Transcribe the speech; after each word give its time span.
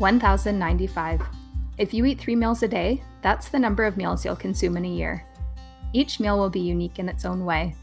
1095. 0.00 1.20
If 1.76 1.92
you 1.92 2.06
eat 2.06 2.18
three 2.18 2.34
meals 2.34 2.62
a 2.62 2.68
day, 2.68 3.02
that's 3.20 3.50
the 3.50 3.58
number 3.58 3.84
of 3.84 3.98
meals 3.98 4.24
you'll 4.24 4.34
consume 4.34 4.78
in 4.78 4.86
a 4.86 4.88
year. 4.88 5.26
Each 5.92 6.18
meal 6.18 6.38
will 6.38 6.48
be 6.48 6.60
unique 6.60 6.98
in 6.98 7.06
its 7.06 7.26
own 7.26 7.44
way. 7.44 7.74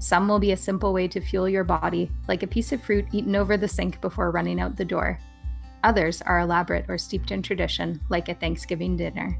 Some 0.00 0.26
will 0.26 0.40
be 0.40 0.50
a 0.50 0.56
simple 0.56 0.92
way 0.92 1.06
to 1.06 1.20
fuel 1.20 1.48
your 1.48 1.62
body, 1.62 2.10
like 2.26 2.42
a 2.42 2.48
piece 2.48 2.72
of 2.72 2.82
fruit 2.82 3.06
eaten 3.12 3.36
over 3.36 3.56
the 3.56 3.68
sink 3.68 4.00
before 4.00 4.32
running 4.32 4.60
out 4.60 4.76
the 4.76 4.84
door. 4.84 5.20
Others 5.84 6.22
are 6.22 6.40
elaborate 6.40 6.86
or 6.88 6.98
steeped 6.98 7.30
in 7.30 7.40
tradition, 7.40 8.00
like 8.08 8.28
a 8.28 8.34
Thanksgiving 8.34 8.96
dinner. 8.96 9.38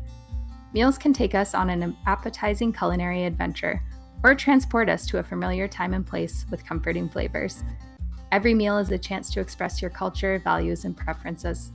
Meals 0.73 0.97
can 0.97 1.13
take 1.13 1.35
us 1.35 1.53
on 1.53 1.69
an 1.69 1.97
appetizing 2.07 2.73
culinary 2.73 3.25
adventure 3.25 3.83
or 4.23 4.37
transport 4.37 4.89
us 4.89 5.05
to 5.07 5.19
a 5.19 5.23
familiar 5.25 5.67
time 5.67 5.95
and 5.95 6.07
place 6.07 6.47
with 6.49 6.65
comforting 6.65 7.09
flavors. 7.09 7.65
Every 8.31 8.55
meal 8.55 8.79
is 8.79 8.93
a 8.93 8.99
chance 8.99 9.31
to 9.31 9.41
express 9.41 9.83
your 9.83 9.91
culture, 9.91 10.41
values, 10.45 10.85
and 10.85 10.97
preferences. 10.97 11.73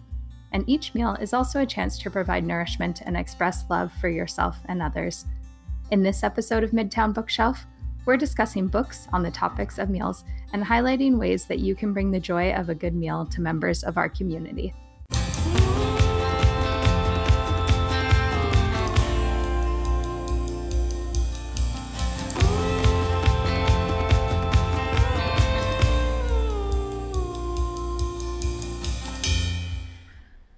And 0.52 0.68
each 0.68 0.94
meal 0.94 1.16
is 1.16 1.34
also 1.34 1.62
a 1.62 1.66
chance 1.66 1.98
to 2.00 2.10
provide 2.10 2.44
nourishment 2.44 3.02
and 3.06 3.16
express 3.16 3.66
love 3.70 3.92
for 4.02 4.10
yourself 4.10 4.58
and 4.66 4.82
others. 4.82 5.26
In 5.92 6.04
this 6.04 6.24
episode 6.24 6.64
of 6.64 6.72
Midtown 6.72 7.14
Bookshelf, 7.14 7.66
we're 8.06 8.18
discussing 8.18 8.68
books 8.68 9.08
on 9.14 9.22
the 9.22 9.32
topics 9.32 9.78
of 9.78 9.90
meals 9.90 10.24
and 10.54 10.64
highlighting 10.64 11.18
ways 11.18 11.46
that 11.46 11.60
you 11.60 11.76
can 11.76 11.94
bring 11.94 12.12
the 12.12 12.20
joy 12.20 12.54
of 12.54 12.70
a 12.70 12.76
good 12.76 12.96
meal 12.96 13.26
to 13.28 13.42
members 13.42 13.84
of 13.84 13.98
our 13.98 14.10
community. 14.10 14.74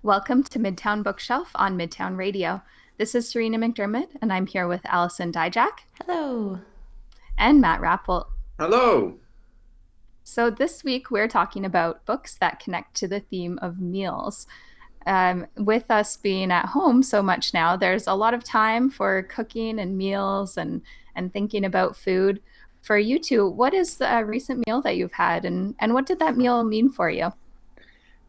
Welcome 0.04 0.42
to 0.46 0.58
Midtown 0.58 1.04
Bookshelf 1.04 1.52
on 1.54 1.78
Midtown 1.78 2.18
Radio. 2.18 2.64
This 2.98 3.14
is 3.14 3.30
Serena 3.30 3.60
McDiarmid, 3.60 4.08
and 4.20 4.34
I'm 4.34 4.48
here 4.48 4.68
with 4.68 4.82
Allison 4.86 5.32
Dyjach. 5.32 5.82
Hello. 6.04 6.60
And 7.38 7.62
Matt 7.62 7.82
Rappolt. 7.82 8.26
Hello. 8.58 9.20
So, 10.24 10.50
this 10.50 10.84
week 10.84 11.12
we're 11.12 11.28
talking 11.28 11.66
about 11.66 12.04
books 12.08 12.36
that 12.38 12.60
connect 12.60 12.96
to 12.96 13.08
the 13.08 13.20
theme 13.20 13.60
of 13.62 13.80
meals. 13.80 14.48
Um, 15.06 15.46
with 15.56 15.92
us 15.92 16.18
being 16.18 16.52
at 16.52 16.66
home 16.66 17.04
so 17.04 17.22
much 17.22 17.54
now, 17.54 17.78
there's 17.78 18.08
a 18.08 18.16
lot 18.16 18.34
of 18.34 18.44
time 18.44 18.90
for 18.90 19.22
cooking 19.30 19.78
and 19.78 20.00
meals 20.00 20.58
and, 20.58 20.82
and 21.16 21.32
thinking 21.32 21.64
about 21.64 21.96
food. 21.96 22.42
For 22.82 22.98
you 22.98 23.20
two, 23.20 23.48
what 23.48 23.76
is 23.76 23.98
the 23.98 24.26
recent 24.26 24.66
meal 24.66 24.82
that 24.82 24.98
you've 24.98 25.14
had, 25.14 25.46
and, 25.46 25.76
and 25.78 25.94
what 25.94 26.08
did 26.08 26.18
that 26.18 26.38
meal 26.38 26.64
mean 26.64 26.90
for 26.90 27.12
you? 27.12 27.32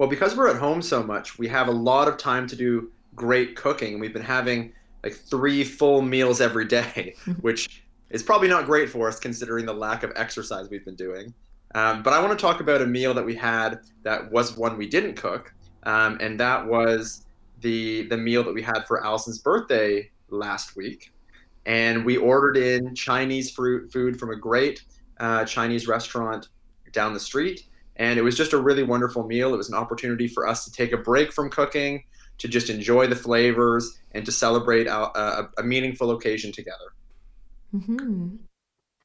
Well, 0.02 0.10
because 0.10 0.36
we're 0.36 0.48
at 0.48 0.56
home 0.56 0.82
so 0.82 1.00
much, 1.00 1.38
we 1.38 1.46
have 1.46 1.68
a 1.68 1.70
lot 1.70 2.08
of 2.08 2.16
time 2.16 2.48
to 2.48 2.56
do 2.56 2.90
great 3.14 3.54
cooking. 3.54 3.92
And 3.92 4.00
we've 4.00 4.12
been 4.12 4.20
having 4.20 4.72
like 5.04 5.14
three 5.14 5.62
full 5.62 6.02
meals 6.02 6.40
every 6.40 6.64
day, 6.64 7.14
which 7.40 7.84
is 8.10 8.20
probably 8.20 8.48
not 8.48 8.66
great 8.66 8.90
for 8.90 9.06
us 9.06 9.20
considering 9.20 9.64
the 9.64 9.72
lack 9.72 10.02
of 10.02 10.10
exercise 10.16 10.68
we've 10.68 10.84
been 10.84 10.96
doing. 10.96 11.32
Um, 11.76 12.02
but 12.02 12.12
I 12.12 12.20
want 12.20 12.36
to 12.36 12.42
talk 12.44 12.58
about 12.58 12.82
a 12.82 12.84
meal 12.84 13.14
that 13.14 13.24
we 13.24 13.36
had 13.36 13.78
that 14.02 14.28
was 14.32 14.56
one 14.56 14.76
we 14.76 14.88
didn't 14.88 15.14
cook, 15.14 15.54
um, 15.84 16.18
and 16.20 16.40
that 16.40 16.66
was 16.66 17.24
the 17.60 18.08
the 18.08 18.16
meal 18.16 18.42
that 18.42 18.54
we 18.54 18.60
had 18.60 18.84
for 18.88 19.06
Allison's 19.06 19.38
birthday 19.38 20.10
last 20.30 20.74
week. 20.74 21.12
And 21.64 22.04
we 22.04 22.16
ordered 22.16 22.56
in 22.56 22.96
Chinese 22.96 23.52
fruit 23.52 23.92
food 23.92 24.18
from 24.18 24.30
a 24.30 24.36
great 24.36 24.82
uh, 25.20 25.44
Chinese 25.44 25.86
restaurant 25.86 26.48
down 26.90 27.14
the 27.14 27.20
street 27.20 27.66
and 28.02 28.18
it 28.18 28.22
was 28.22 28.36
just 28.36 28.52
a 28.52 28.58
really 28.58 28.82
wonderful 28.82 29.24
meal. 29.24 29.54
It 29.54 29.56
was 29.56 29.68
an 29.68 29.76
opportunity 29.76 30.26
for 30.26 30.48
us 30.48 30.64
to 30.64 30.72
take 30.72 30.92
a 30.92 30.96
break 30.96 31.32
from 31.32 31.48
cooking, 31.48 32.02
to 32.38 32.48
just 32.48 32.68
enjoy 32.68 33.06
the 33.06 33.14
flavors, 33.14 34.00
and 34.10 34.26
to 34.26 34.32
celebrate 34.32 34.88
a, 34.88 34.96
a, 34.96 35.48
a 35.58 35.62
meaningful 35.62 36.10
occasion 36.10 36.50
together. 36.50 36.94
Mm-hmm. 37.72 38.38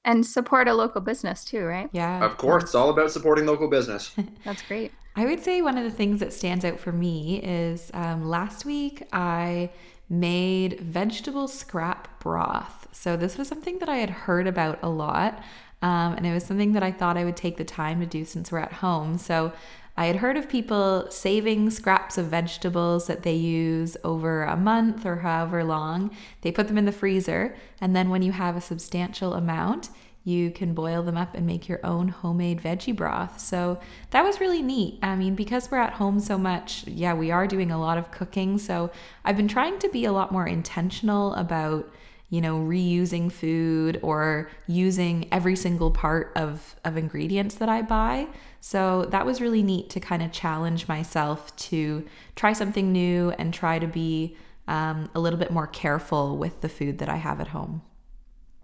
And 0.04 0.26
support 0.26 0.68
a 0.68 0.74
local 0.74 1.02
business 1.02 1.46
too, 1.46 1.64
right? 1.64 1.90
Yeah. 1.92 2.26
Of 2.26 2.38
course. 2.38 2.64
It's 2.64 2.76
all 2.76 2.90
about 2.90 3.12
supporting 3.12 3.46
local 3.46 3.70
business. 3.70 4.16
That's 4.44 4.64
great. 4.64 4.92
I 5.16 5.26
would 5.26 5.44
say 5.44 5.62
one 5.62 5.78
of 5.78 5.84
the 5.84 5.92
things 5.92 6.20
that 6.20 6.34
stands 6.34 6.66
out 6.66 6.80
for 6.80 6.92
me 6.92 7.40
is 7.44 7.92
um, 7.94 8.28
last 8.28 8.66
week 8.66 9.04
I 9.14 9.70
made 10.10 10.80
vegetable 10.80 11.48
scrap 11.48 12.20
broth. 12.20 12.88
So 12.94 13.16
this 13.16 13.38
was 13.38 13.48
something 13.48 13.78
that 13.78 13.90
I 13.90 13.98
had 13.98 14.10
heard 14.10 14.48
about 14.48 14.80
a 14.82 14.90
lot. 14.90 15.44
Um, 15.82 16.14
and 16.14 16.26
it 16.26 16.34
was 16.34 16.44
something 16.44 16.74
that 16.74 16.84
I 16.84 16.92
thought 16.92 17.18
I 17.18 17.24
would 17.24 17.38
take 17.38 17.58
the 17.58 17.64
time 17.64 18.00
to 18.00 18.06
do 18.06 18.26
since 18.26 18.52
we're 18.52 18.60
at 18.60 18.74
home. 18.74 19.18
So 19.18 19.54
I 19.96 20.06
had 20.06 20.18
heard 20.18 20.38
of 20.38 20.48
people 20.48 21.08
saving 21.10 21.72
scraps 21.72 22.18
of 22.18 22.28
vegetables 22.28 23.08
that 23.08 23.24
they 23.24 23.34
use 23.34 23.98
over 24.04 24.44
a 24.44 24.56
month 24.56 25.06
or 25.06 25.18
however 25.18 25.64
long. 25.64 26.16
They 26.42 26.52
put 26.52 26.68
them 26.68 26.78
in 26.78 26.86
the 26.86 26.92
freezer, 26.92 27.56
and 27.82 27.96
then 27.96 28.10
when 28.10 28.22
you 28.22 28.32
have 28.32 28.56
a 28.56 28.62
substantial 28.62 29.34
amount, 29.34 29.90
you 30.24 30.52
can 30.52 30.74
boil 30.74 31.02
them 31.04 31.18
up 31.18 31.34
and 31.34 31.48
make 31.48 31.70
your 31.70 31.80
own 31.86 32.10
homemade 32.10 32.62
veggie 32.62 32.96
broth. 32.96 33.40
So 33.40 33.80
that 34.12 34.24
was 34.24 34.42
really 34.42 34.62
neat. 34.62 35.00
I 35.02 35.16
mean, 35.16 35.36
because 35.36 35.72
we're 35.72 35.78
at 35.78 35.94
home 35.94 36.20
so 36.20 36.38
much, 36.38 36.86
yeah, 36.86 37.14
we 37.14 37.32
are 37.32 37.48
doing 37.48 37.72
a 37.72 37.80
lot 37.80 37.98
of 37.98 38.12
cooking. 38.12 38.58
So 38.58 38.92
I've 39.24 39.38
been 39.38 39.48
trying 39.48 39.80
to 39.80 39.90
be 39.90 40.04
a 40.06 40.12
lot 40.12 40.34
more 40.34 40.46
intentional 40.46 41.34
about 41.36 41.90
you 42.30 42.42
know, 42.42 42.60
reusing 42.60 43.32
food 43.32 44.00
or 44.02 44.50
using 44.68 45.28
every 45.32 45.56
single 45.56 45.92
part 45.92 46.32
of, 46.36 46.76
of 46.84 46.98
ingredients 46.98 47.56
that 47.56 47.70
I 47.70 47.82
buy. 47.82 48.28
So 48.60 49.06
that 49.12 49.26
was 49.26 49.40
really 49.40 49.64
neat 49.64 49.90
to 49.92 50.00
kind 50.00 50.22
of 50.22 50.32
challenge 50.32 50.88
myself 50.88 51.56
to 51.56 52.06
try 52.36 52.52
something 52.52 52.92
new 52.92 53.32
and 53.32 53.54
try 53.54 53.80
to 53.80 53.88
be 53.88 54.36
um, 54.68 55.10
a 55.16 55.20
little 55.20 55.40
bit 55.40 55.52
more 55.52 55.68
careful 55.68 56.38
with 56.38 56.60
the 56.60 56.68
food 56.68 56.98
that 56.98 57.08
I 57.08 57.16
have 57.16 57.40
at 57.40 57.50
home. 57.50 57.82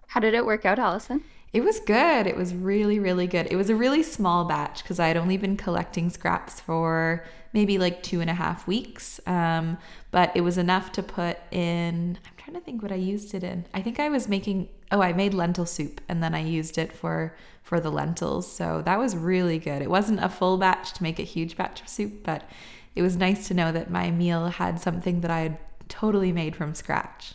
How 0.08 0.20
did 0.20 0.34
it 0.34 0.44
work 0.44 0.66
out, 0.66 0.78
Allison? 0.78 1.24
It 1.54 1.62
was 1.62 1.80
good. 1.80 2.26
It 2.26 2.36
was 2.36 2.52
really, 2.52 2.98
really 2.98 3.26
good. 3.26 3.46
It 3.50 3.56
was 3.56 3.70
a 3.70 3.76
really 3.76 4.02
small 4.02 4.44
batch 4.44 4.82
because 4.82 4.98
I 4.98 5.08
had 5.08 5.16
only 5.16 5.36
been 5.36 5.56
collecting 5.56 6.10
scraps 6.10 6.60
for 6.60 7.24
maybe 7.52 7.78
like 7.78 8.02
two 8.02 8.20
and 8.20 8.28
a 8.28 8.34
half 8.34 8.66
weeks. 8.66 9.20
Um, 9.26 9.78
but 10.10 10.32
it 10.34 10.42
was 10.42 10.58
enough 10.58 10.92
to 10.92 11.02
put 11.02 11.38
in. 11.50 12.18
Trying 12.54 12.62
to 12.62 12.64
think 12.64 12.82
what 12.82 12.92
I 12.92 12.96
used 12.96 13.34
it 13.34 13.42
in. 13.42 13.66
I 13.74 13.82
think 13.82 13.98
I 13.98 14.08
was 14.08 14.28
making. 14.28 14.68
Oh, 14.92 15.02
I 15.02 15.12
made 15.12 15.34
lentil 15.34 15.66
soup 15.66 16.00
and 16.08 16.22
then 16.22 16.34
I 16.34 16.42
used 16.42 16.78
it 16.78 16.92
for 16.92 17.34
for 17.62 17.80
the 17.80 17.90
lentils. 17.90 18.50
So 18.50 18.82
that 18.84 18.98
was 18.98 19.16
really 19.16 19.58
good. 19.58 19.82
It 19.82 19.90
wasn't 19.90 20.22
a 20.22 20.28
full 20.28 20.56
batch 20.56 20.92
to 20.94 21.02
make 21.02 21.18
a 21.18 21.24
huge 21.24 21.56
batch 21.56 21.80
of 21.80 21.88
soup, 21.88 22.22
but 22.22 22.48
it 22.94 23.02
was 23.02 23.16
nice 23.16 23.48
to 23.48 23.54
know 23.54 23.72
that 23.72 23.90
my 23.90 24.10
meal 24.10 24.46
had 24.48 24.78
something 24.78 25.20
that 25.22 25.30
I 25.30 25.40
had 25.40 25.58
totally 25.88 26.32
made 26.32 26.54
from 26.54 26.74
scratch. 26.74 27.34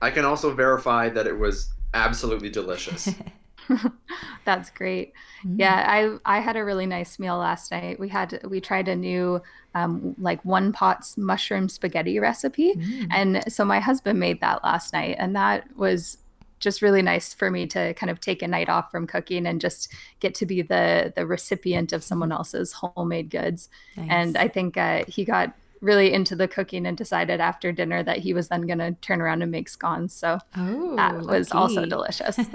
I 0.00 0.10
can 0.10 0.24
also 0.24 0.54
verify 0.54 1.08
that 1.08 1.26
it 1.26 1.38
was 1.38 1.72
absolutely 1.94 2.50
delicious. 2.50 3.08
That's 4.44 4.70
great. 4.70 5.12
Mm-hmm. 5.46 5.60
Yeah, 5.60 5.84
I 6.24 6.36
I 6.38 6.40
had 6.40 6.56
a 6.56 6.64
really 6.64 6.86
nice 6.86 7.18
meal 7.18 7.38
last 7.38 7.70
night. 7.70 8.00
We 8.00 8.08
had 8.08 8.40
we 8.44 8.60
tried 8.60 8.88
a 8.88 8.96
new 8.96 9.40
um, 9.74 10.14
like 10.18 10.44
one 10.44 10.72
pot 10.72 11.06
mushroom 11.16 11.68
spaghetti 11.68 12.18
recipe, 12.18 12.74
mm. 12.74 13.06
and 13.10 13.52
so 13.52 13.64
my 13.64 13.78
husband 13.78 14.18
made 14.18 14.40
that 14.40 14.64
last 14.64 14.92
night, 14.92 15.16
and 15.18 15.36
that 15.36 15.64
was 15.76 16.18
just 16.58 16.82
really 16.82 17.02
nice 17.02 17.34
for 17.34 17.50
me 17.50 17.66
to 17.66 17.94
kind 17.94 18.10
of 18.10 18.18
take 18.18 18.42
a 18.42 18.48
night 18.48 18.68
off 18.68 18.90
from 18.90 19.06
cooking 19.06 19.46
and 19.46 19.60
just 19.60 19.92
get 20.20 20.34
to 20.34 20.46
be 20.46 20.62
the 20.62 21.12
the 21.14 21.26
recipient 21.26 21.92
of 21.92 22.02
someone 22.02 22.32
else's 22.32 22.72
homemade 22.72 23.30
goods. 23.30 23.68
Nice. 23.96 24.08
And 24.10 24.36
I 24.36 24.48
think 24.48 24.76
uh, 24.76 25.04
he 25.06 25.24
got 25.24 25.52
really 25.80 26.12
into 26.12 26.34
the 26.34 26.48
cooking 26.48 26.86
and 26.86 26.96
decided 26.96 27.40
after 27.40 27.70
dinner 27.70 28.02
that 28.02 28.18
he 28.18 28.32
was 28.32 28.48
then 28.48 28.66
going 28.66 28.78
to 28.78 28.92
turn 29.00 29.20
around 29.20 29.42
and 29.42 29.52
make 29.52 29.68
scones. 29.68 30.12
So 30.12 30.38
oh, 30.56 30.96
that 30.96 31.14
lucky. 31.16 31.38
was 31.38 31.52
also 31.52 31.86
delicious. 31.86 32.38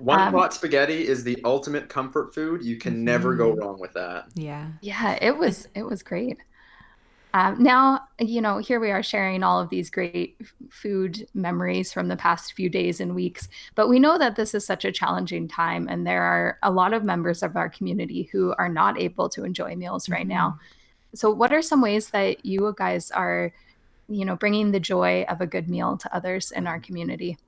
One 0.00 0.20
um, 0.20 0.32
pot 0.32 0.54
spaghetti 0.54 1.06
is 1.06 1.24
the 1.24 1.38
ultimate 1.44 1.88
comfort 1.88 2.34
food. 2.34 2.64
You 2.64 2.76
can 2.76 2.94
mm-hmm. 2.94 3.04
never 3.04 3.34
go 3.34 3.50
mm-hmm. 3.50 3.60
wrong 3.60 3.80
with 3.80 3.92
that. 3.94 4.26
Yeah. 4.34 4.68
Yeah, 4.80 5.18
it 5.20 5.36
was 5.36 5.68
it 5.74 5.82
was 5.82 6.02
great. 6.02 6.38
Um, 7.32 7.62
now, 7.62 8.00
you 8.18 8.40
know, 8.40 8.58
here 8.58 8.80
we 8.80 8.90
are 8.90 9.04
sharing 9.04 9.44
all 9.44 9.60
of 9.60 9.70
these 9.70 9.88
great 9.88 10.36
food 10.68 11.28
memories 11.32 11.92
from 11.92 12.08
the 12.08 12.16
past 12.16 12.54
few 12.54 12.68
days 12.68 13.00
and 13.00 13.14
weeks, 13.14 13.48
but 13.76 13.88
we 13.88 14.00
know 14.00 14.18
that 14.18 14.34
this 14.34 14.52
is 14.52 14.66
such 14.66 14.84
a 14.84 14.90
challenging 14.90 15.46
time, 15.46 15.86
and 15.88 16.04
there 16.04 16.22
are 16.22 16.58
a 16.64 16.72
lot 16.72 16.92
of 16.92 17.04
members 17.04 17.44
of 17.44 17.56
our 17.56 17.68
community 17.68 18.28
who 18.32 18.52
are 18.58 18.68
not 18.68 19.00
able 19.00 19.28
to 19.28 19.44
enjoy 19.44 19.76
meals 19.76 20.08
right 20.08 20.22
mm-hmm. 20.22 20.30
now. 20.30 20.58
So, 21.14 21.30
what 21.30 21.52
are 21.52 21.62
some 21.62 21.80
ways 21.80 22.10
that 22.10 22.44
you 22.44 22.74
guys 22.76 23.12
are, 23.12 23.52
you 24.08 24.24
know, 24.24 24.34
bringing 24.34 24.72
the 24.72 24.80
joy 24.80 25.24
of 25.28 25.40
a 25.40 25.46
good 25.46 25.68
meal 25.68 25.96
to 25.98 26.14
others 26.14 26.50
in 26.50 26.66
our 26.66 26.80
community? 26.80 27.38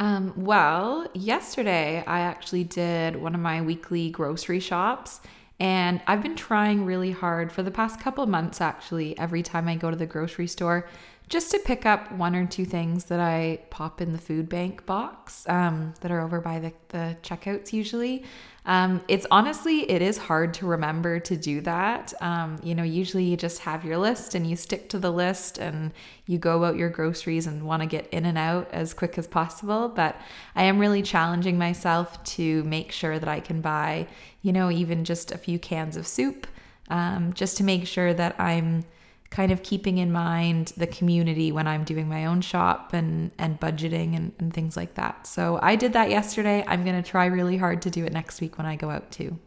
Um, 0.00 0.32
well, 0.34 1.06
yesterday 1.12 2.02
I 2.06 2.20
actually 2.20 2.64
did 2.64 3.16
one 3.16 3.34
of 3.34 3.40
my 3.40 3.60
weekly 3.60 4.08
grocery 4.08 4.58
shops. 4.58 5.20
And 5.60 6.00
I've 6.06 6.22
been 6.22 6.36
trying 6.36 6.86
really 6.86 7.10
hard 7.10 7.52
for 7.52 7.62
the 7.62 7.70
past 7.70 8.00
couple 8.00 8.24
months, 8.24 8.62
actually, 8.62 9.16
every 9.18 9.42
time 9.42 9.68
I 9.68 9.76
go 9.76 9.90
to 9.90 9.96
the 9.96 10.06
grocery 10.06 10.46
store 10.46 10.88
just 11.30 11.52
to 11.52 11.60
pick 11.60 11.86
up 11.86 12.10
one 12.10 12.34
or 12.34 12.44
two 12.44 12.64
things 12.64 13.04
that 13.04 13.20
I 13.20 13.60
pop 13.70 14.00
in 14.00 14.12
the 14.12 14.18
food 14.18 14.48
bank 14.48 14.84
box 14.84 15.48
um, 15.48 15.94
that 16.00 16.10
are 16.10 16.20
over 16.20 16.40
by 16.40 16.58
the, 16.58 16.72
the 16.88 17.16
checkouts 17.22 17.72
usually. 17.72 18.24
Um, 18.66 19.00
it's 19.06 19.28
honestly, 19.30 19.88
it 19.88 20.02
is 20.02 20.18
hard 20.18 20.52
to 20.54 20.66
remember 20.66 21.20
to 21.20 21.36
do 21.36 21.60
that. 21.60 22.12
Um, 22.20 22.58
you 22.64 22.74
know, 22.74 22.82
usually 22.82 23.22
you 23.22 23.36
just 23.36 23.60
have 23.60 23.84
your 23.84 23.96
list 23.96 24.34
and 24.34 24.44
you 24.44 24.56
stick 24.56 24.88
to 24.90 24.98
the 24.98 25.12
list 25.12 25.58
and 25.58 25.92
you 26.26 26.36
go 26.36 26.58
about 26.58 26.76
your 26.76 26.90
groceries 26.90 27.46
and 27.46 27.64
want 27.64 27.82
to 27.82 27.86
get 27.86 28.08
in 28.08 28.26
and 28.26 28.36
out 28.36 28.68
as 28.72 28.92
quick 28.92 29.16
as 29.16 29.28
possible. 29.28 29.88
But 29.88 30.20
I 30.56 30.64
am 30.64 30.80
really 30.80 31.00
challenging 31.00 31.56
myself 31.56 32.22
to 32.24 32.64
make 32.64 32.90
sure 32.90 33.20
that 33.20 33.28
I 33.28 33.38
can 33.38 33.60
buy, 33.60 34.08
you 34.42 34.52
know, 34.52 34.68
even 34.68 35.04
just 35.04 35.30
a 35.30 35.38
few 35.38 35.60
cans 35.60 35.96
of 35.96 36.08
soup, 36.08 36.48
um, 36.88 37.32
just 37.34 37.56
to 37.58 37.64
make 37.64 37.86
sure 37.86 38.12
that 38.12 38.34
I'm 38.40 38.84
kind 39.30 39.52
of 39.52 39.62
keeping 39.62 39.98
in 39.98 40.10
mind 40.10 40.72
the 40.76 40.86
community 40.86 41.52
when 41.52 41.66
I'm 41.66 41.84
doing 41.84 42.08
my 42.08 42.26
own 42.26 42.40
shop 42.40 42.92
and, 42.92 43.30
and 43.38 43.60
budgeting 43.60 44.16
and, 44.16 44.32
and 44.40 44.52
things 44.52 44.76
like 44.76 44.94
that. 44.94 45.26
So 45.26 45.58
I 45.62 45.76
did 45.76 45.92
that 45.92 46.10
yesterday. 46.10 46.64
I'm 46.66 46.84
going 46.84 47.00
to 47.00 47.08
try 47.08 47.26
really 47.26 47.56
hard 47.56 47.80
to 47.82 47.90
do 47.90 48.04
it 48.04 48.12
next 48.12 48.40
week 48.40 48.58
when 48.58 48.66
I 48.66 48.74
go 48.74 48.90
out 48.90 49.10
too. 49.12 49.38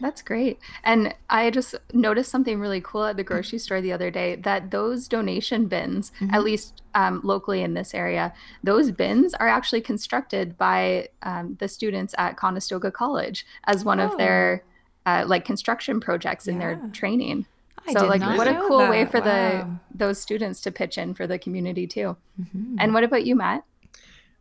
That's 0.00 0.22
great. 0.22 0.58
And 0.82 1.14
I 1.30 1.50
just 1.50 1.76
noticed 1.92 2.30
something 2.30 2.58
really 2.58 2.80
cool 2.80 3.04
at 3.04 3.16
the 3.16 3.22
grocery 3.22 3.58
store 3.58 3.80
the 3.80 3.92
other 3.92 4.10
day 4.10 4.34
that 4.36 4.70
those 4.70 5.06
donation 5.06 5.66
bins, 5.66 6.10
mm-hmm. 6.20 6.34
at 6.34 6.42
least 6.42 6.82
um, 6.94 7.20
locally 7.22 7.62
in 7.62 7.74
this 7.74 7.94
area, 7.94 8.32
those 8.64 8.90
bins 8.90 9.34
are 9.34 9.46
actually 9.46 9.82
constructed 9.82 10.58
by 10.58 11.08
um, 11.22 11.56
the 11.60 11.68
students 11.68 12.14
at 12.18 12.36
Conestoga 12.36 12.90
College 12.90 13.46
as 13.64 13.84
one 13.84 14.00
oh. 14.00 14.06
of 14.08 14.18
their 14.18 14.64
uh, 15.06 15.24
like 15.26 15.44
construction 15.44 16.00
projects 16.00 16.48
in 16.48 16.58
their 16.58 16.80
training. 16.92 17.46
I 17.86 17.92
so 17.92 18.06
like 18.06 18.20
what 18.20 18.48
a 18.48 18.54
cool 18.66 18.78
that. 18.78 18.90
way 18.90 19.04
for 19.04 19.20
wow. 19.20 19.24
the 19.24 19.66
those 19.94 20.20
students 20.20 20.60
to 20.62 20.72
pitch 20.72 20.98
in 20.98 21.14
for 21.14 21.26
the 21.26 21.38
community 21.38 21.86
too. 21.86 22.16
Mm-hmm. 22.40 22.76
And 22.78 22.94
what 22.94 23.04
about 23.04 23.26
you, 23.26 23.36
Matt? 23.36 23.64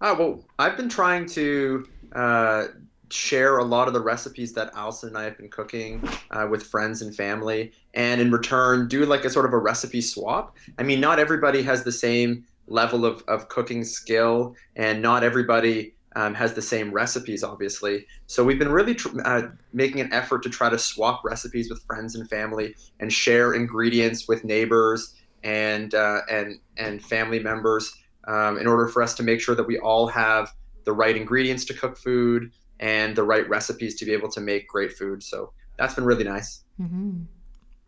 Oh 0.02 0.14
well, 0.16 0.46
I've 0.60 0.78
been 0.78 0.90
trying 0.90 1.26
to 1.28 1.88
uh, 2.14 2.66
share 3.10 3.58
a 3.58 3.64
lot 3.64 3.88
of 3.88 3.94
the 3.94 4.02
recipes 4.02 4.54
that 4.54 4.72
Allison 4.76 5.10
and 5.10 5.18
I 5.18 5.24
have 5.24 5.38
been 5.38 5.50
cooking 5.50 6.04
uh, 6.32 6.48
with 6.50 6.64
friends 6.64 7.02
and 7.02 7.16
family, 7.16 7.72
and 7.94 8.20
in 8.20 8.32
return 8.32 8.88
do 8.88 9.06
like 9.06 9.26
a 9.26 9.30
sort 9.30 9.46
of 9.46 9.54
a 9.54 9.58
recipe 9.58 10.02
swap. 10.02 10.58
I 10.78 10.84
mean, 10.84 11.00
not 11.00 11.20
everybody 11.20 11.62
has 11.64 11.84
the 11.84 11.92
same 11.92 12.46
level 12.68 13.06
of, 13.06 13.24
of 13.28 13.50
cooking 13.50 13.84
skill, 13.84 14.56
and 14.76 15.02
not 15.02 15.24
everybody 15.24 15.93
um, 16.16 16.34
has 16.34 16.54
the 16.54 16.62
same 16.62 16.92
recipes, 16.92 17.44
obviously. 17.44 18.06
So 18.28 18.44
we've 18.44 18.60
been 18.60 18.72
really 18.72 18.96
tr- 18.96 19.20
uh, 19.24 19.44
making 19.72 20.02
an 20.02 20.14
effort 20.14 20.44
to 20.44 20.50
try 20.50 20.70
to 20.70 20.78
swap 20.78 21.24
recipes 21.24 21.70
with 21.70 21.84
friends 21.84 22.16
and 22.16 22.30
family 22.30 22.76
and 23.00 23.12
share 23.12 23.54
ingredients 23.54 24.28
with 24.28 24.44
neighbors 24.44 25.16
and 25.44 25.94
uh, 25.94 26.22
and 26.30 26.60
and 26.78 27.04
family 27.04 27.40
members 27.40 27.94
um, 28.28 28.58
in 28.58 28.68
order 28.68 28.88
for 28.88 29.02
us 29.02 29.14
to 29.16 29.24
make 29.24 29.42
sure 29.42 29.56
that 29.56 29.68
we 29.68 29.78
all 29.80 30.08
have 30.08 30.54
the 30.86 30.94
right 30.94 31.16
ingredients 31.16 31.66
to 31.66 31.74
cook 31.74 31.98
food 31.98 32.52
and 32.80 33.16
the 33.16 33.24
right 33.24 33.48
recipes 33.50 33.96
to 33.96 34.06
be 34.06 34.12
able 34.12 34.30
to 34.30 34.42
make 34.42 34.68
great 34.68 34.94
food. 34.94 35.24
So 35.24 35.54
that's 35.78 35.96
been 35.96 36.06
really 36.06 36.24
nice. 36.24 36.64
Mm-hmm. 36.80 37.22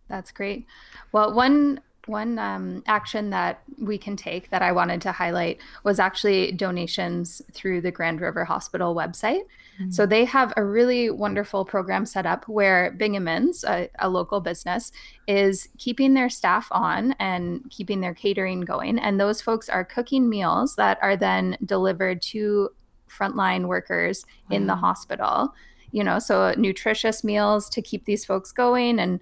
That's 0.08 0.32
great. 0.32 0.66
Well, 1.12 1.34
one 1.34 1.80
one 2.08 2.40
um, 2.40 2.84
action 2.88 3.30
that 3.30 3.62
we 3.80 3.98
can 3.98 4.16
take 4.16 4.50
that 4.50 4.62
I 4.62 4.72
wanted 4.72 5.02
to 5.02 5.12
highlight 5.12 5.60
was 5.84 6.00
actually 6.00 6.52
donations 6.52 7.42
through 7.52 7.82
the 7.82 7.92
Grand 7.92 8.22
River 8.22 8.46
Hospital 8.46 8.96
website. 8.96 9.44
Mm-hmm. 9.80 9.92
So 9.92 10.06
they 10.06 10.26
have 10.26 10.54
a 10.56 10.64
really 10.64 11.10
wonderful 11.10 11.66
program 11.66 12.06
set 12.06 12.26
up 12.26 12.48
where 12.48 12.96
Bingemans, 12.98 13.64
a, 13.64 13.90
a, 14.00 14.10
local 14.10 14.40
business, 14.40 14.92
is 15.28 15.68
keeping 15.78 16.14
their 16.14 16.30
staff 16.30 16.68
on 16.72 17.14
and 17.20 17.70
keeping 17.70 18.02
their 18.02 18.14
catering 18.14 18.62
going. 18.62 19.00
And 19.00 19.20
those 19.20 19.42
folks 19.42 19.68
are 19.68 19.84
cooking 19.84 20.30
meals 20.30 20.76
that 20.76 20.98
are 21.02 21.18
then 21.18 21.58
delivered 21.66 22.22
to 22.24 22.70
frontline 23.10 23.68
workers 23.68 24.26
wow. 24.50 24.58
in 24.58 24.68
the 24.68 24.76
hospital 24.76 25.54
you 25.96 26.04
know 26.04 26.20
so 26.20 26.54
nutritious 26.58 27.24
meals 27.24 27.70
to 27.70 27.82
keep 27.82 28.04
these 28.04 28.26
folks 28.26 28.52
going 28.52 29.00
and 29.00 29.20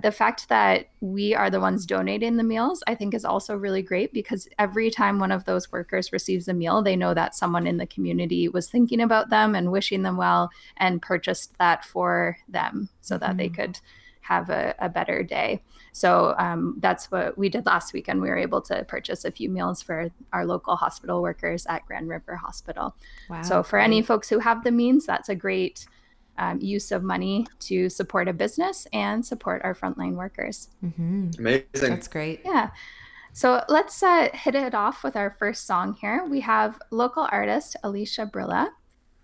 the 0.00 0.12
fact 0.12 0.48
that 0.48 0.88
we 1.00 1.34
are 1.34 1.50
the 1.50 1.60
ones 1.60 1.84
donating 1.84 2.36
the 2.36 2.44
meals, 2.44 2.82
I 2.86 2.94
think, 2.94 3.12
is 3.12 3.24
also 3.24 3.56
really 3.56 3.82
great 3.82 4.12
because 4.14 4.48
every 4.58 4.90
time 4.90 5.18
one 5.18 5.32
of 5.32 5.44
those 5.44 5.70
workers 5.70 6.12
receives 6.12 6.48
a 6.48 6.54
meal, 6.54 6.82
they 6.82 6.96
know 6.96 7.12
that 7.12 7.34
someone 7.34 7.66
in 7.66 7.76
the 7.76 7.86
community 7.86 8.48
was 8.48 8.70
thinking 8.70 9.00
about 9.00 9.28
them 9.28 9.54
and 9.54 9.70
wishing 9.70 10.02
them 10.02 10.16
well 10.16 10.50
and 10.78 11.02
purchased 11.02 11.58
that 11.58 11.84
for 11.84 12.38
them 12.48 12.88
so 13.02 13.18
that 13.18 13.30
mm-hmm. 13.30 13.38
they 13.38 13.48
could 13.50 13.78
have 14.22 14.48
a, 14.48 14.74
a 14.78 14.88
better 14.88 15.22
day. 15.22 15.60
So 15.92 16.34
um, 16.38 16.76
that's 16.78 17.10
what 17.10 17.36
we 17.36 17.50
did 17.50 17.66
last 17.66 17.92
weekend. 17.92 18.22
We 18.22 18.30
were 18.30 18.38
able 18.38 18.62
to 18.62 18.84
purchase 18.84 19.24
a 19.26 19.30
few 19.30 19.50
meals 19.50 19.82
for 19.82 20.10
our 20.32 20.46
local 20.46 20.76
hospital 20.76 21.20
workers 21.20 21.66
at 21.66 21.84
Grand 21.86 22.08
River 22.08 22.36
Hospital. 22.36 22.96
Wow, 23.28 23.42
so 23.42 23.62
for 23.62 23.78
any 23.78 24.00
folks 24.00 24.30
who 24.30 24.38
have 24.38 24.64
the 24.64 24.70
means, 24.70 25.04
that's 25.04 25.28
a 25.28 25.34
great 25.34 25.86
um, 26.38 26.60
use 26.60 26.92
of 26.92 27.02
money 27.02 27.46
to 27.60 27.88
support 27.88 28.28
a 28.28 28.32
business 28.32 28.86
and 28.92 29.24
support 29.24 29.62
our 29.64 29.74
frontline 29.74 30.14
workers. 30.14 30.68
Mm-hmm. 30.84 31.30
Amazing. 31.38 31.64
That's 31.74 32.08
great. 32.08 32.40
Yeah. 32.44 32.70
So 33.32 33.64
let's 33.68 34.02
uh, 34.02 34.28
hit 34.34 34.54
it 34.54 34.74
off 34.74 35.02
with 35.02 35.16
our 35.16 35.30
first 35.38 35.66
song 35.66 35.94
here. 35.94 36.26
We 36.28 36.40
have 36.40 36.78
local 36.90 37.28
artist 37.32 37.76
Alicia 37.82 38.26
Brilla. 38.26 38.68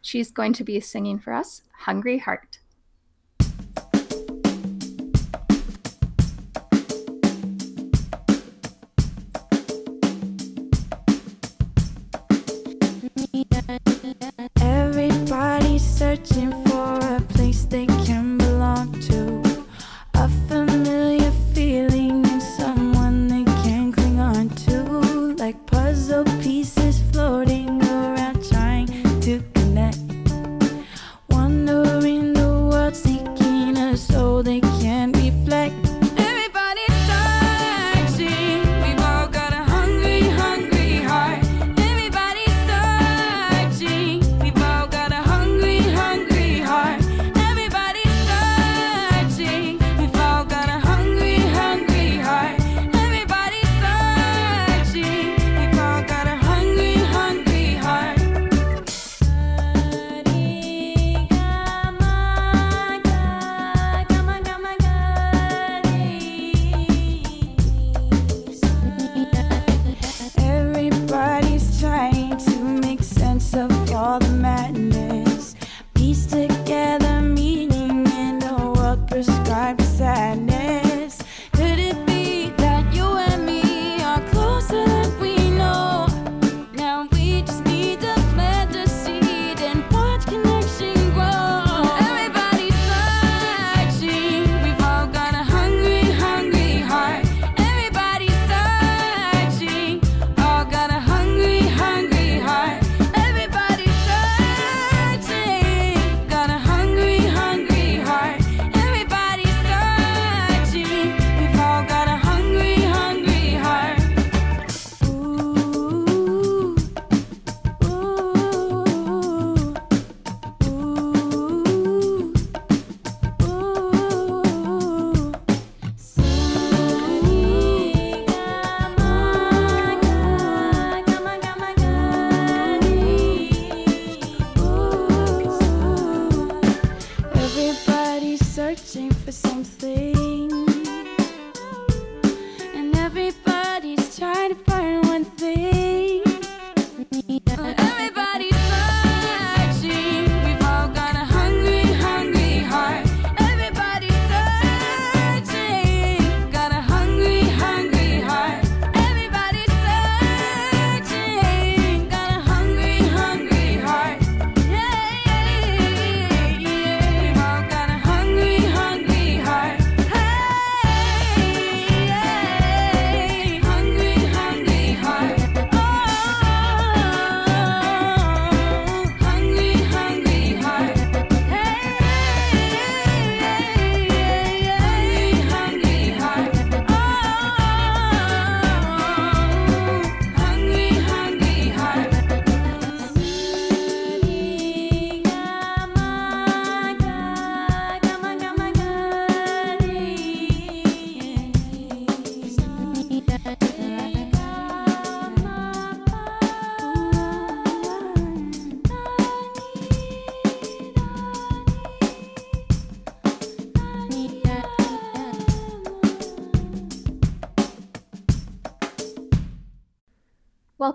She's 0.00 0.31
going 0.31 0.55
to 0.55 0.64
be 0.64 0.81
singing 0.81 1.19
for 1.19 1.32
us 1.32 1.62
Hungry 1.81 2.19
Heart. 2.19 2.58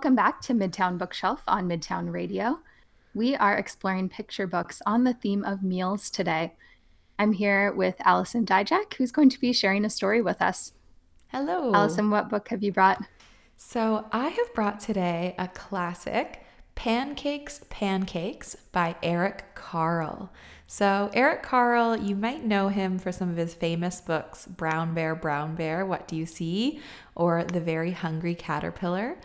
Welcome 0.04 0.16
back 0.18 0.42
to 0.42 0.54
Midtown 0.54 0.98
Bookshelf 0.98 1.44
on 1.48 1.70
Midtown 1.70 2.12
Radio. 2.12 2.60
We 3.14 3.38
are 3.38 3.56
exploring 3.56 4.10
picture 4.10 4.46
books 4.46 4.82
on 4.86 5.06
the 5.06 5.14
theme 5.14 5.46
of 5.46 5.64
meals 5.64 6.10
today. 6.10 6.56
I'm 7.18 7.32
here 7.32 7.72
with 7.72 7.96
Allison 8.02 8.46
Dyjach, 8.46 8.96
who's 8.96 9.14
going 9.14 9.30
to 9.30 9.40
be 9.40 9.54
sharing 9.54 9.86
a 9.86 9.90
story 9.90 10.22
with 10.22 10.42
us. 10.42 10.74
Hello. 11.30 11.74
Allison, 11.74 12.10
what 12.10 12.28
book 12.28 12.50
have 12.50 12.62
you 12.62 12.74
brought? 12.74 13.02
So, 13.56 14.06
I 14.12 14.28
have 14.28 14.54
brought 14.54 14.82
today 14.82 15.36
a 15.38 15.48
classic, 15.48 16.44
Pancakes, 16.76 17.62
Pancakes 17.70 18.58
by 18.74 18.98
Eric 19.02 19.56
Carle. 19.56 20.34
So, 20.68 21.12
Eric 21.14 21.44
Carle, 21.44 21.96
you 21.96 22.18
might 22.18 22.44
know 22.44 22.68
him 22.68 23.00
for 23.00 23.14
some 23.14 23.30
of 23.30 23.38
his 23.38 23.54
famous 23.54 24.02
books 24.02 24.48
Brown 24.48 24.94
Bear, 24.94 25.16
Brown 25.16 25.56
Bear, 25.56 25.86
What 25.86 26.10
Do 26.10 26.18
You 26.18 26.26
See? 26.26 26.82
or 27.16 27.46
The 27.46 27.62
Very 27.62 27.92
Hungry 27.92 28.36
Caterpillar. 28.36 29.16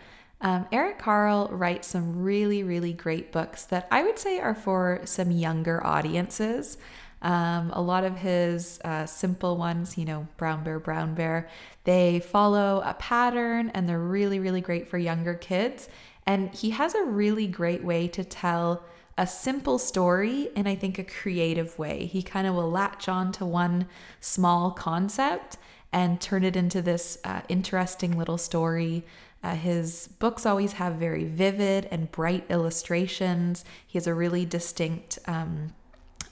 Um, 0.41 0.67
Eric 0.71 0.99
Carle 0.99 1.49
writes 1.51 1.87
some 1.87 2.21
really, 2.21 2.63
really 2.63 2.93
great 2.93 3.31
books 3.31 3.65
that 3.65 3.87
I 3.91 4.03
would 4.03 4.17
say 4.17 4.39
are 4.39 4.55
for 4.55 5.01
some 5.03 5.31
younger 5.31 5.85
audiences. 5.85 6.77
Um, 7.21 7.71
a 7.73 7.81
lot 7.81 8.05
of 8.05 8.17
his 8.17 8.79
uh, 8.85 9.05
simple 9.05 9.57
ones, 9.57 9.97
you 9.97 10.05
know, 10.05 10.27
Brown 10.37 10.63
Bear, 10.63 10.79
Brown 10.79 11.13
Bear, 11.15 11.49
they 11.83 12.21
follow 12.21 12.81
a 12.85 12.93
pattern 12.93 13.71
and 13.73 13.89
they're 13.89 13.99
really, 13.99 14.39
really 14.39 14.61
great 14.61 14.87
for 14.87 14.97
younger 14.97 15.33
kids. 15.33 15.89
And 16.25 16.53
he 16.55 16.69
has 16.69 16.95
a 16.95 17.03
really 17.03 17.47
great 17.47 17.83
way 17.83 18.07
to 18.09 18.23
tell 18.23 18.83
a 19.17 19.27
simple 19.27 19.77
story 19.77 20.49
in, 20.55 20.65
I 20.65 20.75
think, 20.75 20.97
a 20.97 21.03
creative 21.03 21.77
way. 21.77 22.05
He 22.05 22.23
kind 22.23 22.47
of 22.47 22.55
will 22.55 22.71
latch 22.71 23.09
on 23.09 23.33
to 23.33 23.45
one 23.45 23.87
small 24.21 24.71
concept 24.71 25.57
and 25.91 26.21
turn 26.21 26.45
it 26.45 26.55
into 26.55 26.81
this 26.81 27.17
uh, 27.25 27.41
interesting 27.49 28.17
little 28.17 28.37
story. 28.37 29.03
Uh, 29.43 29.55
his 29.55 30.09
books 30.19 30.45
always 30.45 30.73
have 30.73 30.95
very 30.95 31.23
vivid 31.23 31.87
and 31.91 32.11
bright 32.11 32.45
illustrations. 32.49 33.63
He 33.87 33.97
has 33.97 34.07
a 34.07 34.13
really 34.13 34.45
distinct 34.45 35.19
um, 35.27 35.73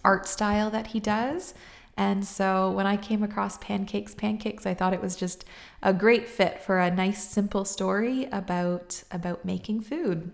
art 0.04 0.28
style 0.28 0.70
that 0.72 0.88
he 0.88 1.00
does. 1.00 1.54
And 1.96 2.26
so 2.26 2.70
when 2.72 2.86
I 2.86 2.96
came 2.96 3.24
across 3.24 3.58
Pancakes, 3.58 4.14
Pancakes, 4.14 4.68
I 4.68 4.76
thought 4.76 4.94
it 4.94 5.02
was 5.02 5.16
just 5.16 5.46
a 5.82 5.94
great 5.94 6.30
fit 6.30 6.62
for 6.62 6.80
a 6.80 6.94
nice, 6.94 7.28
simple 7.28 7.66
story 7.66 8.28
about, 8.32 9.04
about 9.10 9.44
making 9.44 9.82
food. 9.82 10.32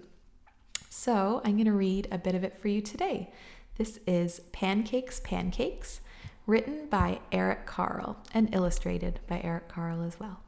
So 0.89 1.41
I'm 1.45 1.53
going 1.53 1.65
to 1.65 1.71
read 1.71 2.07
a 2.11 2.17
bit 2.17 2.35
of 2.35 2.43
it 2.43 2.57
for 2.57 2.67
you 2.67 2.81
today. 2.81 3.31
This 3.77 3.99
is 4.05 4.41
Pancakes, 4.51 5.21
Pancakes, 5.21 6.01
written 6.45 6.87
by 6.89 7.19
Eric 7.31 7.65
Carle 7.65 8.17
and 8.33 8.53
illustrated 8.53 9.19
by 9.27 9.39
Eric 9.43 9.69
Carle 9.69 10.03
as 10.03 10.19
well. 10.19 10.41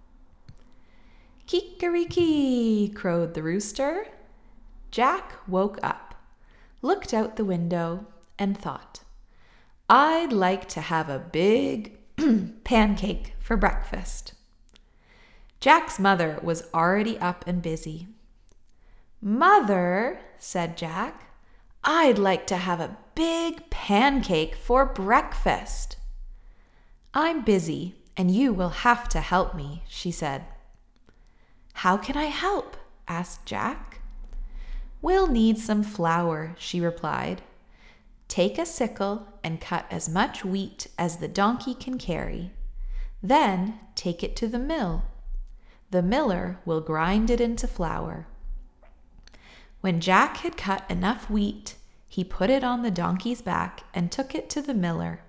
Kikeriki, 1.47 2.93
crowed 2.95 3.33
the 3.33 3.43
rooster. 3.43 4.07
Jack 4.89 5.33
woke 5.47 5.77
up, 5.83 6.15
looked 6.81 7.13
out 7.13 7.35
the 7.35 7.45
window, 7.45 8.07
and 8.39 8.57
thought, 8.57 9.01
I'd 9.89 10.33
like 10.33 10.67
to 10.69 10.81
have 10.81 11.09
a 11.09 11.19
big 11.19 11.99
pancake 12.63 13.33
for 13.39 13.55
breakfast. 13.55 14.33
Jack's 15.59 15.99
mother 15.99 16.39
was 16.41 16.67
already 16.73 17.17
up 17.19 17.45
and 17.47 17.61
busy. 17.61 18.07
Mother, 19.21 20.19
said 20.37 20.77
Jack, 20.77 21.29
I'd 21.83 22.17
like 22.17 22.47
to 22.47 22.57
have 22.57 22.79
a 22.79 22.97
big 23.13 23.69
pancake 23.69 24.55
for 24.55 24.85
breakfast. 24.85 25.97
I'm 27.13 27.43
busy, 27.43 27.95
and 28.17 28.31
you 28.31 28.53
will 28.53 28.69
have 28.69 29.07
to 29.09 29.21
help 29.21 29.55
me, 29.55 29.83
she 29.87 30.11
said. 30.11 30.45
How 31.79 31.97
can 31.97 32.15
I 32.15 32.25
help? 32.25 32.77
asked 33.05 33.45
Jack. 33.45 33.99
We'll 35.01 35.27
need 35.27 35.57
some 35.57 35.83
flour, 35.83 36.55
she 36.57 36.79
replied. 36.79 37.41
Take 38.29 38.57
a 38.57 38.65
sickle 38.65 39.27
and 39.43 39.59
cut 39.59 39.85
as 39.91 40.07
much 40.07 40.45
wheat 40.45 40.87
as 40.97 41.17
the 41.17 41.27
donkey 41.27 41.73
can 41.73 41.97
carry. 41.97 42.51
Then 43.21 43.77
take 43.93 44.23
it 44.23 44.37
to 44.37 44.47
the 44.47 44.57
mill. 44.57 45.03
The 45.91 46.01
miller 46.01 46.59
will 46.65 46.79
grind 46.79 47.29
it 47.29 47.41
into 47.41 47.67
flour. 47.67 48.25
When 49.81 49.99
Jack 49.99 50.37
had 50.37 50.55
cut 50.55 50.89
enough 50.89 51.29
wheat, 51.29 51.75
he 52.07 52.23
put 52.23 52.49
it 52.49 52.63
on 52.63 52.83
the 52.83 52.89
donkey's 52.89 53.41
back 53.41 53.83
and 53.93 54.09
took 54.09 54.33
it 54.33 54.49
to 54.51 54.61
the 54.61 54.73
miller. 54.73 55.19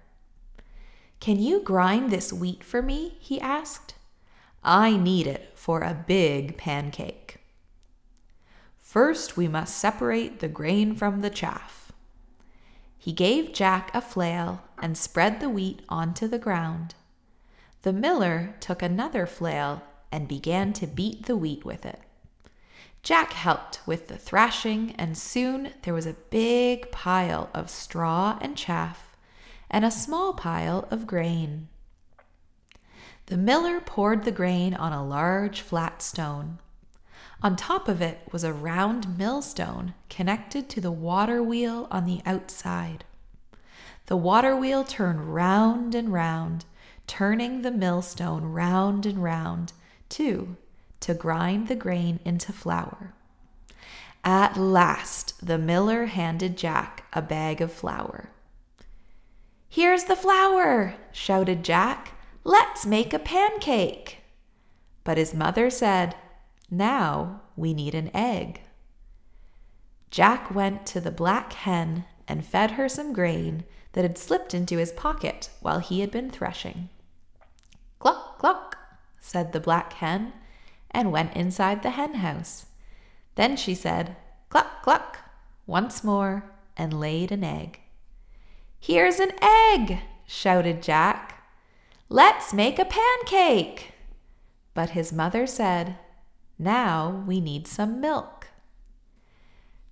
Can 1.18 1.40
you 1.40 1.60
grind 1.60 2.10
this 2.10 2.32
wheat 2.32 2.62
for 2.62 2.80
me? 2.82 3.16
he 3.18 3.40
asked. 3.40 3.95
I 4.68 4.96
need 4.96 5.28
it 5.28 5.52
for 5.54 5.82
a 5.82 5.94
big 5.94 6.56
pancake. 6.56 7.38
First, 8.80 9.36
we 9.36 9.46
must 9.46 9.78
separate 9.78 10.40
the 10.40 10.48
grain 10.48 10.96
from 10.96 11.20
the 11.20 11.30
chaff. 11.30 11.92
He 12.98 13.12
gave 13.12 13.52
Jack 13.52 13.94
a 13.94 14.00
flail 14.00 14.64
and 14.82 14.98
spread 14.98 15.38
the 15.38 15.48
wheat 15.48 15.82
onto 15.88 16.26
the 16.26 16.40
ground. 16.40 16.96
The 17.82 17.92
miller 17.92 18.56
took 18.58 18.82
another 18.82 19.24
flail 19.24 19.84
and 20.10 20.26
began 20.26 20.72
to 20.72 20.88
beat 20.88 21.26
the 21.26 21.36
wheat 21.36 21.64
with 21.64 21.86
it. 21.86 22.00
Jack 23.04 23.34
helped 23.34 23.78
with 23.86 24.08
the 24.08 24.18
thrashing, 24.18 24.96
and 24.96 25.16
soon 25.16 25.74
there 25.82 25.94
was 25.94 26.06
a 26.06 26.16
big 26.30 26.90
pile 26.90 27.50
of 27.54 27.70
straw 27.70 28.36
and 28.40 28.56
chaff 28.56 29.16
and 29.70 29.84
a 29.84 29.92
small 29.92 30.34
pile 30.34 30.88
of 30.90 31.06
grain. 31.06 31.68
The 33.26 33.36
miller 33.36 33.80
poured 33.80 34.24
the 34.24 34.32
grain 34.32 34.72
on 34.74 34.92
a 34.92 35.04
large 35.04 35.60
flat 35.60 36.00
stone. 36.00 36.58
On 37.42 37.56
top 37.56 37.88
of 37.88 38.00
it 38.00 38.20
was 38.32 38.44
a 38.44 38.52
round 38.52 39.18
millstone 39.18 39.94
connected 40.08 40.68
to 40.70 40.80
the 40.80 40.92
water 40.92 41.42
wheel 41.42 41.88
on 41.90 42.04
the 42.04 42.22
outside. 42.24 43.04
The 44.06 44.16
water 44.16 44.56
wheel 44.56 44.84
turned 44.84 45.34
round 45.34 45.94
and 45.94 46.12
round, 46.12 46.64
turning 47.06 47.62
the 47.62 47.72
millstone 47.72 48.44
round 48.44 49.04
and 49.04 49.22
round, 49.22 49.72
too, 50.08 50.56
to 51.00 51.12
grind 51.12 51.66
the 51.66 51.74
grain 51.74 52.20
into 52.24 52.52
flour. 52.52 53.12
At 54.24 54.56
last, 54.56 55.34
the 55.44 55.58
miller 55.58 56.06
handed 56.06 56.56
Jack 56.56 57.04
a 57.12 57.22
bag 57.22 57.60
of 57.60 57.72
flour. 57.72 58.30
Here's 59.68 60.04
the 60.04 60.16
flour, 60.16 60.94
shouted 61.12 61.64
Jack. 61.64 62.12
Let's 62.46 62.86
make 62.86 63.12
a 63.12 63.18
pancake. 63.18 64.18
But 65.02 65.18
his 65.18 65.34
mother 65.34 65.68
said, 65.68 66.14
Now 66.70 67.40
we 67.56 67.74
need 67.74 67.92
an 67.92 68.08
egg. 68.14 68.60
Jack 70.12 70.54
went 70.54 70.86
to 70.86 71.00
the 71.00 71.10
black 71.10 71.54
hen 71.54 72.04
and 72.28 72.46
fed 72.46 72.72
her 72.72 72.88
some 72.88 73.12
grain 73.12 73.64
that 73.94 74.02
had 74.02 74.16
slipped 74.16 74.54
into 74.54 74.78
his 74.78 74.92
pocket 74.92 75.50
while 75.60 75.80
he 75.80 76.02
had 76.02 76.12
been 76.12 76.30
threshing. 76.30 76.88
Cluck, 77.98 78.38
cluck, 78.38 78.78
said 79.20 79.52
the 79.52 79.58
black 79.58 79.94
hen 79.94 80.32
and 80.92 81.10
went 81.10 81.34
inside 81.34 81.82
the 81.82 81.90
hen 81.90 82.14
house. 82.14 82.66
Then 83.34 83.56
she 83.56 83.74
said, 83.74 84.14
Cluck, 84.50 84.84
cluck, 84.84 85.18
once 85.66 86.04
more 86.04 86.44
and 86.76 87.00
laid 87.00 87.32
an 87.32 87.42
egg. 87.42 87.80
Here's 88.78 89.18
an 89.18 89.32
egg, 89.42 89.98
shouted 90.28 90.80
Jack. 90.80 91.35
Let's 92.08 92.54
make 92.54 92.78
a 92.78 92.84
pancake. 92.84 93.92
But 94.74 94.90
his 94.90 95.12
mother 95.12 95.46
said, 95.46 95.96
Now 96.58 97.24
we 97.26 97.40
need 97.40 97.66
some 97.66 98.00
milk. 98.00 98.48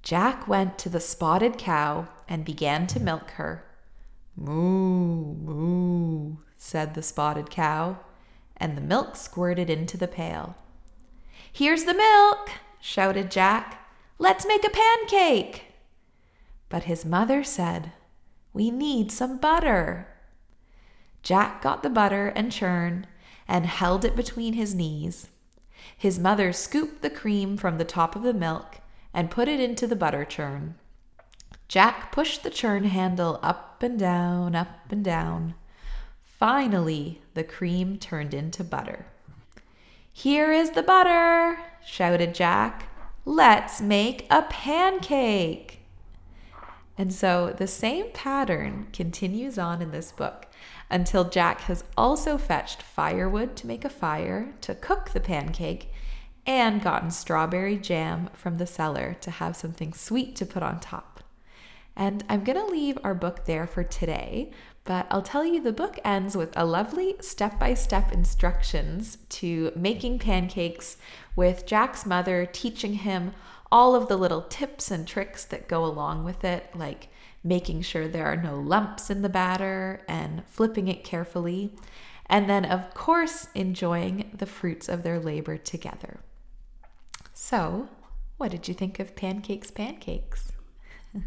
Jack 0.02 0.46
went 0.46 0.78
to 0.78 0.88
the 0.88 1.00
spotted 1.00 1.58
cow 1.58 2.08
and 2.28 2.44
began 2.44 2.86
to 2.88 3.00
milk 3.00 3.30
her. 3.32 3.64
Moo, 4.36 5.34
moo, 5.34 6.36
said 6.56 6.94
the 6.94 7.02
spotted 7.02 7.50
cow, 7.50 7.98
and 8.56 8.76
the 8.76 8.82
milk 8.82 9.16
squirted 9.16 9.68
into 9.68 9.96
the 9.96 10.08
pail. 10.08 10.56
Here's 11.52 11.84
the 11.84 11.94
milk, 11.94 12.50
shouted 12.80 13.30
Jack. 13.30 13.88
Let's 14.18 14.46
make 14.46 14.64
a 14.64 14.70
pancake. 14.70 15.72
But 16.68 16.84
his 16.84 17.04
mother 17.04 17.42
said, 17.42 17.92
We 18.52 18.70
need 18.70 19.10
some 19.10 19.38
butter. 19.38 20.13
Jack 21.24 21.62
got 21.62 21.82
the 21.82 21.90
butter 21.90 22.28
and 22.28 22.52
churn 22.52 23.06
and 23.48 23.64
held 23.64 24.04
it 24.04 24.14
between 24.14 24.52
his 24.52 24.74
knees. 24.74 25.28
His 25.96 26.18
mother 26.18 26.52
scooped 26.52 27.00
the 27.00 27.10
cream 27.10 27.56
from 27.56 27.78
the 27.78 27.84
top 27.84 28.14
of 28.14 28.22
the 28.22 28.34
milk 28.34 28.76
and 29.14 29.30
put 29.30 29.48
it 29.48 29.58
into 29.58 29.86
the 29.86 29.96
butter 29.96 30.24
churn. 30.26 30.74
Jack 31.66 32.12
pushed 32.12 32.42
the 32.42 32.50
churn 32.50 32.84
handle 32.84 33.40
up 33.42 33.82
and 33.82 33.98
down, 33.98 34.54
up 34.54 34.90
and 34.90 35.02
down. 35.02 35.54
Finally, 36.22 37.22
the 37.32 37.44
cream 37.44 37.96
turned 37.96 38.34
into 38.34 38.62
butter. 38.62 39.06
Here 40.12 40.52
is 40.52 40.72
the 40.72 40.82
butter, 40.82 41.58
shouted 41.84 42.34
Jack. 42.34 42.90
Let's 43.24 43.80
make 43.80 44.26
a 44.30 44.42
pancake. 44.42 45.80
And 46.98 47.12
so 47.12 47.54
the 47.56 47.66
same 47.66 48.10
pattern 48.12 48.88
continues 48.92 49.58
on 49.58 49.80
in 49.80 49.90
this 49.90 50.12
book 50.12 50.43
until 50.90 51.24
Jack 51.24 51.62
has 51.62 51.84
also 51.96 52.38
fetched 52.38 52.82
firewood 52.82 53.56
to 53.56 53.66
make 53.66 53.84
a 53.84 53.88
fire 53.88 54.54
to 54.60 54.74
cook 54.74 55.10
the 55.10 55.20
pancake 55.20 55.90
and 56.46 56.82
gotten 56.82 57.10
strawberry 57.10 57.76
jam 57.76 58.28
from 58.34 58.58
the 58.58 58.66
cellar 58.66 59.16
to 59.20 59.30
have 59.30 59.56
something 59.56 59.92
sweet 59.92 60.36
to 60.36 60.46
put 60.46 60.62
on 60.62 60.78
top. 60.80 61.22
And 61.96 62.24
I'm 62.28 62.44
going 62.44 62.58
to 62.58 62.66
leave 62.66 62.98
our 63.04 63.14
book 63.14 63.44
there 63.44 63.66
for 63.66 63.84
today, 63.84 64.50
but 64.84 65.06
I'll 65.10 65.22
tell 65.22 65.44
you 65.44 65.62
the 65.62 65.72
book 65.72 65.98
ends 66.04 66.36
with 66.36 66.52
a 66.56 66.66
lovely 66.66 67.16
step 67.20 67.58
by 67.58 67.74
step 67.74 68.12
instructions 68.12 69.18
to 69.30 69.72
making 69.76 70.18
pancakes, 70.18 70.96
with 71.36 71.66
Jack's 71.66 72.04
mother 72.04 72.46
teaching 72.46 72.94
him 72.94 73.32
all 73.72 73.94
of 73.94 74.08
the 74.08 74.16
little 74.16 74.42
tips 74.42 74.90
and 74.90 75.06
tricks 75.06 75.44
that 75.46 75.68
go 75.68 75.84
along 75.84 76.24
with 76.24 76.44
it, 76.44 76.68
like 76.74 77.08
making 77.44 77.82
sure 77.82 78.08
there 78.08 78.26
are 78.26 78.36
no 78.36 78.58
lumps 78.58 79.10
in 79.10 79.20
the 79.22 79.28
batter 79.28 80.02
and 80.08 80.42
flipping 80.46 80.88
it 80.88 81.04
carefully. 81.04 81.76
And 82.26 82.48
then, 82.48 82.64
of 82.64 82.94
course, 82.94 83.48
enjoying 83.54 84.30
the 84.36 84.46
fruits 84.46 84.88
of 84.88 85.02
their 85.02 85.20
labor 85.20 85.58
together. 85.58 86.20
So, 87.34 87.88
what 88.38 88.50
did 88.50 88.66
you 88.66 88.74
think 88.74 88.98
of 88.98 89.14
Pancakes 89.14 89.70
Pancakes? 89.70 90.52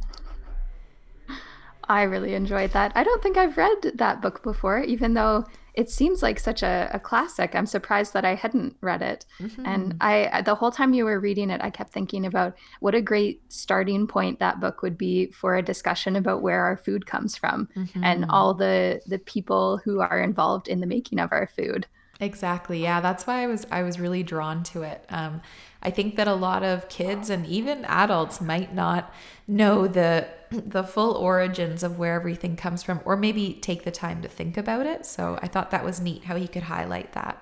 I 1.89 2.01
really 2.01 2.33
enjoyed 2.33 2.71
that. 2.71 2.91
I 2.95 3.03
don't 3.03 3.21
think 3.21 3.37
I've 3.37 3.57
read 3.57 3.93
that 3.95 4.21
book 4.21 4.41
before, 4.43 4.79
even 4.81 5.13
though 5.13 5.45
it 5.77 5.91
seems 5.91 6.23
like 6.23 6.39
such 6.39 6.63
a, 6.63 6.89
a 6.91 6.99
classic. 6.99 7.53
I'm 7.53 7.67
surprised 7.67 8.13
that 8.13 8.25
I 8.25 8.33
hadn't 8.33 8.75
read 8.81 9.03
it. 9.03 9.27
Mm-hmm. 9.39 9.63
And 9.63 9.95
I, 10.01 10.41
the 10.41 10.55
whole 10.55 10.71
time 10.71 10.95
you 10.95 11.05
were 11.05 11.19
reading 11.19 11.51
it, 11.51 11.61
I 11.63 11.69
kept 11.69 11.93
thinking 11.93 12.25
about 12.25 12.55
what 12.79 12.95
a 12.95 13.01
great 13.01 13.43
starting 13.53 14.07
point 14.07 14.39
that 14.39 14.59
book 14.59 14.81
would 14.81 14.97
be 14.97 15.27
for 15.27 15.55
a 15.55 15.61
discussion 15.61 16.15
about 16.15 16.41
where 16.41 16.63
our 16.63 16.77
food 16.77 17.05
comes 17.05 17.37
from 17.37 17.69
mm-hmm. 17.75 18.03
and 18.03 18.25
all 18.27 18.55
the 18.55 19.01
the 19.05 19.19
people 19.19 19.77
who 19.77 19.99
are 19.99 20.19
involved 20.19 20.67
in 20.67 20.79
the 20.79 20.87
making 20.87 21.19
of 21.19 21.31
our 21.31 21.45
food. 21.45 21.85
Exactly. 22.19 22.81
Yeah, 22.81 22.99
that's 22.99 23.27
why 23.27 23.43
I 23.43 23.47
was 23.47 23.67
I 23.69 23.83
was 23.83 23.99
really 23.99 24.23
drawn 24.23 24.63
to 24.63 24.81
it. 24.81 25.05
Um, 25.09 25.41
I 25.81 25.89
think 25.89 26.15
that 26.15 26.27
a 26.27 26.33
lot 26.33 26.63
of 26.63 26.89
kids 26.89 27.29
and 27.29 27.45
even 27.45 27.85
adults 27.85 28.41
might 28.41 28.73
not 28.73 29.13
know 29.47 29.87
the 29.87 30.27
the 30.49 30.83
full 30.83 31.13
origins 31.13 31.83
of 31.83 31.99
where 31.99 32.15
everything 32.15 32.55
comes 32.55 32.81
from 32.81 33.01
or 33.03 33.17
maybe 33.17 33.53
take 33.61 33.83
the 33.83 33.91
time 33.91 34.21
to 34.21 34.29
think 34.29 34.57
about 34.57 34.85
it. 34.85 35.05
So 35.05 35.37
I 35.41 35.47
thought 35.47 35.71
that 35.71 35.83
was 35.83 35.99
neat 35.99 36.23
how 36.23 36.35
he 36.35 36.47
could 36.47 36.63
highlight 36.63 37.13
that. 37.13 37.41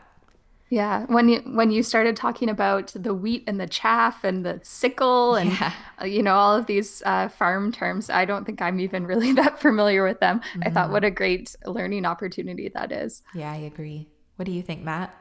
Yeah, 0.69 1.05
when 1.05 1.29
you 1.29 1.41
when 1.41 1.69
you 1.69 1.83
started 1.83 2.15
talking 2.15 2.49
about 2.49 2.91
the 2.95 3.13
wheat 3.13 3.43
and 3.45 3.59
the 3.59 3.67
chaff 3.67 4.23
and 4.23 4.43
the 4.43 4.59
sickle 4.63 5.35
and 5.35 5.51
yeah. 5.51 5.73
uh, 6.01 6.05
you 6.05 6.23
know 6.23 6.33
all 6.33 6.57
of 6.57 6.65
these 6.65 7.03
uh, 7.05 7.29
farm 7.29 7.71
terms, 7.71 8.09
I 8.09 8.25
don't 8.25 8.45
think 8.45 8.61
I'm 8.61 8.79
even 8.79 9.05
really 9.05 9.31
that 9.33 9.59
familiar 9.59 10.03
with 10.03 10.19
them. 10.19 10.39
Mm-hmm. 10.39 10.63
I 10.65 10.71
thought 10.71 10.85
mm-hmm. 10.85 10.93
what 10.93 11.03
a 11.03 11.11
great 11.11 11.55
learning 11.65 12.05
opportunity 12.05 12.69
that 12.73 12.91
is. 12.91 13.21
Yeah, 13.35 13.51
I 13.51 13.57
agree. 13.57 14.07
What 14.37 14.45
do 14.45 14.51
you 14.51 14.63
think, 14.63 14.83
Matt? 14.83 15.15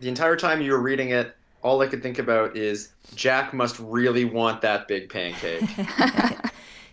The 0.00 0.08
entire 0.08 0.36
time 0.36 0.60
you 0.60 0.72
were 0.72 0.82
reading 0.82 1.08
it, 1.10 1.34
all 1.62 1.80
I 1.80 1.86
could 1.86 2.02
think 2.02 2.18
about 2.18 2.56
is 2.56 2.92
Jack 3.14 3.52
must 3.52 3.78
really 3.78 4.24
want 4.24 4.60
that 4.62 4.88
big 4.88 5.08
pancake. 5.08 5.62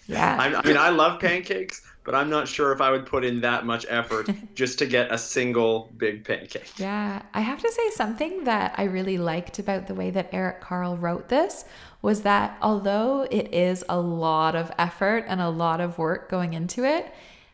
yeah. 0.08 0.38
i 0.40 0.54
I 0.56 0.66
mean, 0.66 0.78
I 0.78 0.90
love 0.90 1.20
pancakes, 1.20 1.82
but 2.04 2.16
I'm 2.16 2.30
not 2.30 2.48
sure 2.48 2.72
if 2.72 2.82
I 2.82 2.92
would 2.92 3.06
put 3.06 3.24
in 3.24 3.42
that 3.42 3.66
much 3.66 3.86
effort 3.90 4.30
just 4.56 4.80
to 4.80 4.86
get 4.86 5.12
a 5.12 5.18
single 5.18 5.92
big 5.98 6.26
pancake. 6.26 6.72
Yeah. 6.78 7.22
I 7.34 7.42
have 7.42 7.62
to 7.62 7.72
say, 7.72 7.90
something 7.92 8.46
that 8.46 8.74
I 8.78 8.84
really 8.84 9.18
liked 9.18 9.60
about 9.60 9.88
the 9.88 9.96
way 9.96 10.10
that 10.12 10.30
Eric 10.32 10.62
Carle 10.62 10.98
wrote 10.98 11.30
this 11.30 11.66
was 12.02 12.24
that 12.24 12.58
although 12.62 13.28
it 13.32 13.54
is 13.54 13.84
a 13.88 14.00
lot 14.00 14.56
of 14.56 14.72
effort 14.78 15.26
and 15.28 15.40
a 15.40 15.50
lot 15.50 15.80
of 15.80 15.98
work 15.98 16.30
going 16.30 16.54
into 16.54 16.84
it, 16.84 17.14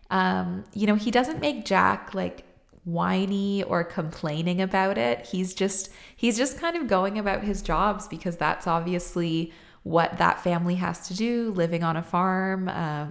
um, 0.09 0.63
you 0.73 0.87
know, 0.87 0.95
he 0.95 1.11
doesn't 1.11 1.39
make 1.39 1.65
Jack 1.65 2.13
like 2.13 2.43
whiny 2.85 3.63
or 3.63 3.83
complaining 3.83 4.61
about 4.61 4.97
it. 4.97 5.27
He's 5.27 5.53
just 5.53 5.89
he's 6.15 6.37
just 6.37 6.59
kind 6.59 6.75
of 6.75 6.87
going 6.87 7.17
about 7.17 7.43
his 7.43 7.61
jobs 7.61 8.07
because 8.07 8.37
that's 8.37 8.67
obviously 8.67 9.51
what 9.83 10.17
that 10.17 10.43
family 10.43 10.75
has 10.75 11.07
to 11.07 11.13
do, 11.13 11.51
living 11.51 11.83
on 11.83 11.95
a 11.97 12.03
farm, 12.03 12.67
uh, 12.67 13.07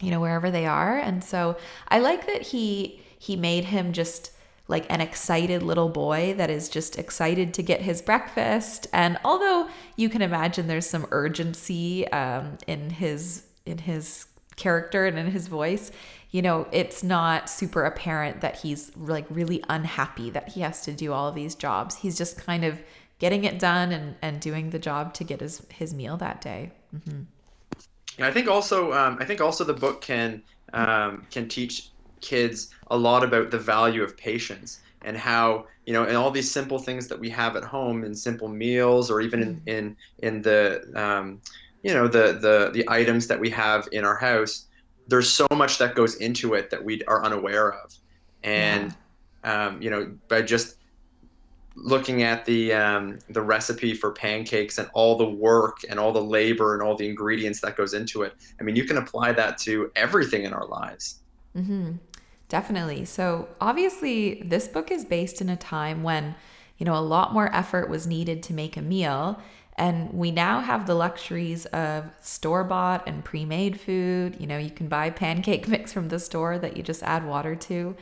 you 0.00 0.10
know, 0.10 0.20
wherever 0.20 0.50
they 0.50 0.66
are. 0.66 0.98
And 0.98 1.22
so 1.24 1.56
I 1.88 2.00
like 2.00 2.26
that 2.26 2.42
he 2.42 3.00
he 3.18 3.36
made 3.36 3.64
him 3.64 3.92
just 3.92 4.32
like 4.68 4.86
an 4.90 5.00
excited 5.00 5.62
little 5.62 5.88
boy 5.88 6.34
that 6.36 6.50
is 6.50 6.68
just 6.68 6.98
excited 6.98 7.54
to 7.54 7.62
get 7.62 7.82
his 7.82 8.02
breakfast. 8.02 8.88
And 8.92 9.18
although 9.24 9.68
you 9.94 10.08
can 10.08 10.22
imagine 10.22 10.66
there's 10.66 10.88
some 10.88 11.06
urgency 11.10 12.08
um, 12.08 12.58
in 12.66 12.90
his 12.90 13.44
in 13.64 13.78
his 13.78 14.26
character 14.56 15.06
and 15.06 15.18
in 15.18 15.30
his 15.30 15.48
voice, 15.48 15.90
you 16.30 16.42
know, 16.42 16.66
it's 16.72 17.02
not 17.02 17.48
super 17.48 17.84
apparent 17.84 18.40
that 18.40 18.56
he's 18.60 18.94
like 18.96 19.26
really 19.30 19.62
unhappy 19.68 20.30
that 20.30 20.48
he 20.50 20.60
has 20.60 20.80
to 20.82 20.92
do 20.92 21.12
all 21.12 21.28
of 21.28 21.34
these 21.34 21.54
jobs. 21.54 21.96
He's 21.96 22.18
just 22.18 22.36
kind 22.38 22.64
of 22.64 22.80
getting 23.18 23.44
it 23.44 23.58
done 23.58 23.92
and, 23.92 24.16
and 24.20 24.40
doing 24.40 24.70
the 24.70 24.78
job 24.78 25.14
to 25.14 25.24
get 25.24 25.40
his, 25.40 25.62
his 25.70 25.94
meal 25.94 26.16
that 26.18 26.40
day. 26.40 26.72
Mm-hmm. 26.94 27.22
I 28.22 28.30
think 28.30 28.48
also, 28.48 28.92
um, 28.92 29.18
I 29.20 29.24
think 29.24 29.40
also 29.40 29.64
the 29.64 29.74
book 29.74 30.00
can, 30.00 30.42
um, 30.72 31.26
can 31.30 31.48
teach 31.48 31.90
kids 32.20 32.70
a 32.90 32.96
lot 32.96 33.22
about 33.22 33.50
the 33.50 33.58
value 33.58 34.02
of 34.02 34.16
patience 34.16 34.80
and 35.02 35.16
how 35.16 35.66
you 35.84 35.92
know 35.92 36.04
and 36.04 36.16
all 36.16 36.30
these 36.30 36.50
simple 36.50 36.78
things 36.78 37.06
that 37.06 37.18
we 37.18 37.30
have 37.30 37.56
at 37.56 37.62
home 37.62 38.04
in 38.04 38.14
simple 38.14 38.48
meals 38.48 39.10
or 39.10 39.20
even 39.20 39.42
in 39.42 39.54
mm-hmm. 39.54 39.68
in, 39.68 39.96
in 40.18 40.42
the 40.42 40.82
um, 40.94 41.40
you 41.82 41.92
know 41.92 42.08
the 42.08 42.38
the 42.40 42.70
the 42.72 42.84
items 42.88 43.26
that 43.26 43.38
we 43.38 43.50
have 43.50 43.88
in 43.92 44.04
our 44.04 44.16
house 44.16 44.66
there's 45.08 45.30
so 45.30 45.46
much 45.54 45.78
that 45.78 45.94
goes 45.94 46.16
into 46.16 46.54
it 46.54 46.70
that 46.70 46.84
we 46.84 47.02
are 47.04 47.24
unaware 47.24 47.72
of 47.72 47.94
and 48.42 48.94
yeah. 49.44 49.66
um, 49.66 49.80
you 49.80 49.90
know 49.90 50.12
by 50.28 50.42
just 50.42 50.76
looking 51.76 52.22
at 52.22 52.44
the 52.46 52.72
um, 52.72 53.18
the 53.30 53.42
recipe 53.42 53.92
for 53.92 54.10
pancakes 54.12 54.78
and 54.78 54.88
all 54.94 55.16
the 55.16 55.28
work 55.28 55.80
and 55.88 56.00
all 56.00 56.12
the 56.12 56.22
labor 56.22 56.72
and 56.72 56.82
all 56.82 56.96
the 56.96 57.06
ingredients 57.06 57.60
that 57.60 57.76
goes 57.76 57.94
into 57.94 58.22
it 58.22 58.34
i 58.60 58.62
mean 58.62 58.74
you 58.74 58.84
can 58.84 58.96
apply 58.96 59.32
that 59.32 59.58
to 59.58 59.90
everything 59.94 60.44
in 60.44 60.52
our 60.52 60.66
lives 60.66 61.20
mm-hmm. 61.54 61.92
definitely 62.48 63.04
so 63.04 63.48
obviously 63.60 64.42
this 64.44 64.66
book 64.66 64.90
is 64.90 65.04
based 65.04 65.40
in 65.40 65.48
a 65.48 65.56
time 65.56 66.02
when 66.02 66.34
you 66.78 66.86
know 66.86 66.96
a 66.96 67.00
lot 67.00 67.34
more 67.34 67.54
effort 67.54 67.90
was 67.90 68.06
needed 68.06 68.42
to 68.42 68.52
make 68.52 68.76
a 68.76 68.82
meal 68.82 69.40
and 69.76 70.12
we 70.12 70.30
now 70.30 70.60
have 70.60 70.86
the 70.86 70.94
luxuries 70.94 71.66
of 71.66 72.06
store 72.20 72.64
bought 72.64 73.06
and 73.06 73.24
pre 73.24 73.44
made 73.44 73.78
food. 73.78 74.36
You 74.40 74.46
know, 74.46 74.58
you 74.58 74.70
can 74.70 74.88
buy 74.88 75.10
pancake 75.10 75.68
mix 75.68 75.92
from 75.92 76.08
the 76.08 76.18
store 76.18 76.58
that 76.58 76.76
you 76.76 76.82
just 76.82 77.02
add 77.02 77.26
water 77.26 77.54
to. 77.54 77.94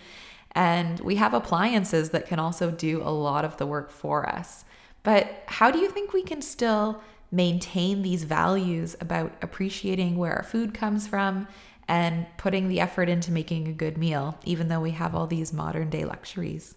And 0.52 1.00
we 1.00 1.16
have 1.16 1.34
appliances 1.34 2.10
that 2.10 2.28
can 2.28 2.38
also 2.38 2.70
do 2.70 3.02
a 3.02 3.10
lot 3.10 3.44
of 3.44 3.56
the 3.56 3.66
work 3.66 3.90
for 3.90 4.28
us. 4.28 4.64
But 5.02 5.42
how 5.46 5.72
do 5.72 5.78
you 5.78 5.90
think 5.90 6.12
we 6.12 6.22
can 6.22 6.40
still 6.40 7.02
maintain 7.32 8.02
these 8.02 8.22
values 8.22 8.94
about 9.00 9.32
appreciating 9.42 10.16
where 10.16 10.34
our 10.37 10.44
food 10.44 10.72
comes 10.72 11.08
from 11.08 11.48
and 11.88 12.26
putting 12.37 12.68
the 12.68 12.78
effort 12.80 13.08
into 13.08 13.32
making 13.32 13.66
a 13.66 13.72
good 13.72 13.98
meal, 13.98 14.38
even 14.44 14.68
though 14.68 14.80
we 14.80 14.92
have 14.92 15.14
all 15.14 15.26
these 15.26 15.52
modern 15.52 15.90
day 15.90 16.04
luxuries? 16.04 16.76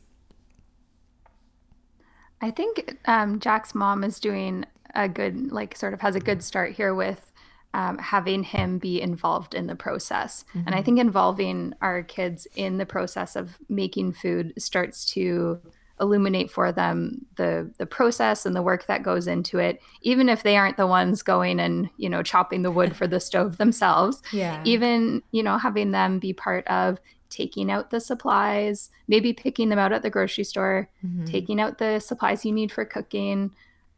I 2.41 2.51
think 2.51 2.97
um, 3.05 3.39
Jack's 3.39 3.73
mom 3.73 4.03
is 4.03 4.19
doing 4.19 4.65
a 4.97 5.07
good 5.07 5.51
like 5.51 5.77
sort 5.77 5.93
of 5.93 6.01
has 6.01 6.15
a 6.15 6.19
good 6.19 6.43
start 6.43 6.73
here 6.73 6.93
with 6.93 7.31
um, 7.73 7.97
having 7.99 8.43
him 8.43 8.79
be 8.79 8.99
involved 8.99 9.53
in 9.53 9.67
the 9.67 9.75
process 9.75 10.43
mm-hmm. 10.49 10.59
and 10.59 10.69
i 10.69 10.79
mm-hmm. 10.79 10.85
think 10.85 10.99
involving 10.99 11.73
our 11.81 12.03
kids 12.03 12.47
in 12.55 12.77
the 12.77 12.85
process 12.85 13.35
of 13.35 13.57
making 13.69 14.11
food 14.11 14.53
starts 14.57 15.05
to 15.05 15.61
illuminate 15.99 16.51
for 16.51 16.71
them 16.71 17.25
the 17.35 17.71
the 17.77 17.85
process 17.85 18.45
and 18.45 18.55
the 18.55 18.61
work 18.61 18.85
that 18.87 19.03
goes 19.03 19.27
into 19.27 19.57
it 19.57 19.81
even 20.01 20.29
if 20.29 20.43
they 20.43 20.55
aren't 20.55 20.77
the 20.77 20.87
ones 20.87 21.23
going 21.23 21.59
and 21.59 21.89
you 21.97 22.09
know 22.09 22.21
chopping 22.21 22.61
the 22.61 22.71
wood 22.71 22.95
for 22.99 23.07
the 23.07 23.19
stove 23.19 23.57
themselves 23.57 24.21
yeah 24.31 24.61
even 24.65 25.21
you 25.31 25.41
know 25.41 25.57
having 25.57 25.91
them 25.91 26.19
be 26.19 26.33
part 26.33 26.65
of 26.67 26.99
taking 27.29 27.69
out 27.69 27.89
the 27.89 27.99
supplies 27.99 28.89
maybe 29.07 29.33
picking 29.33 29.69
them 29.69 29.79
out 29.79 29.91
at 29.91 30.01
the 30.01 30.09
grocery 30.09 30.43
store 30.43 30.89
mm-hmm. 31.05 31.25
taking 31.25 31.59
out 31.59 31.77
the 31.77 31.99
supplies 31.99 32.45
you 32.45 32.51
need 32.51 32.71
for 32.71 32.85
cooking 32.85 33.51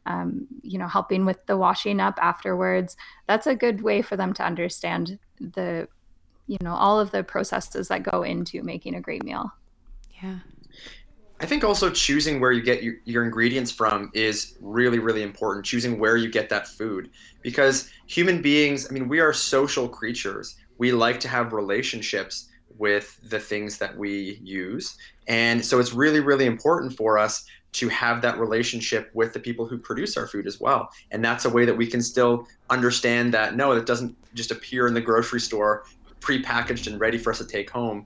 um, 0.05 0.47
you 0.61 0.77
know, 0.77 0.87
helping 0.87 1.25
with 1.25 1.45
the 1.45 1.57
washing 1.57 1.99
up 1.99 2.17
afterwards. 2.21 2.97
That's 3.27 3.47
a 3.47 3.55
good 3.55 3.81
way 3.81 4.01
for 4.01 4.17
them 4.17 4.33
to 4.33 4.43
understand 4.43 5.19
the, 5.39 5.87
you 6.47 6.57
know, 6.61 6.73
all 6.73 6.99
of 6.99 7.11
the 7.11 7.23
processes 7.23 7.87
that 7.89 8.03
go 8.03 8.23
into 8.23 8.63
making 8.63 8.95
a 8.95 9.01
great 9.01 9.23
meal. 9.23 9.51
Yeah. 10.21 10.39
I 11.41 11.45
think 11.45 11.63
also 11.63 11.89
choosing 11.89 12.41
where 12.41 12.51
you 12.51 12.61
get 12.61 12.83
your, 12.83 12.95
your 13.05 13.23
ingredients 13.23 13.71
from 13.71 14.11
is 14.13 14.57
really, 14.59 14.99
really 14.99 15.23
important. 15.23 15.65
Choosing 15.65 15.97
where 15.97 16.17
you 16.17 16.29
get 16.29 16.49
that 16.49 16.67
food. 16.67 17.11
Because 17.41 17.89
human 18.07 18.41
beings, 18.41 18.87
I 18.89 18.93
mean, 18.93 19.07
we 19.07 19.21
are 19.21 19.31
social 19.31 19.87
creatures. 19.87 20.57
We 20.77 20.91
like 20.91 21.19
to 21.21 21.27
have 21.29 21.53
relationships 21.53 22.49
with 22.77 23.19
the 23.29 23.39
things 23.39 23.77
that 23.77 23.95
we 23.97 24.39
use. 24.43 24.97
And 25.27 25.63
so 25.63 25.79
it's 25.79 25.93
really, 25.93 26.19
really 26.19 26.45
important 26.45 26.95
for 26.95 27.17
us 27.17 27.45
to 27.73 27.87
have 27.89 28.21
that 28.21 28.39
relationship 28.39 29.11
with 29.13 29.33
the 29.33 29.39
people 29.39 29.65
who 29.67 29.77
produce 29.77 30.17
our 30.17 30.27
food 30.27 30.47
as 30.47 30.59
well. 30.59 30.89
And 31.11 31.23
that's 31.23 31.45
a 31.45 31.49
way 31.49 31.65
that 31.65 31.75
we 31.77 31.85
can 31.87 32.01
still 32.01 32.47
understand 32.69 33.33
that 33.33 33.55
no, 33.55 33.71
it 33.73 33.85
doesn't 33.85 34.15
just 34.33 34.51
appear 34.51 34.87
in 34.87 34.93
the 34.93 35.01
grocery 35.01 35.39
store 35.39 35.83
prepackaged 36.19 36.87
and 36.87 36.99
ready 36.99 37.17
for 37.17 37.31
us 37.31 37.37
to 37.37 37.45
take 37.45 37.69
home. 37.69 38.05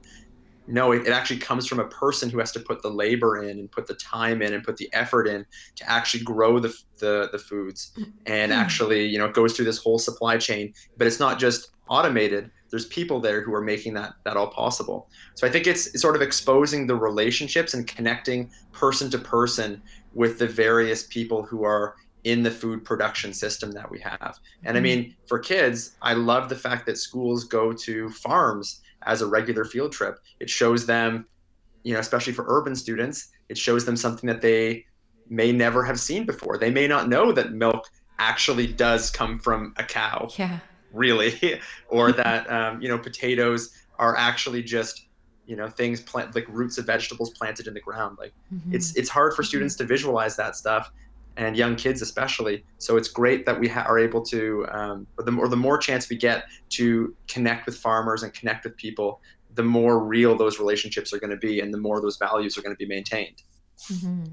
no, 0.67 0.93
it, 0.93 1.05
it 1.07 1.11
actually 1.11 1.39
comes 1.39 1.67
from 1.67 1.79
a 1.79 1.87
person 1.89 2.29
who 2.29 2.39
has 2.39 2.51
to 2.53 2.59
put 2.59 2.81
the 2.81 2.89
labor 2.89 3.43
in 3.43 3.59
and 3.59 3.69
put 3.71 3.85
the 3.85 3.95
time 3.95 4.41
in 4.41 4.53
and 4.53 4.63
put 4.63 4.77
the 4.77 4.89
effort 4.93 5.27
in 5.27 5.45
to 5.75 5.89
actually 5.89 6.23
grow 6.23 6.57
the 6.59 6.73
the, 6.99 7.27
the 7.33 7.39
foods 7.39 7.91
and 8.27 8.51
Mm. 8.51 8.55
actually 8.55 9.05
you 9.05 9.17
know 9.17 9.25
it 9.25 9.33
goes 9.33 9.53
through 9.53 9.65
this 9.65 9.77
whole 9.77 9.99
supply 9.99 10.37
chain. 10.37 10.73
But 10.97 11.07
it's 11.07 11.19
not 11.19 11.37
just 11.39 11.71
automated. 11.89 12.49
There's 12.73 12.87
people 12.87 13.19
there 13.19 13.41
who 13.43 13.53
are 13.53 13.61
making 13.61 13.93
that 13.93 14.15
that 14.25 14.35
all 14.35 14.47
possible. 14.47 15.07
So 15.35 15.45
I 15.45 15.51
think 15.51 15.67
it's, 15.67 16.01
sort 16.01 16.15
of 16.15 16.23
exposing 16.23 16.87
the 16.87 16.95
relationships 16.95 17.75
and 17.75 17.85
connecting 17.85 18.49
person 18.71 19.11
to 19.11 19.19
person 19.19 19.79
with 20.15 20.39
the 20.39 20.47
various 20.47 21.03
people 21.03 21.43
who 21.43 21.63
are 21.65 21.93
in 22.23 22.41
the 22.41 22.49
food 22.49 22.83
production 22.83 23.31
system 23.31 23.69
that 23.73 23.91
we 23.91 23.99
have. 23.99 24.39
And 24.63 24.75
I 24.75 24.79
Mhm. 24.79 24.83
mean, 24.83 25.15
for 25.27 25.37
kids, 25.37 25.91
I 26.01 26.13
love 26.13 26.49
the 26.49 26.55
fact 26.55 26.87
that 26.87 26.97
schools 26.97 27.43
go 27.43 27.73
to 27.73 28.09
farms 28.09 28.81
as 29.03 29.21
a 29.21 29.27
regular 29.27 29.65
field 29.65 29.91
trip. 29.91 30.17
It 30.39 30.49
shows 30.49 30.87
them, 30.87 31.27
you 31.83 31.93
know, 31.93 31.99
especially 31.99 32.33
for 32.33 32.45
urban 32.47 32.75
students, 32.75 33.27
it 33.49 33.57
shows 33.65 33.85
them 33.85 33.95
something 33.95 34.27
that 34.27 34.41
they 34.41 34.83
may 35.29 35.51
never 35.51 35.83
have 35.83 35.99
seen 35.99 36.25
before. 36.25 36.57
They 36.57 36.71
may 36.71 36.87
not 36.87 37.07
know 37.07 37.31
that 37.33 37.51
milk 37.53 37.87
actually 38.17 38.65
does 38.65 39.11
come 39.11 39.37
from 39.37 39.75
a 39.77 39.83
cow, 39.83 40.27
Yeah. 40.37 40.59
Really, 40.93 41.59
or 41.89 42.11
that 42.23 42.49
um, 42.51 42.81
you 42.81 42.87
know 42.87 42.97
potatoes 42.97 43.71
are 43.99 44.15
actually 44.17 44.63
just 44.63 45.07
you 45.45 45.55
know 45.55 45.67
things 45.67 46.01
plant 46.01 46.33
like 46.35 46.45
roots 46.47 46.77
of 46.77 46.85
vegetables 46.85 47.31
planted 47.31 47.67
in 47.67 47.73
the 47.73 47.81
ground. 47.81 48.17
Like 48.19 48.33
Mhm. 48.53 48.73
it's 48.73 48.95
it's 48.95 49.09
hard 49.09 49.33
for 49.33 49.43
students 49.43 49.75
to 49.77 49.83
visualize 49.83 50.35
that 50.37 50.55
stuff 50.55 50.91
and 51.35 51.57
young 51.57 51.75
kids 51.75 52.03
especially 52.03 52.63
so 52.77 52.95
it's 52.95 53.07
great 53.07 53.43
that 53.47 53.59
we 53.59 53.67
ha- 53.67 53.85
are 53.87 53.97
able 53.97 54.21
to 54.21 54.67
um, 54.71 55.07
or, 55.17 55.23
the, 55.25 55.35
or 55.35 55.47
the 55.47 55.55
more 55.57 55.79
chance 55.79 56.07
we 56.07 56.15
get 56.15 56.43
to 56.69 57.15
connect 57.27 57.65
with 57.65 57.75
farmers 57.75 58.21
and 58.21 58.31
connect 58.35 58.63
with 58.65 58.77
people 58.77 59.19
the 59.55 59.63
more 59.63 60.03
real 60.03 60.37
those 60.37 60.59
relationships 60.59 61.11
are 61.11 61.19
going 61.19 61.31
to 61.31 61.37
be 61.37 61.59
and 61.59 61.73
the 61.73 61.77
more 61.79 61.99
those 62.01 62.17
values 62.17 62.55
are 62.55 62.61
going 62.61 62.75
to 62.75 62.77
be 62.77 62.85
maintained 62.85 63.41
hmm 63.87 64.23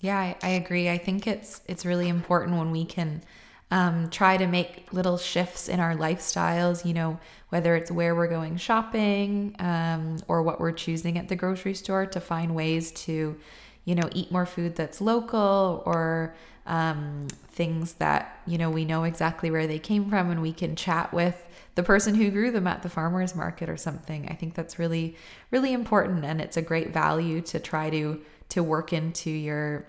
Yeah, 0.00 0.18
I, 0.18 0.36
I 0.42 0.48
agree. 0.50 0.88
I 0.88 0.98
think 0.98 1.26
it's 1.26 1.62
it's 1.66 1.84
really 1.84 2.08
important 2.08 2.56
when 2.58 2.70
we 2.70 2.84
can 2.84 3.22
um, 3.70 4.10
try 4.10 4.36
to 4.36 4.46
make 4.46 4.92
little 4.92 5.18
shifts 5.18 5.68
in 5.68 5.80
our 5.80 5.94
lifestyles. 5.94 6.84
You 6.84 6.94
know, 6.94 7.20
whether 7.48 7.74
it's 7.76 7.90
where 7.90 8.14
we're 8.14 8.28
going 8.28 8.56
shopping 8.56 9.56
um, 9.58 10.18
or 10.28 10.42
what 10.42 10.60
we're 10.60 10.72
choosing 10.72 11.18
at 11.18 11.28
the 11.28 11.36
grocery 11.36 11.74
store 11.74 12.06
to 12.06 12.20
find 12.20 12.54
ways 12.54 12.92
to, 12.92 13.36
you 13.84 13.94
know, 13.94 14.08
eat 14.12 14.30
more 14.30 14.46
food 14.46 14.76
that's 14.76 15.00
local 15.00 15.82
or 15.86 16.34
um, 16.66 17.28
things 17.50 17.94
that 17.94 18.40
you 18.46 18.58
know 18.58 18.70
we 18.70 18.84
know 18.84 19.04
exactly 19.04 19.50
where 19.50 19.66
they 19.66 19.78
came 19.78 20.10
from 20.10 20.30
and 20.30 20.42
we 20.42 20.52
can 20.52 20.76
chat 20.76 21.12
with 21.12 21.42
the 21.74 21.82
person 21.82 22.14
who 22.14 22.30
grew 22.30 22.50
them 22.50 22.66
at 22.66 22.82
the 22.82 22.88
farmers 22.88 23.34
market 23.34 23.68
or 23.68 23.76
something. 23.76 24.28
I 24.28 24.34
think 24.34 24.54
that's 24.54 24.78
really 24.78 25.16
really 25.50 25.72
important 25.72 26.24
and 26.24 26.40
it's 26.40 26.56
a 26.56 26.62
great 26.62 26.92
value 26.92 27.40
to 27.42 27.60
try 27.60 27.90
to 27.90 28.20
to 28.50 28.62
work 28.62 28.92
into 28.92 29.30
your 29.30 29.86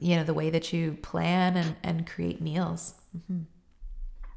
you 0.00 0.16
know 0.16 0.24
the 0.24 0.34
way 0.34 0.50
that 0.50 0.72
you 0.72 0.92
plan 1.02 1.56
and 1.56 1.76
and 1.82 2.06
create 2.06 2.40
meals 2.40 2.94
Mhm. 3.30 3.46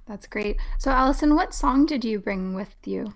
That's 0.08 0.26
great. 0.26 0.58
So, 0.80 0.90
Allison, 0.90 1.36
what 1.36 1.54
song 1.54 1.86
did 1.86 2.04
you 2.04 2.20
bring 2.20 2.56
with 2.56 2.76
you 2.84 3.14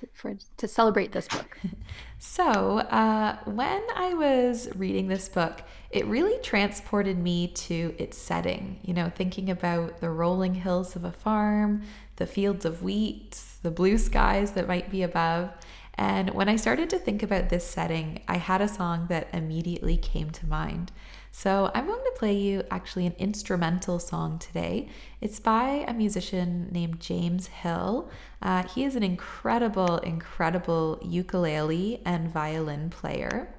to, 0.00 0.08
for 0.12 0.34
to 0.56 0.66
celebrate 0.66 1.12
this 1.12 1.28
book? 1.28 1.56
so 2.18 2.78
uh, 2.78 3.36
when 3.46 3.82
i 3.96 4.14
was 4.14 4.68
reading 4.76 5.08
this 5.08 5.28
book 5.28 5.62
it 5.90 6.06
really 6.06 6.38
transported 6.40 7.18
me 7.18 7.48
to 7.48 7.94
its 7.98 8.16
setting 8.16 8.78
you 8.82 8.94
know 8.94 9.10
thinking 9.14 9.50
about 9.50 10.00
the 10.00 10.08
rolling 10.08 10.54
hills 10.54 10.94
of 10.94 11.04
a 11.04 11.10
farm 11.10 11.82
the 12.16 12.26
fields 12.26 12.64
of 12.64 12.82
wheat 12.82 13.42
the 13.62 13.70
blue 13.70 13.98
skies 13.98 14.52
that 14.52 14.68
might 14.68 14.88
be 14.90 15.02
above 15.02 15.50
and 15.96 16.30
when 16.30 16.48
i 16.48 16.54
started 16.54 16.88
to 16.88 16.98
think 16.98 17.22
about 17.24 17.48
this 17.48 17.66
setting 17.66 18.22
i 18.28 18.36
had 18.36 18.60
a 18.60 18.68
song 18.68 19.06
that 19.08 19.28
immediately 19.32 19.96
came 19.96 20.30
to 20.30 20.46
mind 20.46 20.92
So 21.34 21.70
I'm 21.74 21.86
going 21.86 22.04
to 22.04 22.18
play 22.18 22.34
you 22.34 22.62
actually 22.70 23.06
an 23.06 23.14
instrumental 23.18 23.98
song 23.98 24.38
today. 24.38 24.90
It's 25.22 25.40
by 25.40 25.84
a 25.88 25.94
musician 25.94 26.68
named 26.70 27.00
James 27.00 27.46
Hill. 27.46 28.10
Uh, 28.42 28.64
he 28.64 28.84
is 28.84 28.96
an 28.96 29.02
incredible, 29.02 29.96
incredible 29.98 31.00
ukulele 31.02 32.02
and 32.04 32.30
violin 32.30 32.90
player. 32.90 33.52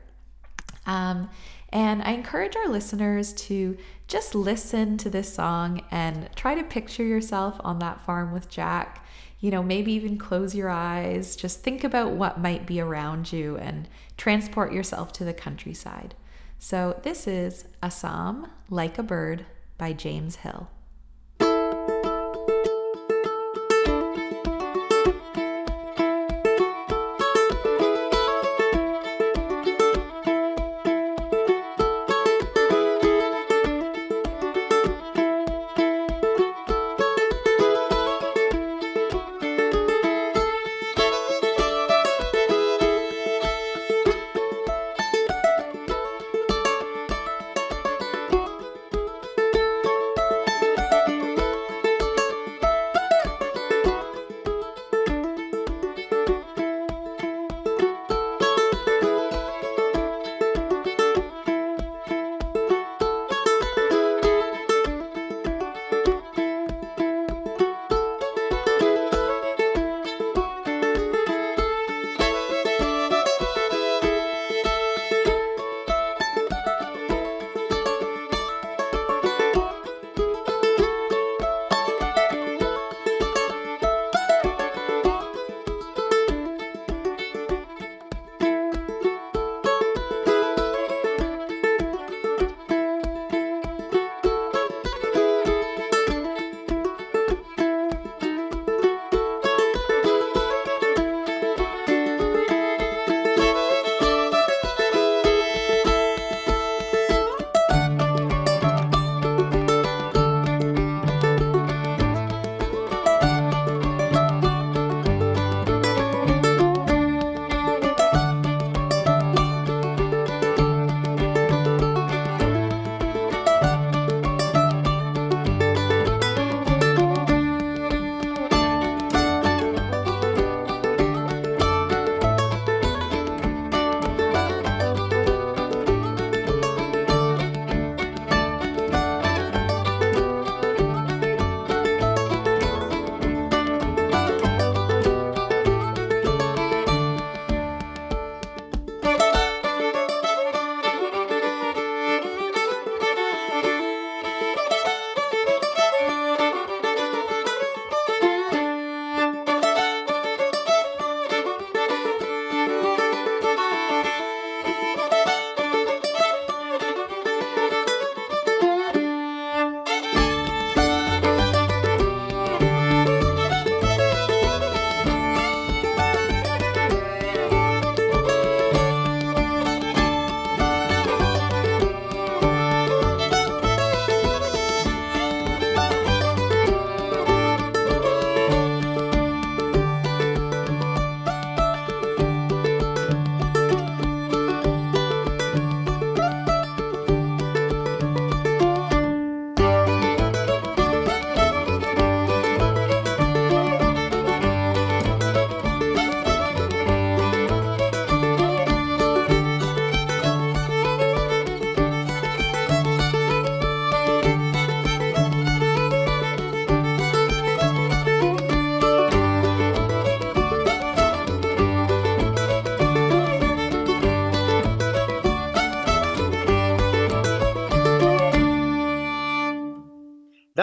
Um, 0.86 1.32
and 1.70 2.04
I 2.04 2.12
encourage 2.12 2.56
our 2.56 2.70
listeners 2.70 3.34
to 3.34 3.76
just 4.08 4.36
listen 4.36 4.98
to 4.98 5.10
this 5.10 5.34
song 5.34 5.82
and 5.90 6.30
try 6.36 6.54
to 6.54 6.64
picture 6.64 7.04
yourself 7.04 7.60
on 7.64 7.80
that 7.80 8.02
farm 8.02 8.32
with 8.32 8.50
Jack. 8.50 9.04
You 9.40 9.50
know, 9.50 9.64
maybe 9.64 9.94
even 9.94 10.20
close 10.20 10.54
your 10.54 10.70
eyes, 10.70 11.36
just 11.36 11.64
think 11.64 11.84
about 11.84 12.12
what 12.12 12.40
might 12.40 12.68
be 12.68 12.80
around 12.80 13.34
you 13.34 13.58
and 13.58 13.90
transport 14.16 14.72
yourself 14.72 15.12
to 15.14 15.26
the 15.26 15.34
countryside. 15.34 16.14
So, 16.66 16.98
this 17.04 17.28
is 17.28 17.66
Assam 17.84 18.48
Like 18.70 18.98
a 18.98 19.04
Bird 19.04 19.46
by 19.78 19.92
James 19.92 20.38
Hill. 20.38 20.70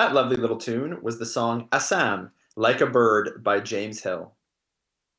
That 0.00 0.14
lovely 0.14 0.36
little 0.36 0.56
tune 0.56 0.96
was 1.02 1.18
the 1.18 1.26
song 1.26 1.68
Assam, 1.72 2.30
Like 2.56 2.80
a 2.80 2.86
Bird 2.86 3.44
by 3.44 3.60
James 3.60 4.02
Hill. 4.02 4.32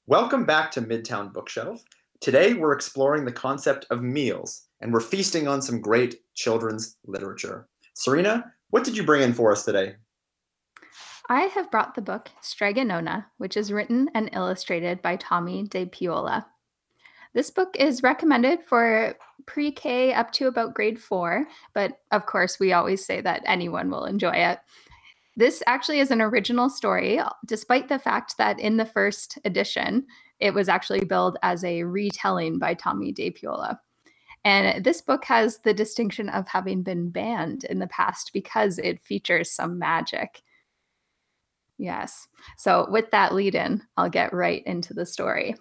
Welcome 0.07 0.43
back 0.43 0.71
to 0.71 0.81
Midtown 0.81 1.31
Bookshelf. 1.31 1.83
Today 2.19 2.55
we're 2.55 2.73
exploring 2.73 3.23
the 3.23 3.31
concept 3.31 3.85
of 3.91 4.01
meals 4.01 4.63
and 4.81 4.91
we're 4.91 4.99
feasting 4.99 5.47
on 5.47 5.61
some 5.61 5.81
great 5.81 6.15
children's 6.33 6.97
literature. 7.05 7.69
Serena, 7.93 8.53
what 8.71 8.83
did 8.83 8.97
you 8.97 9.03
bring 9.03 9.21
in 9.21 9.33
for 9.33 9.51
us 9.51 9.65
today? 9.65 9.97
I 11.29 11.41
have 11.41 11.69
brought 11.69 11.93
the 11.93 12.01
book 12.01 12.31
Strega 12.41 12.83
Nona, 12.83 13.27
which 13.37 13.55
is 13.55 13.71
written 13.71 14.09
and 14.15 14.31
illustrated 14.33 15.03
by 15.03 15.15
Tomie 15.15 15.69
dePaola. 15.69 16.45
This 17.35 17.51
book 17.51 17.75
is 17.77 18.01
recommended 18.01 18.63
for 18.63 19.15
pre 19.51 19.69
K 19.69 20.13
up 20.13 20.31
to 20.31 20.47
about 20.47 20.73
grade 20.73 20.97
four, 20.97 21.45
but 21.73 21.99
of 22.11 22.25
course, 22.25 22.57
we 22.57 22.71
always 22.71 23.05
say 23.05 23.19
that 23.19 23.43
anyone 23.45 23.89
will 23.89 24.05
enjoy 24.05 24.31
it. 24.31 24.59
This 25.35 25.61
actually 25.67 25.99
is 25.99 26.09
an 26.09 26.21
original 26.21 26.69
story, 26.69 27.19
despite 27.45 27.89
the 27.89 27.99
fact 27.99 28.37
that 28.37 28.61
in 28.61 28.77
the 28.77 28.85
first 28.85 29.37
edition, 29.43 30.05
it 30.39 30.53
was 30.53 30.69
actually 30.69 31.03
billed 31.03 31.37
as 31.43 31.65
a 31.65 31.83
retelling 31.83 32.59
by 32.59 32.75
Tomie 32.75 33.13
dePaola. 33.13 33.77
And 34.45 34.85
this 34.85 35.01
book 35.01 35.25
has 35.25 35.59
the 35.59 35.73
distinction 35.73 36.29
of 36.29 36.47
having 36.47 36.81
been 36.81 37.09
banned 37.09 37.65
in 37.65 37.79
the 37.79 37.87
past 37.87 38.31
because 38.33 38.79
it 38.79 39.01
features 39.01 39.51
some 39.51 39.77
magic. 39.77 40.41
Yes. 41.77 42.29
So, 42.57 42.87
with 42.89 43.11
that 43.11 43.33
lead 43.33 43.55
in, 43.55 43.81
I'll 43.97 44.09
get 44.09 44.33
right 44.33 44.63
into 44.65 44.93
the 44.93 45.05
story. 45.05 45.55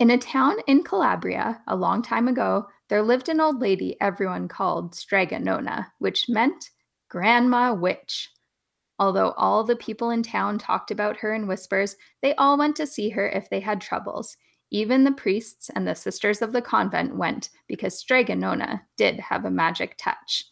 In 0.00 0.10
a 0.10 0.16
town 0.16 0.56
in 0.66 0.82
Calabria, 0.82 1.60
a 1.66 1.76
long 1.76 2.00
time 2.00 2.26
ago, 2.26 2.66
there 2.88 3.02
lived 3.02 3.28
an 3.28 3.38
old 3.38 3.60
lady 3.60 3.98
everyone 4.00 4.48
called 4.48 4.94
Strega 4.94 5.38
Nona, 5.38 5.92
which 5.98 6.26
meant 6.26 6.70
Grandma 7.10 7.74
Witch. 7.74 8.30
Although 8.98 9.32
all 9.32 9.62
the 9.62 9.76
people 9.76 10.08
in 10.08 10.22
town 10.22 10.56
talked 10.56 10.90
about 10.90 11.18
her 11.18 11.34
in 11.34 11.46
whispers, 11.46 11.96
they 12.22 12.34
all 12.36 12.56
went 12.56 12.76
to 12.76 12.86
see 12.86 13.10
her 13.10 13.28
if 13.28 13.50
they 13.50 13.60
had 13.60 13.82
troubles. 13.82 14.38
Even 14.70 15.04
the 15.04 15.12
priests 15.12 15.68
and 15.76 15.86
the 15.86 15.94
sisters 15.94 16.40
of 16.40 16.52
the 16.52 16.62
convent 16.62 17.14
went 17.14 17.50
because 17.68 17.98
Strega 17.98 18.34
Nona 18.34 18.86
did 18.96 19.20
have 19.20 19.44
a 19.44 19.50
magic 19.50 19.96
touch. 19.98 20.46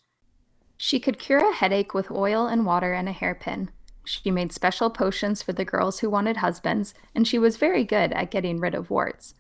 She 0.77 1.01
could 1.01 1.19
cure 1.19 1.41
a 1.41 1.55
headache 1.55 1.95
with 1.95 2.11
oil 2.11 2.47
and 2.49 2.67
water 2.67 2.93
and 2.93 3.09
a 3.09 3.13
hairpin. 3.13 3.71
She 4.09 4.31
made 4.31 4.53
special 4.53 4.89
potions 4.89 5.43
for 5.43 5.53
the 5.53 5.67
girls 5.67 5.99
who 5.99 6.09
wanted 6.09 6.39
husbands, 6.39 6.95
and 7.15 7.29
she 7.29 7.39
was 7.39 7.59
very 7.59 7.85
good 7.85 8.11
at 8.13 8.31
getting 8.31 8.59
rid 8.59 8.75
of 8.75 8.89
warts. 8.89 9.35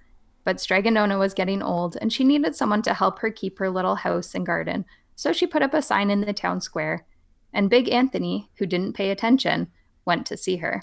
But 0.44 0.60
Strega 0.60 0.90
Nona 0.90 1.16
was 1.16 1.32
getting 1.32 1.62
old, 1.62 1.96
and 1.98 2.12
she 2.12 2.22
needed 2.22 2.54
someone 2.54 2.82
to 2.82 2.92
help 2.92 3.20
her 3.20 3.30
keep 3.30 3.58
her 3.58 3.70
little 3.70 3.94
house 3.94 4.34
and 4.34 4.44
garden, 4.44 4.84
so 5.16 5.32
she 5.32 5.46
put 5.46 5.62
up 5.62 5.72
a 5.72 5.80
sign 5.80 6.10
in 6.10 6.20
the 6.20 6.34
town 6.34 6.60
square. 6.60 7.06
And 7.50 7.70
Big 7.70 7.88
Anthony, 7.88 8.50
who 8.58 8.66
didn't 8.66 8.92
pay 8.92 9.10
attention, 9.10 9.68
went 10.04 10.26
to 10.26 10.36
see 10.36 10.56
her. 10.56 10.82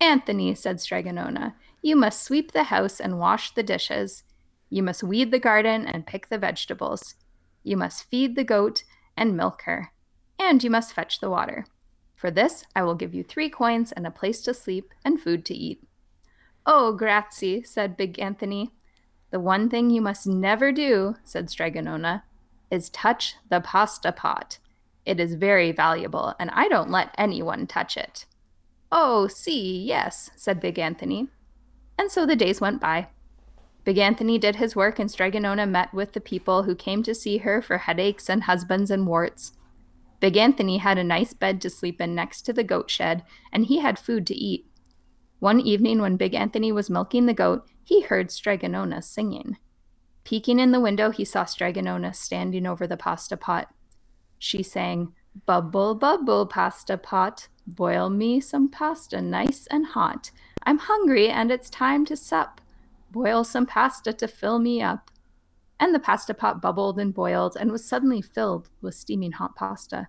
Anthony, 0.00 0.52
said 0.56 0.80
Strega 0.80 1.12
Nona, 1.12 1.54
you 1.82 1.94
must 1.94 2.24
sweep 2.24 2.50
the 2.50 2.64
house 2.64 2.98
and 2.98 3.20
wash 3.20 3.54
the 3.54 3.62
dishes. 3.62 4.24
You 4.70 4.82
must 4.82 5.04
weed 5.04 5.30
the 5.30 5.38
garden 5.38 5.86
and 5.86 6.04
pick 6.04 6.30
the 6.30 6.38
vegetables. 6.38 7.14
You 7.62 7.76
must 7.76 8.10
feed 8.10 8.34
the 8.34 8.42
goat 8.42 8.82
and 9.16 9.36
milk 9.36 9.62
her. 9.66 9.92
And 10.36 10.64
you 10.64 10.70
must 10.70 10.92
fetch 10.92 11.20
the 11.20 11.30
water. 11.30 11.64
For 12.24 12.30
this, 12.30 12.64
I 12.74 12.84
will 12.84 12.94
give 12.94 13.14
you 13.14 13.22
three 13.22 13.50
coins 13.50 13.92
and 13.92 14.06
a 14.06 14.10
place 14.10 14.40
to 14.44 14.54
sleep 14.54 14.94
and 15.04 15.20
food 15.20 15.44
to 15.44 15.54
eat. 15.54 15.84
Oh, 16.64 16.94
grazie, 16.94 17.62
said 17.64 17.98
Big 17.98 18.18
Anthony. 18.18 18.72
The 19.30 19.38
one 19.38 19.68
thing 19.68 19.90
you 19.90 20.00
must 20.00 20.26
never 20.26 20.72
do, 20.72 21.16
said 21.22 21.50
Strega 21.50 21.82
Nona, 21.82 22.24
is 22.70 22.88
touch 22.88 23.34
the 23.50 23.60
pasta 23.60 24.10
pot. 24.10 24.56
It 25.04 25.20
is 25.20 25.34
very 25.34 25.70
valuable, 25.70 26.34
and 26.40 26.48
I 26.54 26.66
don't 26.68 26.90
let 26.90 27.14
anyone 27.18 27.66
touch 27.66 27.94
it. 27.94 28.24
Oh, 28.90 29.26
see, 29.26 29.84
yes, 29.84 30.30
said 30.34 30.60
Big 30.60 30.78
Anthony. 30.78 31.28
And 31.98 32.10
so 32.10 32.24
the 32.24 32.34
days 32.36 32.58
went 32.58 32.80
by. 32.80 33.08
Big 33.84 33.98
Anthony 33.98 34.38
did 34.38 34.56
his 34.56 34.74
work, 34.74 34.98
and 34.98 35.10
Strega 35.10 35.40
Nona 35.40 35.66
met 35.66 35.92
with 35.92 36.14
the 36.14 36.22
people 36.22 36.62
who 36.62 36.74
came 36.74 37.02
to 37.02 37.14
see 37.14 37.36
her 37.36 37.60
for 37.60 37.76
headaches 37.76 38.30
and 38.30 38.44
husbands 38.44 38.90
and 38.90 39.06
warts. 39.06 39.52
Big 40.24 40.38
Anthony 40.38 40.78
had 40.78 40.96
a 40.96 41.04
nice 41.04 41.34
bed 41.34 41.60
to 41.60 41.68
sleep 41.68 42.00
in 42.00 42.14
next 42.14 42.46
to 42.46 42.54
the 42.54 42.64
goat 42.64 42.90
shed, 42.90 43.24
and 43.52 43.66
he 43.66 43.80
had 43.80 43.98
food 43.98 44.26
to 44.28 44.34
eat. 44.34 44.66
One 45.38 45.60
evening, 45.60 46.00
when 46.00 46.16
Big 46.16 46.34
Anthony 46.34 46.72
was 46.72 46.88
milking 46.88 47.26
the 47.26 47.34
goat, 47.34 47.68
he 47.82 48.00
heard 48.00 48.30
Strega 48.30 48.70
Nona 48.70 49.02
singing. 49.02 49.58
Peeking 50.24 50.58
in 50.58 50.72
the 50.72 50.80
window, 50.80 51.10
he 51.10 51.26
saw 51.26 51.44
Strega 51.44 51.82
Nona 51.82 52.14
standing 52.14 52.66
over 52.66 52.86
the 52.86 52.96
pasta 52.96 53.36
pot. 53.36 53.68
She 54.38 54.62
sang, 54.62 55.12
Bubble, 55.44 55.94
bubble, 55.94 56.46
pasta 56.46 56.96
pot, 56.96 57.48
boil 57.66 58.08
me 58.08 58.40
some 58.40 58.70
pasta 58.70 59.20
nice 59.20 59.66
and 59.66 59.88
hot. 59.88 60.30
I'm 60.62 60.78
hungry 60.78 61.28
and 61.28 61.50
it's 61.50 61.68
time 61.68 62.06
to 62.06 62.16
sup. 62.16 62.62
Boil 63.10 63.44
some 63.44 63.66
pasta 63.66 64.14
to 64.14 64.26
fill 64.26 64.58
me 64.58 64.80
up 64.80 65.10
and 65.84 65.94
the 65.94 66.00
pasta 66.00 66.32
pot 66.32 66.62
bubbled 66.62 66.98
and 66.98 67.12
boiled 67.12 67.58
and 67.60 67.70
was 67.70 67.84
suddenly 67.84 68.22
filled 68.22 68.70
with 68.80 68.94
steaming 68.94 69.32
hot 69.32 69.54
pasta. 69.54 70.08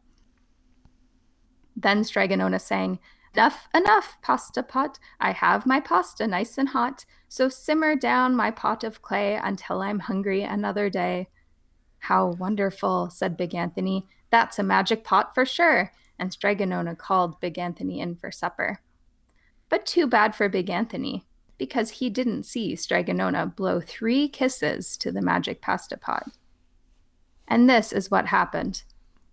Then 1.76 2.06
Strega 2.06 2.38
Nona 2.38 2.60
sang, 2.60 2.98
Enough, 3.34 3.68
enough, 3.76 4.18
pasta 4.22 4.64
pot. 4.64 4.98
I 5.20 5.34
have 5.34 5.66
my 5.66 5.82
pasta 5.82 6.26
nice 6.26 6.58
and 6.58 6.70
hot, 6.70 7.04
so 7.28 7.50
simmer 7.50 7.98
down 7.98 8.38
my 8.38 8.52
pot 8.52 8.86
of 8.86 9.02
clay 9.02 9.36
until 9.36 9.82
I'm 9.82 10.00
hungry 10.00 10.44
another 10.44 10.90
day. 10.90 11.28
How 12.00 12.28
wonderful, 12.28 13.10
said 13.10 13.36
Big 13.36 13.54
Anthony. 13.54 14.08
That's 14.32 14.58
a 14.58 14.64
magic 14.64 15.04
pot 15.04 15.36
for 15.36 15.46
sure. 15.46 15.92
And 16.18 16.32
Strega 16.32 16.66
Nona 16.66 16.96
called 16.96 17.42
Big 17.42 17.60
Anthony 17.60 18.00
in 18.00 18.16
for 18.16 18.32
supper. 18.32 18.80
But 19.68 19.86
too 19.86 20.08
bad 20.08 20.36
for 20.36 20.48
Big 20.48 20.70
Anthony 20.70 21.26
because 21.58 21.90
he 21.90 22.10
didn't 22.10 22.44
see 22.44 22.76
Strega 22.76 23.14
Nona 23.14 23.46
blow 23.46 23.80
three 23.80 24.28
kisses 24.28 24.98
to 24.98 25.12
the 25.12 25.22
magic 25.22 25.62
pasta 25.62 25.98
pot. 25.98 26.30
And 27.48 27.70
this 27.70 27.92
is 27.92 28.12
what 28.12 28.28
happened. 28.28 28.84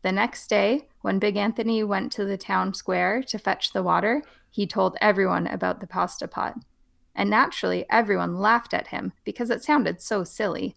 The 0.02 0.12
next 0.12 0.48
day, 0.48 0.88
when 1.00 1.18
Big 1.18 1.36
Anthony 1.36 1.82
went 1.82 2.12
to 2.12 2.24
the 2.24 2.36
town 2.36 2.74
square 2.74 3.22
to 3.24 3.38
fetch 3.38 3.72
the 3.72 3.82
water, 3.82 4.22
he 4.50 4.66
told 4.66 4.96
everyone 5.00 5.46
about 5.46 5.80
the 5.80 5.86
pasta 5.86 6.28
pot. 6.28 6.56
And 7.14 7.30
naturally, 7.30 7.86
everyone 7.90 8.38
laughed 8.38 8.74
at 8.74 8.88
him 8.88 9.12
because 9.24 9.50
it 9.50 9.62
sounded 9.62 10.00
so 10.00 10.24
silly. 10.24 10.76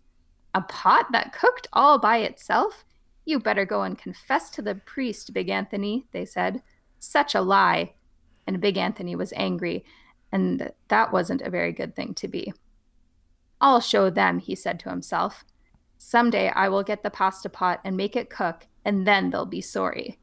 A 0.54 0.62
pot 0.62 1.12
that 1.12 1.34
cooked 1.34 1.68
all 1.74 2.00
by 2.00 2.18
itself? 2.18 2.86
You 3.26 3.40
better 3.40 3.66
go 3.66 3.82
and 3.82 3.98
confess 3.98 4.50
to 4.52 4.62
the 4.62 4.76
priest, 4.76 5.34
Big 5.34 5.50
Anthony, 5.50 6.06
they 6.12 6.26
said. 6.26 6.62
Such 7.00 7.36
a 7.36 7.42
lie. 7.42 7.94
And 8.48 8.62
Big 8.62 8.78
Anthony 8.78 9.16
was 9.16 9.34
angry 9.36 9.84
and 10.36 10.70
that 10.90 11.14
wasn't 11.14 11.42
a 11.42 11.50
very 11.50 11.72
good 11.72 11.96
thing 11.96 12.14
to 12.14 12.28
be. 12.28 12.52
I'll 13.62 13.80
show 13.80 14.10
them, 14.10 14.40
he 14.40 14.54
said 14.54 14.82
to 14.82 14.90
himself. 14.90 15.46
Someday 15.98 16.50
I 16.50 16.68
will 16.68 16.84
get 16.84 17.04
the 17.04 17.10
pasta 17.10 17.48
pot 17.48 17.80
and 17.86 17.96
make 17.96 18.18
it 18.18 18.30
cook, 18.30 18.68
and 18.84 19.08
then 19.08 19.30
they'll 19.30 19.46
be 19.46 19.62
sorry. 19.62 20.20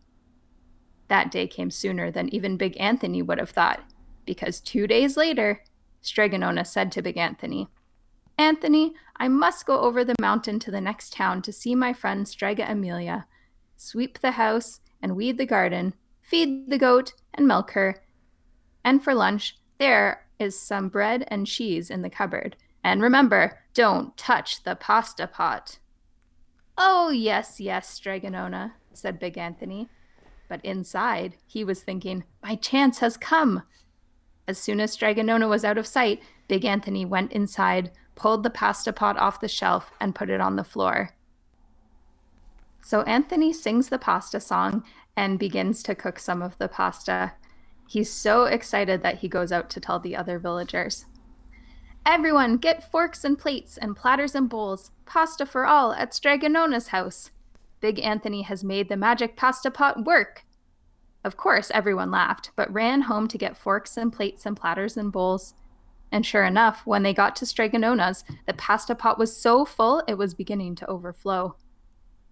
That 1.09 1.31
day 1.31 1.47
came 1.47 1.71
sooner 1.71 2.11
than 2.11 2.29
even 2.29 2.59
Big 2.59 2.79
Anthony 2.79 3.23
would 3.23 3.39
have 3.39 3.49
thought, 3.49 3.81
because 4.27 4.61
two 4.61 4.87
days 4.87 5.17
later, 5.17 5.65
Strega 6.03 6.37
Nona 6.37 6.67
said 6.67 6.93
to 6.93 7.01
Big 7.01 7.17
Anthony, 7.17 7.69
Anthony, 8.37 8.93
I 9.17 9.29
must 9.29 9.65
go 9.65 9.81
over 9.81 10.05
the 10.05 10.17
mountain 10.21 10.59
to 10.59 10.71
the 10.71 10.81
next 10.81 11.15
town 11.15 11.41
to 11.41 11.55
see 11.55 11.75
my 11.75 11.95
friend 11.95 12.29
Strega 12.29 12.71
Amelia, 12.71 13.27
sweep 13.79 14.19
the 14.19 14.33
house 14.33 14.81
and 15.01 15.17
weed 15.17 15.39
the 15.39 15.47
garden, 15.47 15.95
feed 16.21 16.69
the 16.69 16.77
goat 16.77 17.15
and 17.33 17.49
milk 17.49 17.71
her, 17.71 18.03
and 18.85 19.03
for 19.03 19.15
lunch 19.15 19.57
there 19.83 20.25
is 20.39 20.57
some 20.57 20.89
bread 20.89 21.25
and 21.27 21.45
cheese 21.45 21.91
in 21.91 22.03
the 22.03 22.09
cupboard. 22.09 22.55
And 22.85 23.03
remember, 23.03 23.59
don't 23.75 24.17
touch 24.17 24.63
the 24.63 24.77
pasta 24.77 25.27
pot. 25.27 25.81
Oh, 26.79 27.11
yes, 27.11 27.59
yes, 27.59 27.89
Strega 27.89 28.31
Nona, 28.31 28.75
said 28.93 29.19
Big 29.19 29.37
Anthony. 29.37 29.89
But 30.49 30.65
inside, 30.65 31.35
he 31.49 31.65
was 31.65 31.83
thinking, 31.83 32.23
My 32.45 32.55
chance 32.55 33.01
has 33.01 33.17
come. 33.17 33.65
As 34.47 34.57
soon 34.57 34.79
as 34.79 34.93
Strega 34.93 35.25
Nona 35.25 35.49
was 35.49 35.65
out 35.65 35.79
of 35.79 35.89
sight, 35.89 36.23
Big 36.47 36.65
Anthony 36.65 37.05
went 37.05 37.33
inside, 37.33 37.91
pulled 38.15 38.45
the 38.45 38.51
pasta 38.51 38.93
pot 38.93 39.17
off 39.19 39.41
the 39.41 39.49
shelf, 39.49 39.91
and 40.01 40.15
put 40.15 40.31
it 40.31 40.41
on 40.41 40.55
the 40.55 40.63
floor. 40.63 41.11
So 42.85 43.03
Anthony 43.03 43.53
sings 43.53 43.89
the 43.89 43.99
pasta 43.99 44.39
song 44.39 44.85
and 45.17 45.41
begins 45.41 45.83
to 45.83 45.97
cook 45.97 46.21
some 46.21 46.41
of 46.41 46.57
the 46.59 46.69
pasta. 46.69 47.33
He's 47.93 48.11
so 48.11 48.45
excited 48.45 49.03
that 49.03 49.19
he 49.19 49.29
goes 49.29 49.53
out 49.53 49.69
to 49.69 49.79
tell 49.79 50.01
the 50.01 50.17
other 50.17 50.39
villagers. 50.39 51.05
Everyone, 52.07 52.57
get 52.57 52.91
forks 52.91 53.23
and 53.23 53.39
plates 53.39 53.77
and 53.77 53.95
platters 53.95 54.35
and 54.35 54.49
bowls. 54.49 54.93
Pasta 55.05 55.45
for 55.45 55.67
all 55.67 55.93
at 55.93 56.15
Strega 56.15 56.49
Nona's 56.49 56.89
house. 56.89 57.33
Big 57.81 58.01
Anthony 58.01 58.41
has 58.43 58.65
made 58.65 58.89
the 58.89 58.97
magic 58.97 59.37
pasta 59.37 59.71
pot 59.71 60.07
work. 60.07 60.47
Of 61.23 61.37
course, 61.37 61.71
everyone 61.75 62.11
laughed, 62.11 62.51
but 62.57 62.73
ran 62.73 63.03
home 63.03 63.29
to 63.29 63.37
get 63.37 63.59
forks 63.59 63.99
and 63.99 64.11
plates 64.11 64.47
and 64.47 64.57
platters 64.57 64.97
and 64.97 65.13
bowls. 65.13 65.53
And 66.11 66.25
sure 66.25 66.45
enough, 66.45 66.87
when 66.87 67.03
they 67.03 67.13
got 67.13 67.37
to 67.37 67.47
Strega 67.47 67.79
Nona's, 67.79 68.25
the 68.47 68.55
pasta 68.55 68.95
pot 68.95 69.19
was 69.19 69.37
so 69.37 69.67
full 69.67 70.03
it 70.09 70.17
was 70.17 70.33
beginning 70.33 70.77
to 70.77 70.89
overflow. 70.89 71.57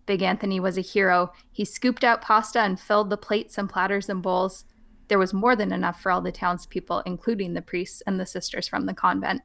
Big 0.06 0.22
Anthony 0.22 0.58
was 0.58 0.78
a 0.78 0.80
hero. 0.80 1.34
He 1.52 1.66
scooped 1.66 2.02
out 2.02 2.22
pasta 2.22 2.60
and 2.60 2.80
filled 2.80 3.10
the 3.10 3.18
plates 3.18 3.58
and 3.58 3.68
platters 3.68 4.08
and 4.08 4.22
bowls. 4.22 4.64
There 5.10 5.18
was 5.18 5.34
more 5.34 5.56
than 5.56 5.72
enough 5.72 6.00
for 6.00 6.12
all 6.12 6.20
the 6.20 6.30
townspeople, 6.30 7.02
including 7.04 7.54
the 7.54 7.62
priests 7.62 8.00
and 8.06 8.20
the 8.20 8.24
sisters 8.24 8.68
from 8.68 8.86
the 8.86 8.94
convent. 8.94 9.42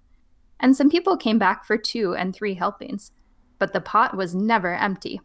And 0.60 0.76
some 0.76 0.92
people 0.92 1.18
came 1.18 1.40
back 1.40 1.66
for 1.66 1.76
two 1.76 2.14
and 2.14 2.36
three 2.36 2.54
helpings. 2.54 3.12
But 3.58 3.74
the 3.74 3.82
pot 3.82 4.16
was 4.16 4.36
never 4.36 4.76
empty. 4.76 5.22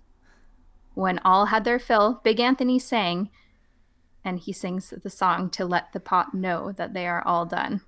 When 0.94 1.18
all 1.18 1.46
had 1.46 1.64
their 1.64 1.78
fill, 1.78 2.22
Big 2.24 2.40
Anthony 2.40 2.78
sang, 2.78 3.28
and 4.24 4.38
he 4.38 4.50
sings 4.50 4.94
the 5.02 5.10
song 5.10 5.50
to 5.50 5.66
let 5.66 5.92
the 5.92 6.00
pot 6.00 6.32
know 6.32 6.72
that 6.72 6.94
they 6.94 7.06
are 7.06 7.22
all 7.26 7.44
done. 7.44 7.82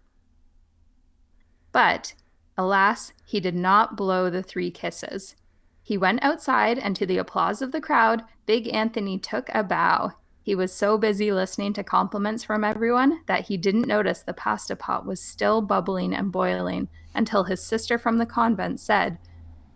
But, 1.73 2.13
alas, 2.59 3.15
he 3.25 3.41
did 3.41 3.55
not 3.55 3.97
blow 3.97 4.29
the 4.29 4.43
three 4.43 4.71
kisses. 4.71 5.37
He 5.83 5.97
went 5.97 6.23
outside, 6.23 6.79
and 6.79 6.95
to 6.97 7.07
the 7.07 7.17
applause 7.17 7.63
of 7.63 7.73
the 7.73 7.81
crowd, 7.81 8.25
Big 8.45 8.69
Anthony 8.75 9.19
took 9.19 9.49
a 9.55 9.65
bow. 9.65 10.13
He 10.45 10.57
was 10.57 10.73
so 10.73 10.99
busy 10.99 11.31
listening 11.31 11.73
to 11.75 11.85
compliments 11.85 12.43
from 12.43 12.65
everyone 12.65 13.21
that 13.27 13.47
he 13.47 13.57
didn't 13.57 13.87
notice 13.87 14.23
the 14.23 14.35
pasta 14.35 14.75
pot 14.75 15.07
was 15.07 15.21
still 15.21 15.63
bubbling 15.63 16.13
and 16.13 16.33
boiling 16.33 16.89
until 17.15 17.45
his 17.45 17.63
sister 17.63 17.97
from 17.97 18.19
the 18.19 18.27
convent 18.27 18.81
said, 18.81 19.19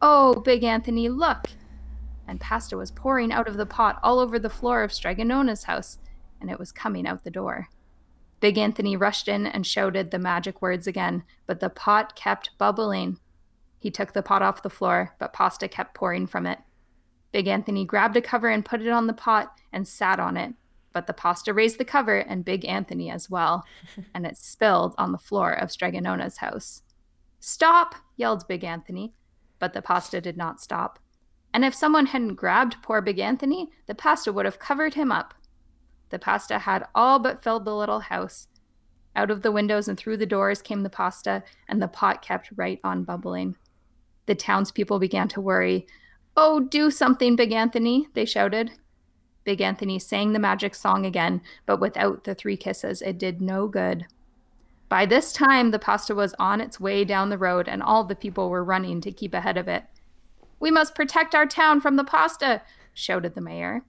Oh, 0.03 0.41
Big 0.41 0.65
Anthony, 0.65 1.09
look! 1.09 1.51
And 2.27 2.41
pasta 2.41 2.77
was 2.77 2.91
pouring 2.91 3.31
out 3.33 3.47
of 3.47 3.57
the 3.57 3.65
pot 3.65 4.01
all 4.03 4.19
over 4.19 4.41
the 4.41 4.51
floor 4.51 4.83
of 4.83 4.93
Strega 4.93 5.25
Nona's 5.25 5.65
house, 5.65 5.99
and 6.41 6.51
it 6.51 6.59
was 6.59 6.73
coming 6.73 7.07
out 7.07 7.23
the 7.23 7.31
door. 7.31 7.69
Big 8.41 8.59
Anthony 8.59 8.97
rushed 8.97 9.29
in 9.29 9.47
and 9.47 9.65
shouted 9.65 10.11
the 10.11 10.19
magic 10.19 10.61
words 10.61 10.89
again, 10.89 11.23
but 11.47 11.61
the 11.61 11.71
pot 11.71 12.17
kept 12.17 12.51
bubbling. 12.59 13.19
He 13.79 13.91
took 13.91 14.13
the 14.13 14.23
pot 14.23 14.43
off 14.43 14.63
the 14.63 14.71
floor, 14.71 15.15
but 15.21 15.33
pasta 15.33 15.69
kept 15.69 15.95
pouring 15.95 16.27
from 16.27 16.45
it. 16.45 16.59
Big 17.37 17.49
Anthony 17.49 17.85
grabbed 17.85 18.17
a 18.17 18.23
cover 18.23 18.49
and 18.49 18.65
put 18.65 18.81
it 18.81 18.89
on 18.89 19.07
the 19.07 19.13
pot 19.13 19.61
and 19.71 19.87
sat 19.87 20.19
on 20.19 20.39
it, 20.39 20.55
but 20.95 21.07
the 21.07 21.13
pasta 21.13 21.53
raised 21.53 21.77
the 21.77 21.85
cover 21.85 22.17
and 22.17 22.47
Big 22.47 22.65
Anthony 22.65 23.11
as 23.11 23.29
well, 23.29 23.63
and 24.15 24.25
it 24.25 24.39
spilled 24.39 24.95
on 24.97 25.13
the 25.13 25.19
floor 25.19 25.53
of 25.53 25.71
Strega 25.71 26.01
Nona's 26.01 26.39
house. 26.39 26.81
Stop! 27.39 27.95
yelled 28.17 28.49
Big 28.49 28.65
Anthony, 28.65 29.13
but 29.59 29.75
the 29.75 29.83
pasta 29.83 30.19
did 30.19 30.39
not 30.39 30.63
stop. 30.63 30.99
And 31.53 31.63
if 31.63 31.75
someone 31.75 32.07
hadn't 32.07 32.37
grabbed 32.37 32.81
poor 32.81 33.03
Big 33.03 33.19
Anthony, 33.19 33.69
the 33.87 33.95
pasta 33.95 34.33
would 34.33 34.47
have 34.47 34.59
covered 34.59 34.95
him 34.95 35.13
up. 35.13 35.35
The 36.09 36.19
pasta 36.19 36.61
had 36.61 36.87
all 36.95 37.19
but 37.19 37.43
filled 37.43 37.67
the 37.67 37.77
little 37.77 38.01
house. 38.01 38.49
Out 39.15 39.31
of 39.31 39.43
the 39.43 39.53
windows 39.53 39.89
and 39.89 39.99
through 39.99 40.17
the 40.17 40.25
doors 40.25 40.63
came 40.63 40.83
the 40.83 40.89
pasta, 40.89 41.45
and 41.69 41.83
the 41.83 41.87
pot 41.89 42.23
kept 42.23 42.49
right 42.57 42.81
on 42.83 43.05
bubbling. 43.05 43.57
The 44.25 44.35
townspeople 44.35 44.99
began 44.99 45.29
to 45.29 45.43
worry. 45.43 45.87
Oh, 46.37 46.61
do 46.61 46.91
something, 46.91 47.35
Big 47.35 47.53
Anthony, 47.53 48.09
they 48.13 48.27
shouted. 48.27 48.73
Big 49.45 49.61
Anthony 49.61 49.99
sang 49.99 50.33
the 50.33 50.39
magic 50.39 50.75
song 50.75 51.07
again, 51.07 51.41
but 51.65 51.81
without 51.81 52.25
the 52.25 52.35
three 52.35 52.57
kisses, 52.57 53.01
it 53.01 53.17
did 53.17 53.41
no 53.41 53.69
good. 53.69 54.07
By 54.89 55.07
this 55.07 55.33
time, 55.33 55.71
the 55.71 55.79
pasta 55.79 56.15
was 56.15 56.35
on 56.39 56.61
its 56.61 56.79
way 56.79 57.05
down 57.05 57.31
the 57.31 57.39
road, 57.39 57.69
and 57.69 57.83
all 57.83 58.05
the 58.05 58.15
people 58.15 58.51
were 58.51 58.63
running 58.63 59.01
to 59.01 59.13
keep 59.13 59.33
ahead 59.33 59.57
of 59.57 59.67
it. 59.67 59.85
We 60.61 60.71
must 60.71 60.95
protect 60.95 61.35
our 61.35 61.47
town 61.47 61.81
from 61.81 61.97
the 61.97 62.05
pasta, 62.05 62.63
shouted 62.93 63.35
the 63.35 63.41
mayor. 63.41 63.85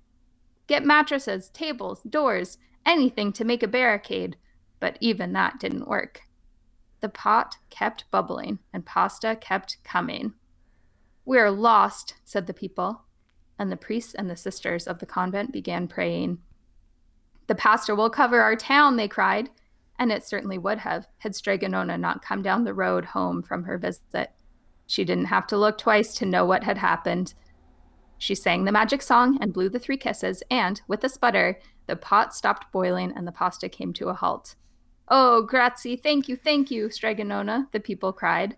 Get 0.68 0.86
mattresses, 0.86 1.50
tables, 1.50 2.02
doors, 2.04 2.58
anything 2.86 3.34
to 3.34 3.46
make 3.46 3.64
a 3.64 3.68
barricade. 3.68 4.38
But 4.80 4.98
even 5.02 5.34
that 5.34 5.60
didn't 5.60 5.88
work. 5.88 6.21
The 7.02 7.10
pot 7.10 7.58
kept 7.69 8.10
bubbling, 8.10 8.60
and 8.74 8.86
pasta 8.86 9.36
kept 9.36 9.84
coming. 9.84 10.34
We 11.28 11.40
are 11.40 11.52
lost, 11.52 12.13
said 12.23 12.48
the 12.48 12.54
people, 12.54 13.02
and 13.60 13.69
the 13.69 13.75
priests 13.75 14.13
and 14.13 14.30
the 14.30 14.38
sisters 14.38 14.88
of 14.88 15.00
the 15.00 15.06
convent 15.06 15.52
began 15.52 15.90
praying. 15.90 16.38
The 17.48 17.56
pasta 17.56 17.94
will 17.96 18.10
cover 18.10 18.40
our 18.40 18.56
town, 18.56 18.96
they 18.96 19.10
cried, 19.10 19.50
and 20.00 20.10
it 20.10 20.23
certainly 20.23 20.58
would 20.58 20.78
have 20.78 21.06
had 21.17 21.36
Strega 21.36 21.67
Nona 21.67 21.98
not 21.98 22.21
come 22.21 22.42
down 22.42 22.63
the 22.63 22.73
road 22.73 23.04
home 23.04 23.44
from 23.44 23.65
her 23.65 23.78
visit. 23.78 24.32
She 24.86 25.04
didn't 25.04 25.25
have 25.25 25.46
to 25.48 25.58
look 25.58 25.78
twice 25.78 26.15
to 26.15 26.25
know 26.25 26.46
what 26.46 26.63
had 26.63 26.78
happened. 26.78 27.34
She 28.17 28.34
sang 28.34 28.63
the 28.63 28.71
magic 28.71 29.02
song 29.02 29.38
and 29.42 29.52
blew 29.52 29.67
the 29.67 29.80
three 29.80 29.98
kisses, 29.98 30.44
and, 30.50 30.80
with 30.88 31.04
a 31.04 31.10
sputter, 31.10 31.60
the 31.88 31.98
pot 31.98 32.34
stopped 32.34 32.71
boiling 32.71 33.12
and 33.13 33.28
the 33.28 33.34
pasta 33.34 33.67
came 33.67 33.92
to 33.96 34.08
a 34.08 34.13
halt. 34.13 34.56
Oh, 35.10 35.42
grazie, 35.42 35.98
thank 35.98 36.30
you, 36.30 36.38
thank 36.38 36.71
you, 36.71 36.90
Strega 36.90 37.25
Nona, 37.25 37.67
the 37.73 37.82
people 37.82 38.13
cried. 38.13 38.56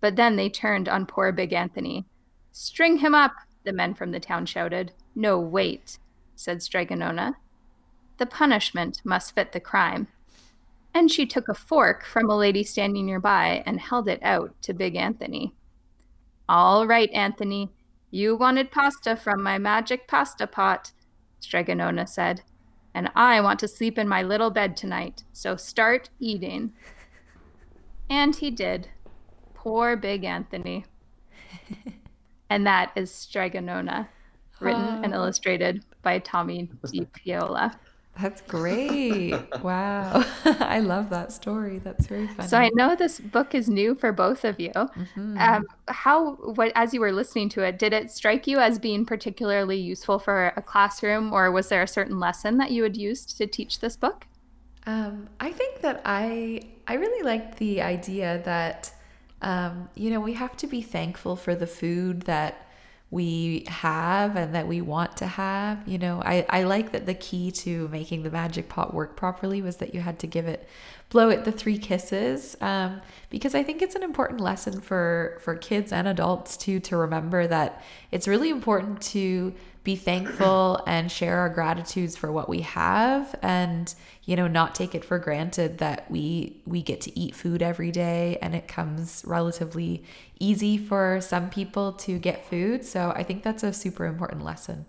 But 0.00 0.16
then 0.16 0.36
they 0.36 0.48
turned 0.48 0.88
on 0.88 1.06
poor 1.06 1.32
Big 1.32 1.52
Anthony. 1.52 2.06
String 2.52 2.98
him 2.98 3.14
up, 3.14 3.32
the 3.64 3.72
men 3.72 3.94
from 3.94 4.12
the 4.12 4.20
town 4.20 4.46
shouted. 4.46 4.92
No, 5.14 5.38
wait, 5.38 5.98
said 6.36 6.62
Strega 6.62 6.96
Nona. 6.96 7.36
The 8.18 8.26
punishment 8.26 9.00
must 9.04 9.34
fit 9.34 9.52
the 9.52 9.60
crime. 9.60 10.08
And 10.94 11.10
she 11.10 11.26
took 11.26 11.48
a 11.48 11.54
fork 11.54 12.04
from 12.04 12.30
a 12.30 12.36
lady 12.36 12.64
standing 12.64 13.06
nearby 13.06 13.62
and 13.66 13.80
held 13.80 14.08
it 14.08 14.22
out 14.22 14.54
to 14.62 14.72
Big 14.72 14.96
Anthony. 14.96 15.54
All 16.48 16.86
right, 16.86 17.10
Anthony, 17.12 17.70
you 18.10 18.36
wanted 18.36 18.70
pasta 18.70 19.16
from 19.16 19.42
my 19.42 19.58
magic 19.58 20.08
pasta 20.08 20.46
pot, 20.46 20.92
Strega 21.40 21.74
Nona 21.74 22.06
said 22.06 22.42
and 22.98 23.10
I 23.14 23.40
want 23.40 23.60
to 23.60 23.68
sleep 23.68 23.96
in 23.96 24.08
my 24.08 24.24
little 24.24 24.50
bed 24.50 24.76
tonight, 24.76 25.22
so 25.32 25.54
start 25.54 26.10
eating. 26.18 26.72
And 28.10 28.34
he 28.34 28.50
did. 28.50 28.88
Poor 29.68 29.96
big 29.96 30.24
Anthony. 30.24 30.86
and 32.50 32.66
that 32.66 32.90
is 32.96 33.12
Strega 33.12 33.60
Nona, 33.60 34.08
written 34.60 34.80
oh. 34.80 35.02
and 35.02 35.12
illustrated 35.12 35.84
by 36.00 36.20
Tommy 36.20 36.70
Di 36.90 37.04
Piola. 37.04 37.78
That's 38.18 38.40
great. 38.40 39.34
wow. 39.62 40.24
I 40.44 40.80
love 40.80 41.10
that 41.10 41.32
story. 41.32 41.80
That's 41.80 42.06
very 42.06 42.28
funny. 42.28 42.48
So 42.48 42.56
I 42.56 42.70
know 42.72 42.96
this 42.96 43.20
book 43.20 43.54
is 43.54 43.68
new 43.68 43.94
for 43.94 44.10
both 44.10 44.46
of 44.46 44.58
you. 44.58 44.70
Mm-hmm. 44.70 45.36
Um, 45.38 45.66
how, 45.88 46.36
what, 46.36 46.72
as 46.74 46.94
you 46.94 47.00
were 47.00 47.12
listening 47.12 47.50
to 47.50 47.62
it, 47.62 47.78
did 47.78 47.92
it 47.92 48.10
strike 48.10 48.46
you 48.46 48.60
as 48.60 48.78
being 48.78 49.04
particularly 49.04 49.76
useful 49.76 50.18
for 50.18 50.54
a 50.56 50.62
classroom, 50.62 51.30
or 51.30 51.52
was 51.52 51.68
there 51.68 51.82
a 51.82 51.86
certain 51.86 52.18
lesson 52.18 52.56
that 52.56 52.70
you 52.70 52.84
had 52.84 52.96
used 52.96 53.36
to 53.36 53.46
teach 53.46 53.80
this 53.80 53.96
book? 53.96 54.26
Um, 54.86 55.28
I 55.38 55.52
think 55.52 55.82
that 55.82 56.00
I, 56.06 56.62
I 56.86 56.94
really 56.94 57.22
liked 57.22 57.58
the 57.58 57.82
idea 57.82 58.40
that, 58.46 58.92
um, 59.42 59.88
you 59.94 60.10
know, 60.10 60.20
we 60.20 60.34
have 60.34 60.56
to 60.58 60.66
be 60.66 60.82
thankful 60.82 61.36
for 61.36 61.54
the 61.54 61.66
food 61.66 62.22
that 62.22 62.66
we 63.10 63.64
have 63.68 64.36
and 64.36 64.54
that 64.54 64.66
we 64.66 64.80
want 64.80 65.16
to 65.18 65.26
have. 65.26 65.86
You 65.88 65.98
know, 65.98 66.22
I, 66.24 66.44
I 66.50 66.64
like 66.64 66.92
that 66.92 67.06
the 67.06 67.14
key 67.14 67.50
to 67.52 67.88
making 67.88 68.22
the 68.22 68.30
magic 68.30 68.68
pot 68.68 68.92
work 68.92 69.16
properly 69.16 69.62
was 69.62 69.76
that 69.76 69.94
you 69.94 70.00
had 70.00 70.18
to 70.20 70.26
give 70.26 70.46
it, 70.46 70.68
blow 71.08 71.30
it 71.30 71.44
the 71.44 71.52
three 71.52 71.78
kisses, 71.78 72.56
um, 72.60 73.00
because 73.30 73.54
I 73.54 73.62
think 73.62 73.80
it's 73.80 73.94
an 73.94 74.02
important 74.02 74.40
lesson 74.40 74.80
for 74.80 75.38
for 75.40 75.54
kids 75.54 75.90
and 75.90 76.06
adults 76.06 76.56
too 76.56 76.80
to 76.80 76.96
remember 76.96 77.46
that 77.46 77.82
it's 78.10 78.28
really 78.28 78.50
important 78.50 79.00
to 79.02 79.54
be 79.88 79.96
thankful 79.96 80.82
and 80.86 81.10
share 81.10 81.38
our 81.38 81.48
gratitudes 81.48 82.14
for 82.14 82.30
what 82.30 82.46
we 82.46 82.60
have 82.60 83.34
and 83.40 83.94
you 84.24 84.36
know 84.36 84.46
not 84.46 84.74
take 84.74 84.94
it 84.94 85.02
for 85.02 85.18
granted 85.18 85.78
that 85.78 86.10
we 86.10 86.60
we 86.66 86.82
get 86.82 87.00
to 87.00 87.18
eat 87.18 87.34
food 87.34 87.62
every 87.62 87.90
day 87.90 88.36
and 88.42 88.54
it 88.54 88.68
comes 88.68 89.24
relatively 89.26 90.04
easy 90.38 90.76
for 90.76 91.22
some 91.22 91.48
people 91.48 91.94
to 91.94 92.18
get 92.18 92.44
food. 92.44 92.84
So 92.84 93.14
i 93.16 93.22
think 93.22 93.42
that's 93.42 93.62
a 93.62 93.72
super 93.72 94.04
important 94.04 94.44
lesson. 94.44 94.84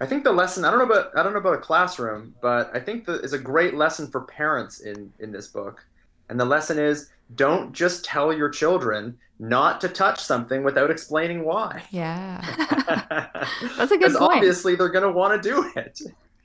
I 0.00 0.06
think 0.06 0.24
the 0.24 0.32
lesson 0.32 0.64
i 0.64 0.70
don't 0.70 0.78
know 0.78 0.86
about 0.86 1.14
i 1.14 1.22
don't 1.22 1.34
know 1.34 1.38
about 1.38 1.52
a 1.52 1.58
classroom 1.58 2.34
but 2.40 2.74
i 2.74 2.80
think 2.80 3.04
that 3.04 3.22
is 3.22 3.34
a 3.34 3.38
great 3.38 3.74
lesson 3.74 4.10
for 4.10 4.22
parents 4.22 4.80
in 4.80 5.12
in 5.18 5.30
this 5.30 5.48
book. 5.48 5.84
And 6.30 6.40
the 6.40 6.46
lesson 6.46 6.78
is 6.78 7.10
don't 7.34 7.72
just 7.72 8.04
tell 8.04 8.32
your 8.32 8.48
children 8.48 9.18
not 9.38 9.80
to 9.80 9.88
touch 9.88 10.20
something 10.22 10.62
without 10.62 10.90
explaining 10.90 11.44
why. 11.44 11.82
Yeah. 11.90 12.40
That's 13.76 13.90
a 13.90 13.96
good 13.96 14.00
point. 14.00 14.00
Because 14.00 14.16
obviously, 14.16 14.76
they're 14.76 14.88
going 14.88 15.04
to 15.04 15.10
want 15.10 15.42
to 15.42 15.48
do 15.48 15.70
it. 15.74 16.00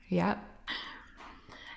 Yeah. 0.08 0.38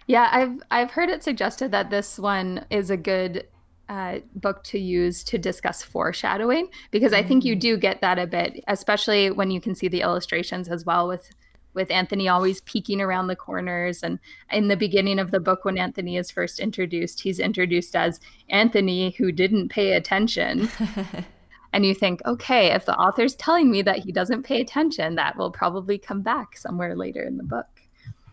Yeah, 0.08 0.30
I've 0.32 0.60
I've 0.72 0.92
heard 0.92 1.10
it 1.10 1.24
suggested 1.24 1.72
that 1.72 1.90
this 1.90 2.18
one 2.18 2.66
is 2.70 2.90
a 2.90 2.98
good 2.98 3.48
uh, 3.88 4.20
book 4.36 4.64
to 4.64 4.80
use 4.80 5.24
to 5.26 5.38
discuss 5.38 5.84
foreshadowing 5.84 6.70
because 6.92 7.14
I 7.14 7.24
think 7.24 7.46
you 7.46 7.56
mm. 7.56 7.60
do 7.60 7.78
get 7.78 8.02
that 8.02 8.18
a 8.18 8.26
bit, 8.26 8.64
especially 8.68 9.32
when 9.32 9.52
you 9.52 9.62
can 9.62 9.76
see 9.76 9.88
the 9.88 10.02
illustrations 10.02 10.70
as 10.70 10.86
well 10.86 11.08
with 11.08 11.30
with 11.74 11.92
Anthony 11.92 12.28
always 12.28 12.62
peeking 12.62 13.02
around 13.02 13.28
the 13.28 13.36
corners. 13.36 14.04
And 14.04 14.20
in 14.52 14.68
the 14.68 14.78
beginning 14.78 15.20
of 15.20 15.32
the 15.32 15.40
book, 15.40 15.66
when 15.66 15.78
Anthony 15.78 16.18
is 16.18 16.32
first 16.32 16.60
introduced, 16.60 17.22
he's 17.22 17.40
introduced 17.40 17.96
as 17.96 18.20
Anthony 18.50 19.12
who 19.12 19.32
didn't 19.32 19.70
pay 19.70 19.94
attention. 19.94 20.70
and 21.74 21.86
you 21.86 21.94
think, 21.94 22.22
okay, 22.26 22.72
if 22.72 22.86
the 22.86 22.96
author's 22.96 23.36
telling 23.36 23.72
me 23.72 23.82
that 23.82 24.00
he 24.00 24.12
doesn't 24.12 24.44
pay 24.44 24.62
attention, 24.62 25.16
that 25.16 25.38
will 25.38 25.52
probably 25.52 25.98
come 25.98 26.22
back 26.22 26.58
somewhere 26.58 26.96
later 26.96 27.24
in 27.24 27.38
the 27.38 27.44
book. 27.44 27.68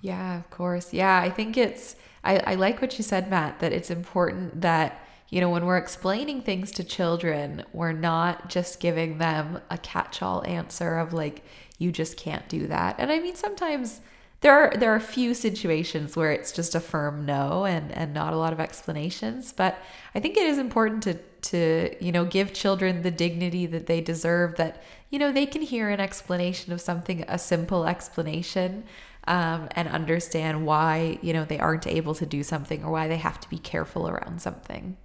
Yeah, 0.01 0.39
of 0.39 0.51
course. 0.51 0.93
Yeah, 0.93 1.19
I 1.19 1.31
think 1.31 1.57
it's, 1.57 1.97
I, 2.25 2.39
I 2.39 2.55
like 2.55 2.81
what 2.81 2.99
you 2.99 3.05
said, 3.05 3.31
Matt, 3.31 3.61
that 3.61 3.73
it's 3.73 3.91
important 3.91 4.61
that 4.61 5.01
you 5.31 5.43
know, 5.43 5.51
when 5.51 5.67
we're 5.67 5.77
explaining 5.77 6.41
things 6.41 6.71
to 6.73 6.85
children, 6.85 7.65
we're 7.73 7.93
not 7.93 8.49
just 8.49 8.81
giving 8.81 9.19
them 9.19 9.61
a 9.69 9.77
catch 9.77 10.23
all 10.23 10.45
answer 10.47 10.97
of 10.97 11.13
like, 11.13 11.45
you 11.79 11.93
just 11.93 12.17
can't 12.17 12.49
do 12.49 12.67
that. 12.67 12.97
And 12.99 13.11
I 13.11 13.21
mean, 13.21 13.37
sometimes 13.37 14.01
there 14.41 14.53
are 14.53 14.77
there 14.77 14.93
are 14.93 14.97
a 14.97 15.01
few 15.01 15.35
situations 15.35 16.17
where 16.17 16.31
it's 16.31 16.53
just 16.53 16.75
a 16.75 16.81
firm 16.81 17.27
no 17.27 17.65
and 17.65 17.91
and 17.93 18.15
not 18.15 18.33
a 18.33 18.37
lot 18.37 18.53
of 18.53 18.61
explanations 18.61 19.53
but 19.53 19.79
i 20.15 20.21
think 20.21 20.37
it 20.37 20.47
is 20.47 20.59
important 20.59 21.03
to 21.03 21.15
to 21.41 21.95
you 22.05 22.13
know 22.13 22.25
give 22.25 22.53
children 22.53 23.03
the 23.03 23.11
dignity 23.11 23.67
that 23.67 23.87
they 23.87 24.01
deserve 24.01 24.57
that 24.57 24.83
you 25.11 25.19
know 25.19 25.33
they 25.33 25.47
can 25.47 25.63
hear 25.63 25.89
an 25.89 26.01
explanation 26.01 26.73
of 26.73 26.81
something 26.81 27.25
a 27.29 27.39
simple 27.39 27.87
explanation 27.87 28.85
um, 29.27 29.69
and 29.73 29.89
understand 29.89 30.65
why 30.65 31.19
you 31.21 31.33
know 31.33 31.45
they 31.45 31.59
aren't 31.59 31.87
able 31.87 32.15
to 32.15 32.27
do 32.27 32.43
something 32.43 32.85
or 32.85 32.91
why 32.91 33.09
they 33.09 33.17
have 33.17 33.41
to 33.41 33.49
be 33.49 33.59
careful 33.59 34.09
around 34.09 34.41
something 34.41 34.97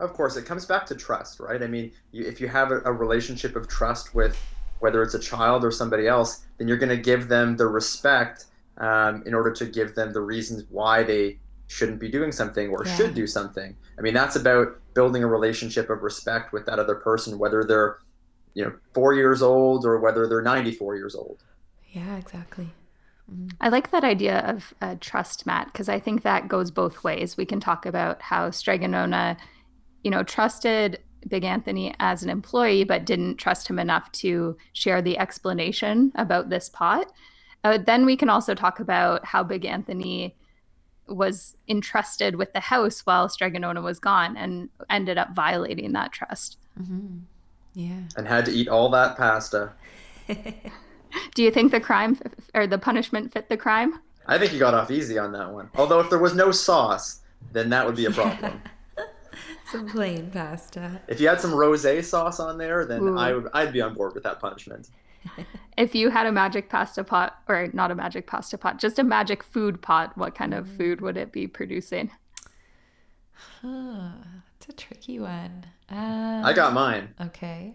of 0.00 0.12
course 0.12 0.36
it 0.36 0.44
comes 0.44 0.66
back 0.66 0.84
to 0.84 0.96
trust 0.96 1.38
right 1.38 1.62
i 1.62 1.66
mean 1.66 1.92
you, 2.10 2.24
if 2.24 2.40
you 2.40 2.48
have 2.48 2.72
a, 2.72 2.80
a 2.80 2.92
relationship 2.92 3.54
of 3.54 3.68
trust 3.68 4.14
with 4.14 4.36
whether 4.82 5.00
it's 5.02 5.14
a 5.14 5.18
child 5.18 5.64
or 5.64 5.70
somebody 5.70 6.08
else, 6.08 6.44
then 6.58 6.66
you're 6.66 6.76
going 6.76 6.88
to 6.88 6.96
give 6.96 7.28
them 7.28 7.56
the 7.56 7.66
respect 7.66 8.46
um, 8.78 9.22
in 9.26 9.32
order 9.32 9.52
to 9.52 9.64
give 9.64 9.94
them 9.94 10.12
the 10.12 10.20
reasons 10.20 10.64
why 10.70 11.04
they 11.04 11.38
shouldn't 11.68 12.00
be 12.00 12.08
doing 12.08 12.32
something 12.32 12.68
or 12.68 12.84
yeah. 12.84 12.96
should 12.96 13.14
do 13.14 13.26
something. 13.26 13.76
I 13.96 14.02
mean, 14.02 14.12
that's 14.12 14.34
about 14.34 14.78
building 14.94 15.22
a 15.22 15.28
relationship 15.28 15.88
of 15.88 16.02
respect 16.02 16.52
with 16.52 16.66
that 16.66 16.80
other 16.80 16.96
person, 16.96 17.38
whether 17.38 17.62
they're, 17.62 17.98
you 18.54 18.64
know, 18.64 18.72
four 18.92 19.14
years 19.14 19.40
old 19.40 19.86
or 19.86 20.00
whether 20.00 20.26
they're 20.26 20.42
94 20.42 20.96
years 20.96 21.14
old. 21.14 21.44
Yeah, 21.92 22.16
exactly. 22.16 22.70
Mm-hmm. 23.30 23.48
I 23.60 23.68
like 23.68 23.92
that 23.92 24.02
idea 24.02 24.40
of 24.40 24.74
uh, 24.82 24.96
trust, 25.00 25.46
Matt, 25.46 25.72
because 25.72 25.88
I 25.88 26.00
think 26.00 26.22
that 26.22 26.48
goes 26.48 26.72
both 26.72 27.04
ways. 27.04 27.36
We 27.36 27.46
can 27.46 27.60
talk 27.60 27.86
about 27.86 28.20
how 28.20 28.50
Strega 28.50 28.88
Nona, 28.88 29.36
you 30.02 30.10
know, 30.10 30.24
trusted 30.24 30.98
Big 31.28 31.44
Anthony 31.44 31.94
as 31.98 32.22
an 32.22 32.30
employee, 32.30 32.84
but 32.84 33.04
didn't 33.04 33.36
trust 33.36 33.68
him 33.68 33.78
enough 33.78 34.10
to 34.12 34.56
share 34.72 35.02
the 35.02 35.18
explanation 35.18 36.12
about 36.14 36.48
this 36.48 36.68
pot. 36.68 37.12
Uh, 37.64 37.78
then 37.78 38.04
we 38.04 38.16
can 38.16 38.28
also 38.28 38.54
talk 38.54 38.80
about 38.80 39.24
how 39.24 39.42
Big 39.42 39.64
Anthony 39.64 40.34
was 41.06 41.56
entrusted 41.68 42.36
with 42.36 42.52
the 42.52 42.60
house 42.60 43.00
while 43.00 43.28
Strega 43.28 43.58
Nona 43.58 43.82
was 43.82 43.98
gone 43.98 44.36
and 44.36 44.68
ended 44.90 45.18
up 45.18 45.34
violating 45.34 45.92
that 45.92 46.12
trust. 46.12 46.58
Mm-hmm. 46.80 47.18
Yeah. 47.74 48.00
And 48.16 48.26
had 48.26 48.44
to 48.46 48.52
eat 48.52 48.68
all 48.68 48.88
that 48.90 49.16
pasta. 49.16 49.72
Do 51.34 51.42
you 51.42 51.50
think 51.50 51.72
the 51.72 51.80
crime 51.80 52.18
or 52.54 52.66
the 52.66 52.78
punishment 52.78 53.32
fit 53.32 53.48
the 53.48 53.56
crime? 53.56 54.00
I 54.26 54.38
think 54.38 54.52
he 54.52 54.58
got 54.58 54.74
off 54.74 54.90
easy 54.90 55.18
on 55.18 55.32
that 55.32 55.52
one. 55.52 55.68
Although 55.76 56.00
if 56.00 56.08
there 56.08 56.18
was 56.18 56.34
no 56.34 56.52
sauce, 56.52 57.20
then 57.52 57.70
that 57.70 57.84
would 57.84 57.96
be 57.96 58.06
a 58.06 58.10
problem. 58.10 58.60
some 59.72 59.88
plain 59.88 60.30
pasta. 60.30 61.00
If 61.08 61.20
you 61.20 61.28
had 61.28 61.40
some 61.40 61.52
rosé 61.52 62.04
sauce 62.04 62.38
on 62.38 62.58
there, 62.58 62.84
then 62.84 63.02
Ooh. 63.02 63.18
I 63.18 63.32
would 63.32 63.48
I'd 63.52 63.72
be 63.72 63.80
on 63.80 63.94
board 63.94 64.14
with 64.14 64.22
that 64.24 64.38
punishment. 64.38 64.90
if 65.76 65.94
you 65.94 66.10
had 66.10 66.26
a 66.26 66.32
magic 66.32 66.68
pasta 66.68 67.02
pot, 67.02 67.38
or 67.48 67.68
not 67.72 67.90
a 67.90 67.94
magic 67.94 68.26
pasta 68.26 68.58
pot, 68.58 68.78
just 68.78 68.98
a 68.98 69.04
magic 69.04 69.42
food 69.42 69.80
pot, 69.80 70.16
what 70.16 70.34
kind 70.34 70.52
of 70.52 70.68
food 70.68 71.00
would 71.00 71.16
it 71.16 71.32
be 71.32 71.46
producing? 71.46 72.10
Huh, 73.32 74.10
that's 74.58 74.68
a 74.68 74.72
tricky 74.72 75.18
one. 75.18 75.64
Um, 75.88 76.44
I 76.44 76.52
got 76.52 76.72
mine. 76.72 77.14
Okay. 77.20 77.74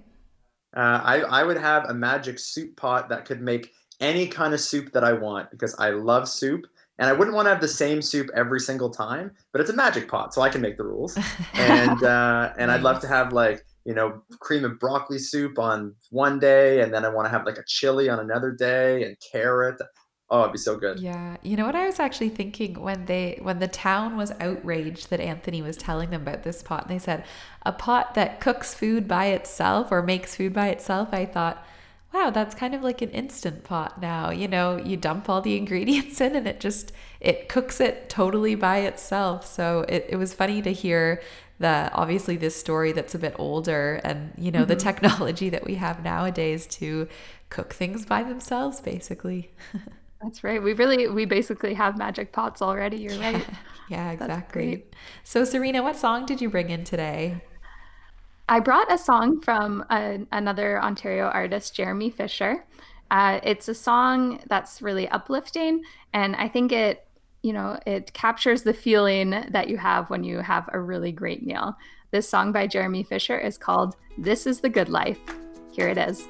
Uh, 0.75 1.01
I 1.03 1.19
I 1.21 1.43
would 1.43 1.57
have 1.57 1.85
a 1.89 1.93
magic 1.93 2.39
soup 2.39 2.75
pot 2.75 3.09
that 3.09 3.25
could 3.25 3.41
make 3.41 3.73
any 3.99 4.27
kind 4.27 4.53
of 4.53 4.59
soup 4.59 4.91
that 4.93 5.03
I 5.03 5.13
want 5.13 5.49
because 5.49 5.75
I 5.79 5.89
love 5.89 6.29
soup 6.29 6.67
and 6.99 7.09
I 7.09 7.13
wouldn't 7.13 7.35
want 7.35 7.45
to 7.45 7.49
have 7.49 7.61
the 7.61 7.67
same 7.67 8.01
soup 8.01 8.29
every 8.35 8.59
single 8.59 8.89
time, 8.89 9.31
but 9.51 9.61
it's 9.61 9.69
a 9.69 9.75
magic 9.75 10.07
pot, 10.07 10.33
so 10.33 10.41
I 10.41 10.49
can 10.49 10.61
make 10.61 10.77
the 10.77 10.83
rules. 10.83 11.17
And 11.53 12.03
uh, 12.03 12.53
and 12.57 12.71
I'd 12.71 12.81
love 12.81 13.01
to 13.01 13.07
have 13.07 13.33
like 13.33 13.65
you 13.85 13.93
know 13.93 14.21
cream 14.39 14.65
of 14.65 14.79
broccoli 14.79 15.19
soup 15.19 15.59
on 15.59 15.95
one 16.11 16.39
day, 16.39 16.81
and 16.81 16.93
then 16.93 17.05
I 17.05 17.09
want 17.09 17.25
to 17.25 17.29
have 17.29 17.45
like 17.45 17.57
a 17.57 17.63
chili 17.67 18.09
on 18.09 18.19
another 18.19 18.51
day, 18.51 19.03
and 19.03 19.17
carrot. 19.31 19.81
Oh, 20.29 20.41
it'd 20.41 20.51
be 20.51 20.57
so 20.57 20.75
good. 20.75 20.99
Yeah. 20.99 21.37
You 21.41 21.55
know 21.55 21.65
what 21.65 21.75
I 21.75 21.85
was 21.85 22.01
actually 22.01 22.29
thinking 22.29 22.81
when 22.81 23.05
they 23.05 23.39
when 23.41 23.59
the 23.59 23.67
town 23.67 24.17
was 24.17 24.31
outraged 24.41 25.09
that 25.09 25.21
Anthony 25.21 25.61
was 25.61 25.77
telling 25.77 26.09
them 26.09 26.23
about 26.23 26.43
this 26.43 26.61
pot 26.61 26.83
and 26.83 26.91
they 26.91 26.99
said 26.99 27.23
a 27.65 27.71
pot 27.71 28.13
that 28.15 28.41
cooks 28.41 28.73
food 28.73 29.07
by 29.07 29.27
itself 29.27 29.89
or 29.89 30.01
makes 30.01 30.35
food 30.35 30.51
by 30.51 30.67
itself, 30.67 31.09
I 31.13 31.25
thought 31.25 31.65
wow, 32.17 32.29
that's 32.31 32.55
kind 32.55 32.73
of 32.73 32.81
like 32.81 33.01
an 33.01 33.09
instant 33.11 33.63
pot 33.63 34.01
now. 34.01 34.31
You 34.31 34.47
know, 34.47 34.77
you 34.77 34.97
dump 34.97 35.29
all 35.29 35.41
the 35.41 35.55
ingredients 35.61 36.19
in 36.19 36.35
and 36.35 36.47
it 36.47 36.59
just 36.59 36.91
it 37.19 37.49
cooks 37.49 37.79
it 37.79 38.09
totally 38.09 38.55
by 38.55 38.79
itself. 38.79 39.45
So 39.45 39.85
it, 39.87 40.05
it 40.09 40.15
was 40.15 40.33
funny 40.33 40.61
to 40.61 40.73
hear 40.73 41.21
that 41.59 41.91
obviously 41.93 42.37
this 42.37 42.55
story 42.55 42.91
that's 42.91 43.15
a 43.15 43.19
bit 43.19 43.35
older 43.39 43.99
and 44.03 44.31
you 44.37 44.51
know 44.51 44.59
mm-hmm. 44.59 44.67
the 44.67 44.75
technology 44.75 45.49
that 45.49 45.65
we 45.65 45.73
have 45.73 46.03
nowadays 46.03 46.67
to 46.67 47.07
cook 47.49 47.73
things 47.73 48.05
by 48.05 48.23
themselves 48.23 48.79
basically. 48.81 49.51
That's 50.21 50.43
right. 50.43 50.61
We 50.61 50.73
really 50.73 51.07
we 51.07 51.25
basically 51.25 51.75
have 51.75 51.95
magic 51.95 52.31
pots 52.31 52.59
already. 52.63 52.97
You're 52.97 53.19
right. 53.19 53.45
yeah, 53.87 54.11
exactly. 54.17 54.85
So 55.23 55.43
Serena, 55.45 55.83
what 55.83 55.95
song 55.95 56.25
did 56.25 56.41
you 56.41 56.49
bring 56.49 56.71
in 56.71 56.83
today? 56.83 57.43
I 58.49 58.61
brought 58.61 58.91
a 58.91 58.97
song 58.97 59.41
from 59.41 59.83
a, 59.89 60.19
another 60.31 60.81
Ontario 60.81 61.25
artist, 61.25 61.75
Jeremy 61.75 62.09
Fisher. 62.09 62.65
Uh, 63.11 63.39
it's 63.43 63.67
a 63.67 63.73
song 63.73 64.41
that's 64.47 64.81
really 64.81 65.07
uplifting, 65.09 65.83
and 66.13 66.35
I 66.35 66.47
think 66.47 66.71
it, 66.71 67.05
you 67.41 67.51
know, 67.51 67.77
it 67.85 68.13
captures 68.13 68.63
the 68.63 68.73
feeling 68.73 69.31
that 69.49 69.67
you 69.69 69.77
have 69.77 70.09
when 70.09 70.23
you 70.23 70.39
have 70.39 70.69
a 70.71 70.79
really 70.79 71.11
great 71.11 71.45
meal. 71.45 71.75
This 72.11 72.29
song 72.29 72.51
by 72.53 72.67
Jeremy 72.67 73.03
Fisher 73.03 73.37
is 73.37 73.57
called 73.57 73.95
"This 74.17 74.47
Is 74.47 74.61
the 74.61 74.69
Good 74.69 74.89
Life." 74.89 75.19
Here 75.71 75.89
it 75.89 75.97
is. 75.97 76.25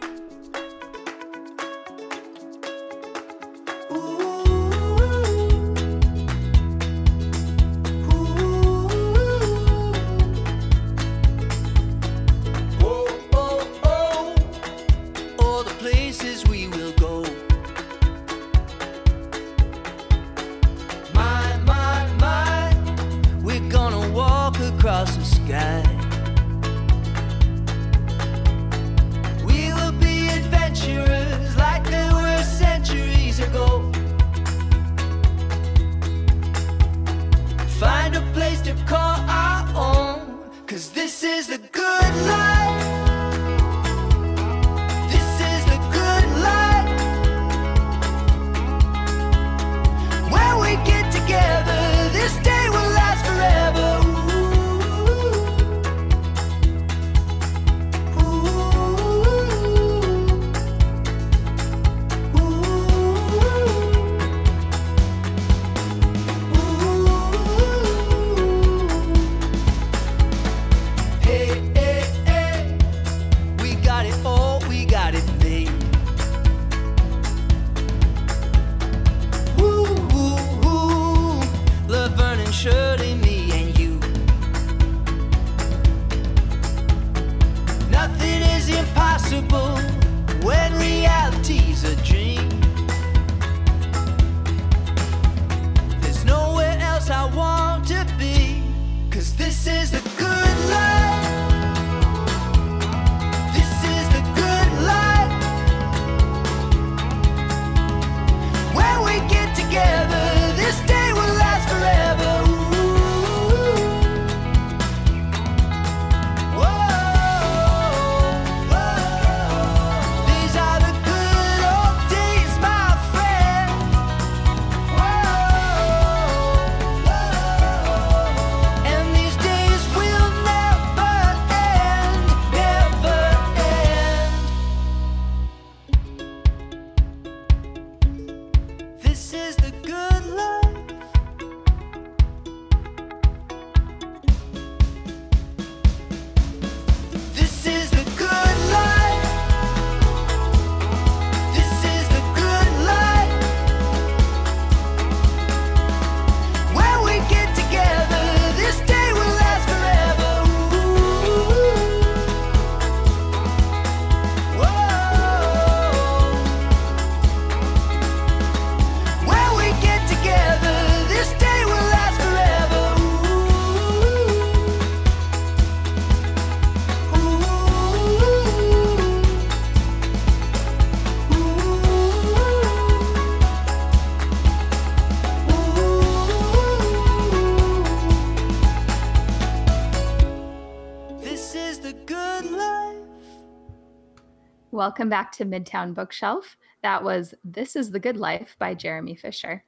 Welcome 194.87 195.09
back 195.09 195.33
to 195.33 195.43
Midtown 195.43 195.93
Bookshelf. 195.93 196.55
That 196.81 197.03
was 197.03 197.33
This 197.43 197.75
is 197.75 197.91
the 197.91 197.99
Good 197.99 198.15
Life 198.15 198.55
by 198.57 198.73
Jeremy 198.73 199.17
Fisher. 199.17 199.65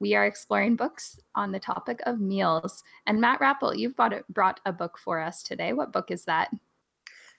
We 0.00 0.14
are 0.16 0.26
exploring 0.26 0.76
books 0.76 1.18
on 1.34 1.50
the 1.50 1.58
topic 1.58 2.00
of 2.04 2.20
meals. 2.20 2.84
And 3.06 3.22
Matt 3.22 3.40
Rappolt, 3.40 3.78
you've 3.78 3.98
a, 3.98 4.22
brought 4.28 4.60
a 4.66 4.72
book 4.72 4.98
for 4.98 5.18
us 5.18 5.42
today. 5.42 5.72
What 5.72 5.94
book 5.94 6.10
is 6.10 6.26
that? 6.26 6.50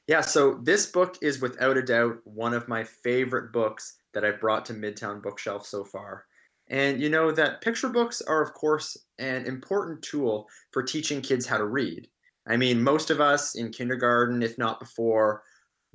Yeah, 0.07 0.21
so 0.21 0.59
this 0.63 0.87
book 0.87 1.15
is 1.21 1.39
without 1.39 1.77
a 1.77 1.83
doubt 1.83 2.21
one 2.23 2.55
of 2.55 2.67
my 2.67 2.83
favorite 2.83 3.53
books 3.53 3.97
that 4.15 4.25
I've 4.25 4.41
brought 4.41 4.65
to 4.65 4.73
Midtown 4.73 5.21
Bookshelf 5.21 5.67
so 5.67 5.83
far. 5.83 6.25
And 6.69 6.99
you 6.99 7.09
know 7.09 7.31
that 7.31 7.61
picture 7.61 7.89
books 7.89 8.19
are, 8.23 8.41
of 8.41 8.55
course, 8.55 8.97
an 9.19 9.45
important 9.45 10.01
tool 10.01 10.47
for 10.71 10.81
teaching 10.81 11.21
kids 11.21 11.45
how 11.45 11.59
to 11.59 11.67
read. 11.67 12.07
I 12.47 12.57
mean, 12.57 12.81
most 12.81 13.11
of 13.11 13.21
us 13.21 13.53
in 13.53 13.69
kindergarten, 13.69 14.41
if 14.41 14.57
not 14.57 14.79
before, 14.79 15.43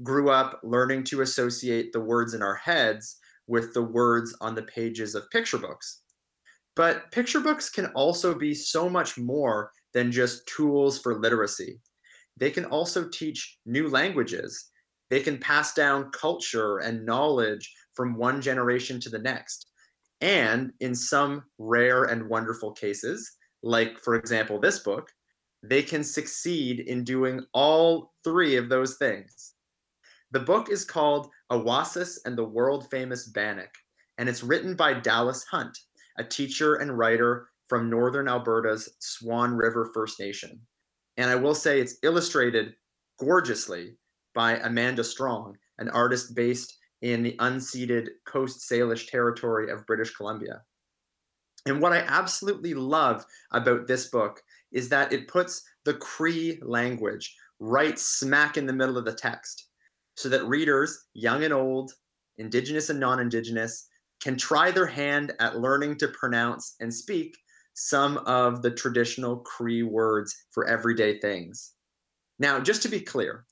grew 0.03 0.30
up 0.30 0.61
learning 0.62 1.05
to 1.05 1.20
associate 1.20 1.92
the 1.92 2.01
words 2.01 2.34
in 2.34 2.42
our 2.42 2.57
heads 2.57 3.16
with 3.47 3.74
the 3.74 3.82
words 3.82 4.36
on 4.40 4.55
the 4.55 4.62
pages 4.62 5.14
of 5.14 5.30
picture 5.30 5.59
books. 5.59 6.03
But 6.76 7.11
picture 7.12 7.40
books 7.40 7.70
can 7.70 7.86
also 7.95 8.34
be 8.34 8.55
so 8.55 8.88
much 8.88 9.16
more 9.16 9.70
than 9.92 10.11
just 10.11 10.47
tools 10.49 10.99
for 10.99 11.20
literacy. 11.20 11.80
They 12.36 12.51
can 12.51 12.64
also 12.64 13.09
teach 13.09 13.59
new 13.64 13.88
languages. 13.88 14.70
They 15.11 15.20
can 15.20 15.38
pass 15.38 15.72
down 15.74 16.11
culture 16.11 16.78
and 16.78 17.07
knowledge 17.07 17.72
from 17.95 18.16
one 18.16 18.42
generation 18.42 18.99
to 19.01 19.09
the 19.09 19.20
next. 19.20 19.70
And 20.20 20.72
in 20.80 20.95
some 20.95 21.45
rare 21.59 22.05
and 22.05 22.28
wonderful 22.28 22.72
cases, 22.72 23.30
like 23.62 23.99
for 24.01 24.16
example, 24.16 24.59
this 24.59 24.80
book, 24.80 25.09
they 25.62 25.82
can 25.82 26.03
succeed 26.03 26.80
in 26.80 27.05
doing 27.05 27.40
all 27.53 28.12
three 28.24 28.57
of 28.57 28.68
those 28.68 28.97
things. 28.97 29.54
The 30.35 30.41
book 30.41 30.68
is 30.68 30.85
called 30.85 31.30
Awasis 31.53 32.18
and 32.24 32.37
the 32.37 32.43
World 32.43 32.91
Famous 32.91 33.28
Bannock, 33.28 33.70
and 34.18 34.28
it's 34.28 34.43
written 34.43 34.74
by 34.74 34.93
Dallas 34.93 35.45
Hunt, 35.45 35.78
a 36.18 36.24
teacher 36.24 36.74
and 36.74 36.99
writer 36.99 37.51
from 37.68 37.89
northern 37.89 38.26
Alberta's 38.26 38.97
Swan 38.99 39.55
River 39.55 39.93
First 39.95 40.18
Nation. 40.18 40.61
And 41.18 41.30
I 41.30 41.37
will 41.37 41.55
say 41.55 41.78
it's 41.78 41.99
illustrated 42.03 42.74
gorgeously 43.16 43.97
by 44.35 44.57
Amanda 44.57 45.05
Strong, 45.05 45.57
an 45.78 45.89
artist 45.91 46.35
based 46.35 46.78
in 47.01 47.22
the 47.22 47.37
unceded 47.39 48.09
Coast 48.26 48.68
Salish 48.68 49.09
territory 49.09 49.70
of 49.70 49.87
British 49.87 50.16
Columbia. 50.16 50.62
And 51.66 51.80
what 51.80 51.93
I 51.93 51.99
absolutely 51.99 52.74
love 52.74 53.24
about 53.53 53.87
this 53.87 54.09
book 54.09 54.43
is 54.72 54.89
that 54.89 55.12
it 55.12 55.28
puts 55.28 55.62
the 55.85 55.95
Cree 55.95 56.59
language 56.61 57.37
right 57.61 57.97
smack 57.97 58.57
in 58.57 58.66
the 58.66 58.72
middle 58.72 58.99
of 58.99 59.05
the 59.05 59.14
text 59.14 59.68
so 60.17 60.29
that 60.29 60.47
readers, 60.47 61.07
young 61.15 61.45
and 61.45 61.53
old, 61.53 61.93
indigenous 62.39 62.91
and 62.91 63.01
non 63.01 63.21
indigenous, 63.21 63.89
can 64.23 64.37
try 64.37 64.71
their 64.71 64.87
hand 64.87 65.33
at 65.41 65.61
learning 65.61 65.99
to 65.99 66.09
pronounce 66.09 66.77
and 66.81 66.93
speak 66.93 67.37
some 67.75 68.19
of 68.19 68.62
the 68.62 68.71
traditional 68.71 69.39
Cree 69.39 69.83
words 69.83 70.35
for 70.51 70.67
everyday 70.67 71.19
things. 71.19 71.73
Now, 72.39 72.61
just 72.61 72.83
to 72.83 72.89
be 72.89 73.01
clear, 73.01 73.45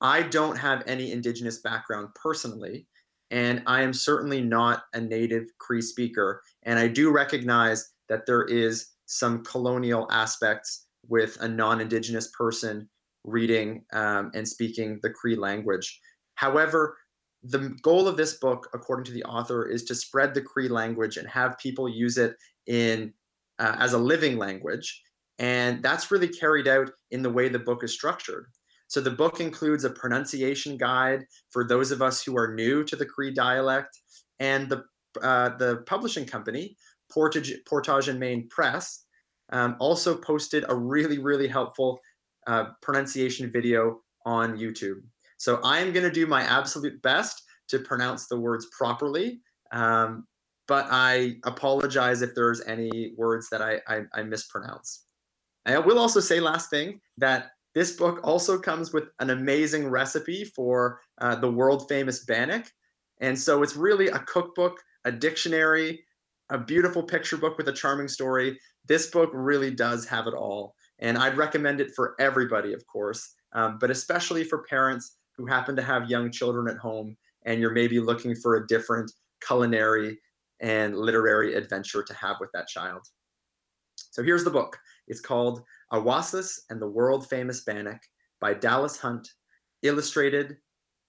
I 0.00 0.22
don't 0.22 0.56
have 0.56 0.82
any 0.86 1.12
indigenous 1.12 1.60
background 1.60 2.08
personally, 2.14 2.86
and 3.30 3.62
I 3.66 3.82
am 3.82 3.92
certainly 3.92 4.40
not 4.40 4.84
a 4.94 5.00
native 5.00 5.46
Cree 5.58 5.82
speaker. 5.82 6.42
And 6.64 6.78
I 6.78 6.88
do 6.88 7.10
recognize 7.10 7.92
that 8.08 8.26
there 8.26 8.44
is 8.44 8.88
some 9.06 9.44
colonial 9.44 10.06
aspects 10.10 10.86
with 11.08 11.38
a 11.40 11.48
non 11.48 11.80
indigenous 11.80 12.28
person 12.36 12.88
reading 13.28 13.84
um, 13.92 14.30
and 14.34 14.46
speaking 14.46 14.98
the 15.02 15.10
Cree 15.10 15.36
language. 15.36 16.00
However, 16.34 16.96
the 17.42 17.76
goal 17.82 18.08
of 18.08 18.16
this 18.16 18.38
book, 18.38 18.68
according 18.74 19.04
to 19.06 19.12
the 19.12 19.24
author, 19.24 19.66
is 19.66 19.84
to 19.84 19.94
spread 19.94 20.34
the 20.34 20.42
Cree 20.42 20.68
language 20.68 21.16
and 21.16 21.28
have 21.28 21.58
people 21.58 21.88
use 21.88 22.18
it 22.18 22.34
in 22.66 23.12
uh, 23.58 23.76
as 23.78 23.92
a 23.92 23.98
living 23.98 24.38
language. 24.38 25.02
And 25.38 25.82
that's 25.82 26.10
really 26.10 26.28
carried 26.28 26.66
out 26.66 26.90
in 27.10 27.22
the 27.22 27.30
way 27.30 27.48
the 27.48 27.58
book 27.58 27.84
is 27.84 27.92
structured. 27.92 28.46
So 28.88 29.00
the 29.00 29.10
book 29.10 29.40
includes 29.40 29.84
a 29.84 29.90
pronunciation 29.90 30.76
guide 30.76 31.24
for 31.50 31.66
those 31.66 31.90
of 31.90 32.02
us 32.02 32.22
who 32.22 32.36
are 32.36 32.54
new 32.54 32.82
to 32.84 32.96
the 32.96 33.06
Cree 33.06 33.32
dialect, 33.32 33.98
and 34.40 34.68
the 34.68 34.84
uh, 35.22 35.56
the 35.56 35.82
publishing 35.86 36.24
company, 36.24 36.76
Portage, 37.10 37.52
Portage 37.66 38.08
and 38.08 38.20
Main 38.20 38.48
Press, 38.48 39.04
um, 39.50 39.76
also 39.78 40.16
posted 40.16 40.64
a 40.68 40.74
really 40.74 41.18
really 41.18 41.48
helpful 41.48 42.00
uh, 42.48 42.70
pronunciation 42.82 43.52
video 43.52 44.00
on 44.26 44.58
YouTube. 44.58 45.00
So 45.36 45.60
I 45.62 45.78
am 45.78 45.92
going 45.92 46.04
to 46.04 46.10
do 46.10 46.26
my 46.26 46.42
absolute 46.42 47.00
best 47.02 47.42
to 47.68 47.78
pronounce 47.78 48.26
the 48.26 48.40
words 48.40 48.66
properly. 48.76 49.40
Um, 49.70 50.26
but 50.66 50.86
I 50.90 51.36
apologize 51.44 52.22
if 52.22 52.34
there's 52.34 52.62
any 52.66 53.12
words 53.16 53.48
that 53.50 53.62
I, 53.62 53.80
I, 53.86 54.02
I 54.14 54.22
mispronounce. 54.22 55.04
I 55.66 55.78
will 55.78 55.98
also 55.98 56.20
say, 56.20 56.40
last 56.40 56.70
thing, 56.70 57.00
that 57.18 57.50
this 57.74 57.92
book 57.92 58.20
also 58.24 58.58
comes 58.58 58.92
with 58.92 59.04
an 59.20 59.30
amazing 59.30 59.88
recipe 59.88 60.44
for 60.44 61.00
uh, 61.20 61.36
the 61.36 61.50
world 61.50 61.88
famous 61.88 62.24
bannock. 62.24 62.66
And 63.20 63.38
so 63.38 63.62
it's 63.62 63.76
really 63.76 64.08
a 64.08 64.18
cookbook, 64.20 64.78
a 65.04 65.12
dictionary, 65.12 66.02
a 66.50 66.58
beautiful 66.58 67.02
picture 67.02 67.36
book 67.36 67.58
with 67.58 67.68
a 67.68 67.72
charming 67.72 68.08
story. 68.08 68.58
This 68.86 69.10
book 69.10 69.30
really 69.34 69.70
does 69.70 70.06
have 70.06 70.26
it 70.26 70.34
all. 70.34 70.74
And 71.00 71.16
I'd 71.16 71.36
recommend 71.36 71.80
it 71.80 71.94
for 71.94 72.14
everybody, 72.18 72.72
of 72.72 72.86
course, 72.86 73.34
um, 73.52 73.78
but 73.78 73.90
especially 73.90 74.44
for 74.44 74.64
parents 74.64 75.16
who 75.36 75.46
happen 75.46 75.76
to 75.76 75.82
have 75.82 76.10
young 76.10 76.30
children 76.30 76.68
at 76.68 76.80
home 76.80 77.16
and 77.44 77.60
you're 77.60 77.70
maybe 77.70 78.00
looking 78.00 78.34
for 78.34 78.56
a 78.56 78.66
different 78.66 79.10
culinary 79.46 80.18
and 80.60 80.96
literary 80.96 81.54
adventure 81.54 82.02
to 82.02 82.14
have 82.14 82.36
with 82.40 82.50
that 82.52 82.66
child. 82.66 83.06
So 84.10 84.22
here's 84.22 84.44
the 84.44 84.50
book. 84.50 84.76
It's 85.06 85.20
called 85.20 85.62
Awasis 85.92 86.60
and 86.70 86.82
the 86.82 86.88
World 86.88 87.28
Famous 87.28 87.62
Bannock 87.62 88.00
by 88.40 88.54
Dallas 88.54 88.98
Hunt, 88.98 89.28
illustrated 89.82 90.56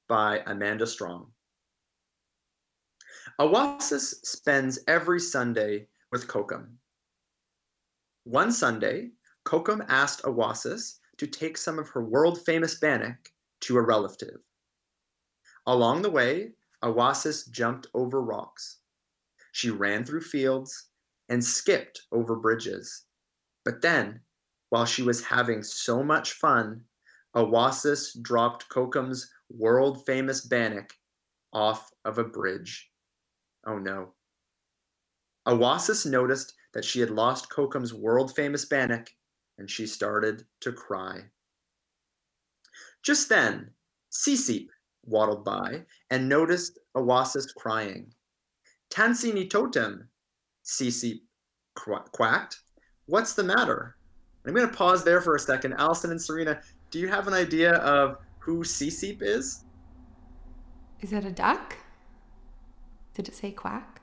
by 0.07 0.43
Amanda 0.45 0.85
Strong. 0.85 1.27
Awasis 3.39 4.15
spends 4.23 4.79
every 4.87 5.19
Sunday 5.19 5.87
with 6.11 6.27
Kokum. 6.27 6.67
One 8.23 8.51
Sunday, 8.51 9.09
Kokum 9.45 9.85
asked 9.87 10.23
Awasis 10.23 10.99
to 11.17 11.27
take 11.27 11.57
some 11.57 11.79
of 11.79 11.89
her 11.89 12.03
world 12.03 12.43
famous 12.45 12.79
bannock 12.79 13.31
to 13.61 13.77
a 13.77 13.81
relative. 13.81 14.45
Along 15.65 16.01
the 16.01 16.09
way, 16.09 16.51
Awasis 16.83 17.49
jumped 17.49 17.87
over 17.93 18.21
rocks. 18.21 18.77
She 19.51 19.69
ran 19.69 20.05
through 20.05 20.21
fields 20.21 20.89
and 21.27 21.43
skipped 21.43 22.03
over 22.11 22.35
bridges. 22.35 23.05
But 23.65 23.81
then, 23.81 24.21
while 24.69 24.85
she 24.85 25.03
was 25.03 25.25
having 25.25 25.63
so 25.63 26.03
much 26.03 26.33
fun, 26.33 26.85
Awasis 27.35 28.19
dropped 28.21 28.69
Kokum's 28.69 29.31
world 29.49 30.05
famous 30.05 30.41
bannock 30.41 30.93
off 31.53 31.91
of 32.05 32.17
a 32.17 32.23
bridge. 32.23 32.89
Oh 33.65 33.77
no. 33.77 34.13
Awasis 35.47 36.05
noticed 36.05 36.53
that 36.73 36.85
she 36.85 36.99
had 36.99 37.09
lost 37.09 37.49
Kokum's 37.49 37.93
world 37.93 38.35
famous 38.35 38.65
bannock 38.65 39.09
and 39.59 39.69
she 39.69 39.85
started 39.85 40.45
to 40.61 40.71
cry. 40.71 41.19
Just 43.03 43.29
then, 43.29 43.71
Seeseep 44.09 44.69
waddled 45.05 45.45
by 45.45 45.83
and 46.09 46.27
noticed 46.27 46.79
Awasis 46.95 47.53
crying. 47.55 48.13
Tansi 48.89 49.33
ni 49.33 49.47
totem, 49.47 50.09
Seeseep 50.63 51.19
quacked. 51.75 52.61
What's 53.05 53.33
the 53.33 53.43
matter? 53.43 53.95
I'm 54.45 54.53
going 54.53 54.67
to 54.67 54.75
pause 54.75 55.03
there 55.03 55.21
for 55.21 55.35
a 55.35 55.39
second. 55.39 55.73
Allison 55.73 56.11
and 56.11 56.21
Serena, 56.21 56.61
do 56.89 56.99
you 56.99 57.07
have 57.07 57.27
an 57.27 57.33
idea 57.33 57.73
of 57.73 58.17
who 58.39 58.63
Seeseep 58.63 59.21
is? 59.21 59.65
Is 61.01 61.11
that 61.11 61.25
a 61.25 61.31
duck? 61.31 61.77
Did 63.13 63.27
it 63.27 63.35
say 63.35 63.51
quack? 63.51 63.98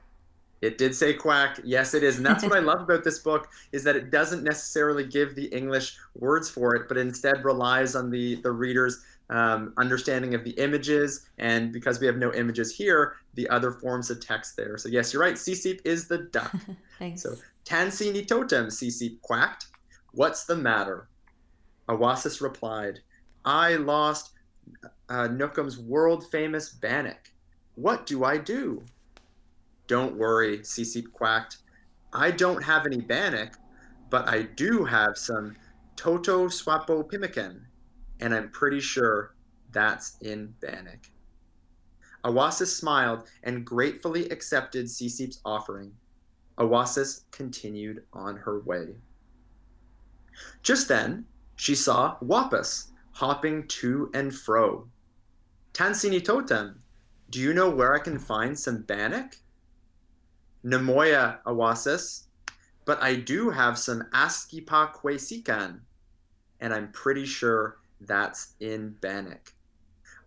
It 0.62 0.78
did 0.78 0.94
say 0.94 1.12
quack. 1.12 1.60
Yes, 1.64 1.94
it 1.94 2.02
is. 2.02 2.16
And 2.16 2.24
that's 2.24 2.42
what 2.42 2.54
I 2.54 2.60
love 2.60 2.80
about 2.80 3.04
this 3.04 3.18
book 3.18 3.48
is 3.72 3.84
that 3.84 3.96
it 3.96 4.10
doesn't 4.10 4.42
necessarily 4.42 5.04
give 5.04 5.34
the 5.34 5.46
English 5.46 5.96
words 6.14 6.48
for 6.48 6.74
it, 6.74 6.88
but 6.88 6.96
instead 6.96 7.44
relies 7.44 7.94
on 7.94 8.10
the, 8.10 8.36
the 8.36 8.50
reader's 8.50 9.04
um, 9.28 9.74
understanding 9.76 10.34
of 10.34 10.44
the 10.44 10.52
images. 10.52 11.26
And 11.38 11.72
because 11.72 12.00
we 12.00 12.06
have 12.06 12.16
no 12.16 12.32
images 12.32 12.74
here, 12.74 13.16
the 13.34 13.48
other 13.48 13.70
forms 13.70 14.10
of 14.10 14.24
text 14.24 14.56
there. 14.56 14.78
So 14.78 14.88
yes, 14.88 15.12
you're 15.12 15.22
right. 15.22 15.34
Seeseep 15.34 15.80
is 15.84 16.08
the 16.08 16.18
duck. 16.18 16.54
Thanks. 16.98 17.22
So 17.22 17.34
Tansini 17.64 18.26
totem, 18.26 18.70
Seeseep 18.70 19.20
quacked. 19.20 19.66
What's 20.12 20.44
the 20.44 20.56
matter? 20.56 21.08
Awasis 21.88 22.40
replied, 22.40 23.00
I 23.44 23.74
lost 23.74 24.32
uh, 25.08 25.28
Nookum's 25.28 25.78
world 25.78 26.26
famous 26.30 26.70
bannock. 26.70 27.30
What 27.74 28.06
do 28.06 28.24
I 28.24 28.38
do? 28.38 28.82
Don't 29.86 30.16
worry, 30.16 30.58
Seeseep 30.58 31.12
quacked. 31.12 31.58
I 32.12 32.30
don't 32.30 32.62
have 32.62 32.86
any 32.86 33.00
bannock, 33.00 33.56
but 34.10 34.28
I 34.28 34.42
do 34.42 34.84
have 34.84 35.16
some 35.16 35.56
Toto 35.96 36.48
Swapo 36.48 37.08
Pimican, 37.08 37.60
and 38.20 38.34
I'm 38.34 38.50
pretty 38.50 38.80
sure 38.80 39.34
that's 39.72 40.16
in 40.20 40.54
bannock. 40.60 41.10
Awasis 42.24 42.68
smiled 42.68 43.28
and 43.44 43.64
gratefully 43.64 44.28
accepted 44.30 44.86
Sisip's 44.86 45.40
offering. 45.44 45.92
Awasis 46.58 47.22
continued 47.30 48.02
on 48.12 48.36
her 48.38 48.60
way. 48.60 48.96
Just 50.62 50.88
then, 50.88 51.26
she 51.54 51.74
saw 51.74 52.16
Wapas 52.20 52.90
hopping 53.12 53.66
to 53.68 54.10
and 54.12 54.34
fro. 54.34 54.88
Tansini 55.72 56.22
Totem, 56.22 56.80
do 57.30 57.40
you 57.40 57.54
know 57.54 57.70
where 57.70 57.94
I 57.94 57.98
can 57.98 58.18
find 58.18 58.58
some 58.58 58.82
bannock? 58.82 59.36
Nemoya 60.64 61.38
Awasis, 61.46 62.24
but 62.84 63.02
I 63.02 63.16
do 63.16 63.50
have 63.50 63.78
some 63.78 64.04
Askipa 64.14 64.92
Kwesikan, 64.94 65.80
and 66.60 66.72
I'm 66.72 66.90
pretty 66.92 67.26
sure 67.26 67.78
that's 68.00 68.54
in 68.60 68.96
Bannock. 69.00 69.52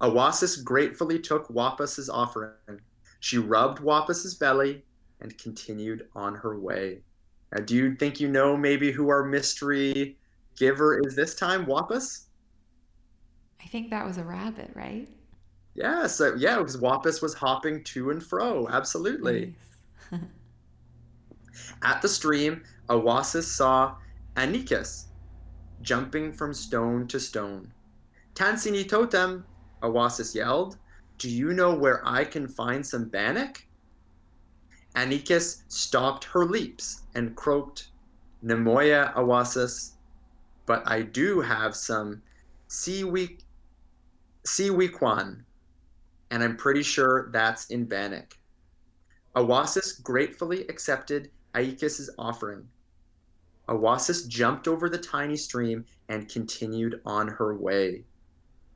Awasis 0.02 0.64
gratefully 0.64 1.20
took 1.20 1.48
Wapas's 1.50 2.10
offering. 2.10 2.80
She 3.20 3.38
rubbed 3.38 3.80
Wapas's 3.80 4.36
belly 4.36 4.84
and 5.20 5.38
continued 5.38 6.08
on 6.16 6.36
her 6.36 6.58
way. 6.58 7.02
Now, 7.54 7.64
do 7.64 7.76
you 7.76 7.96
think 7.96 8.20
you 8.20 8.30
know 8.30 8.56
maybe 8.56 8.92
who 8.92 9.10
our 9.10 9.24
mystery 9.24 10.18
giver 10.56 11.00
is 11.06 11.16
this 11.16 11.36
time, 11.36 11.66
Wapas? 11.66 12.26
I 13.62 13.68
think 13.68 13.90
that 13.90 14.06
was 14.06 14.18
a 14.18 14.24
rabbit, 14.24 14.72
right? 14.74 15.10
Yeah, 15.76 16.08
so 16.08 16.36
yeah, 16.36 16.58
because 16.60 16.78
Wapas 16.78 17.22
was 17.22 17.34
hopping 17.34 17.84
to 17.86 18.12
and 18.12 18.24
fro. 18.24 18.68
Absolutely. 18.70 19.48
Nice. 19.48 19.69
At 21.84 22.01
the 22.01 22.10
stream, 22.10 22.64
Awasis 22.89 23.43
saw 23.43 23.95
Anikis 24.36 25.05
jumping 25.82 26.34
from 26.34 26.53
stone 26.53 27.07
to 27.07 27.20
stone. 27.20 27.72
Tansini 28.36 28.88
Totem, 28.88 29.45
Awasis 29.82 30.36
yelled, 30.36 30.78
Do 31.18 31.30
you 31.30 31.53
know 31.53 31.74
where 31.74 32.01
I 32.07 32.24
can 32.24 32.47
find 32.47 32.86
some 32.86 33.10
bannock? 33.10 33.64
Anikis 34.95 35.64
stopped 35.68 36.24
her 36.26 36.45
leaps 36.45 37.03
and 37.16 37.36
croaked, 37.36 37.89
Nemoya 38.43 39.14
Awasis, 39.16 39.91
but 40.66 40.84
I 40.86 41.01
do 41.01 41.41
have 41.41 41.76
some 41.76 42.22
Siwi 42.70 43.39
Siwikwan, 44.45 45.43
and 46.32 46.43
I'm 46.43 46.55
pretty 46.55 46.84
sure 46.84 47.30
that's 47.32 47.66
in 47.68 47.86
Bannock. 47.86 48.39
Awasis 49.40 50.04
gratefully 50.04 50.68
accepted 50.68 51.32
Aikis's 51.56 52.10
offering. 52.20 52.68
Awasis 53.70 54.28
jumped 54.28 54.68
over 54.68 54.90
the 54.90 54.98
tiny 54.98 55.38
stream 55.38 55.86
and 56.10 56.28
continued 56.28 57.00
on 57.06 57.30
her 57.30 57.56
way. 57.56 58.04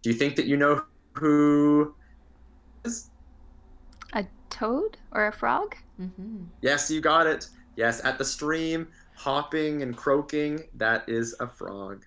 Do 0.02 0.10
you 0.10 0.16
think 0.16 0.38
that 0.38 0.46
you 0.46 0.56
know 0.56 0.84
who 1.16 1.94
is? 2.86 3.10
A 4.14 4.26
toad 4.50 4.98
or 5.12 5.28
a 5.28 5.34
frog? 5.34 5.76
hmm 5.98 6.44
Yes, 6.62 6.90
you 6.90 7.02
got 7.02 7.28
it. 7.28 7.50
Yes, 7.76 8.00
at 8.06 8.18
the 8.18 8.26
stream, 8.26 8.88
hopping 9.16 9.82
and 9.82 9.98
croaking, 9.98 10.64
that 10.76 11.04
is 11.10 11.36
a 11.42 11.48
frog. 11.48 12.06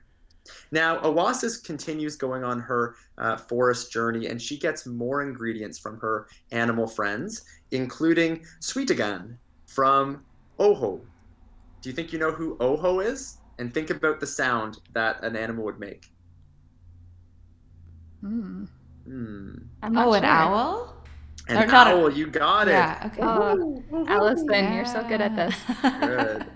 Now, 0.72 0.99
Awasis 1.01 1.62
continues 1.64 2.16
going 2.16 2.44
on 2.44 2.61
her 2.61 2.94
uh, 3.18 3.36
forest 3.36 3.92
journey, 3.92 4.26
and 4.28 4.40
she 4.40 4.59
gets 4.59 4.86
more 4.86 5.22
ingredients 5.22 5.78
from 5.78 5.99
her 6.01 6.28
animal 6.53 6.86
friends, 6.86 7.44
including 7.70 8.44
Sweetagan 8.61 9.36
from 9.66 10.24
Oho. 10.59 11.01
Do 11.82 11.88
you 11.90 11.94
think 11.94 12.12
you 12.12 12.18
know 12.18 12.32
who 12.32 12.57
Oho 12.61 13.01
is? 13.01 13.38
And 13.59 13.72
think 13.72 13.90
about 13.90 14.20
the 14.20 14.26
sound 14.26 14.78
that 14.92 15.22
an 15.24 15.34
animal 15.36 15.64
would 15.64 15.78
make. 15.80 16.11
Hmm. 18.20 18.64
Hmm. 19.05 19.53
I'm 19.82 19.92
not 19.92 20.07
Oh, 20.09 20.12
an 20.14 20.24
owl? 20.24 20.97
An 21.49 21.62
Or 21.62 21.66
not 21.66 21.86
a- 21.86 21.90
owl, 21.90 22.11
you 22.12 22.26
got 22.26 22.66
it. 22.68 22.72
Yeah, 22.72 23.03
okay. 23.07 23.20
Oh, 23.22 24.05
Allison, 24.09 24.74
you're 24.74 24.84
so 24.84 25.07
good 25.09 25.20
at 25.20 25.36
this. 25.36 25.55
Good. 26.01 26.47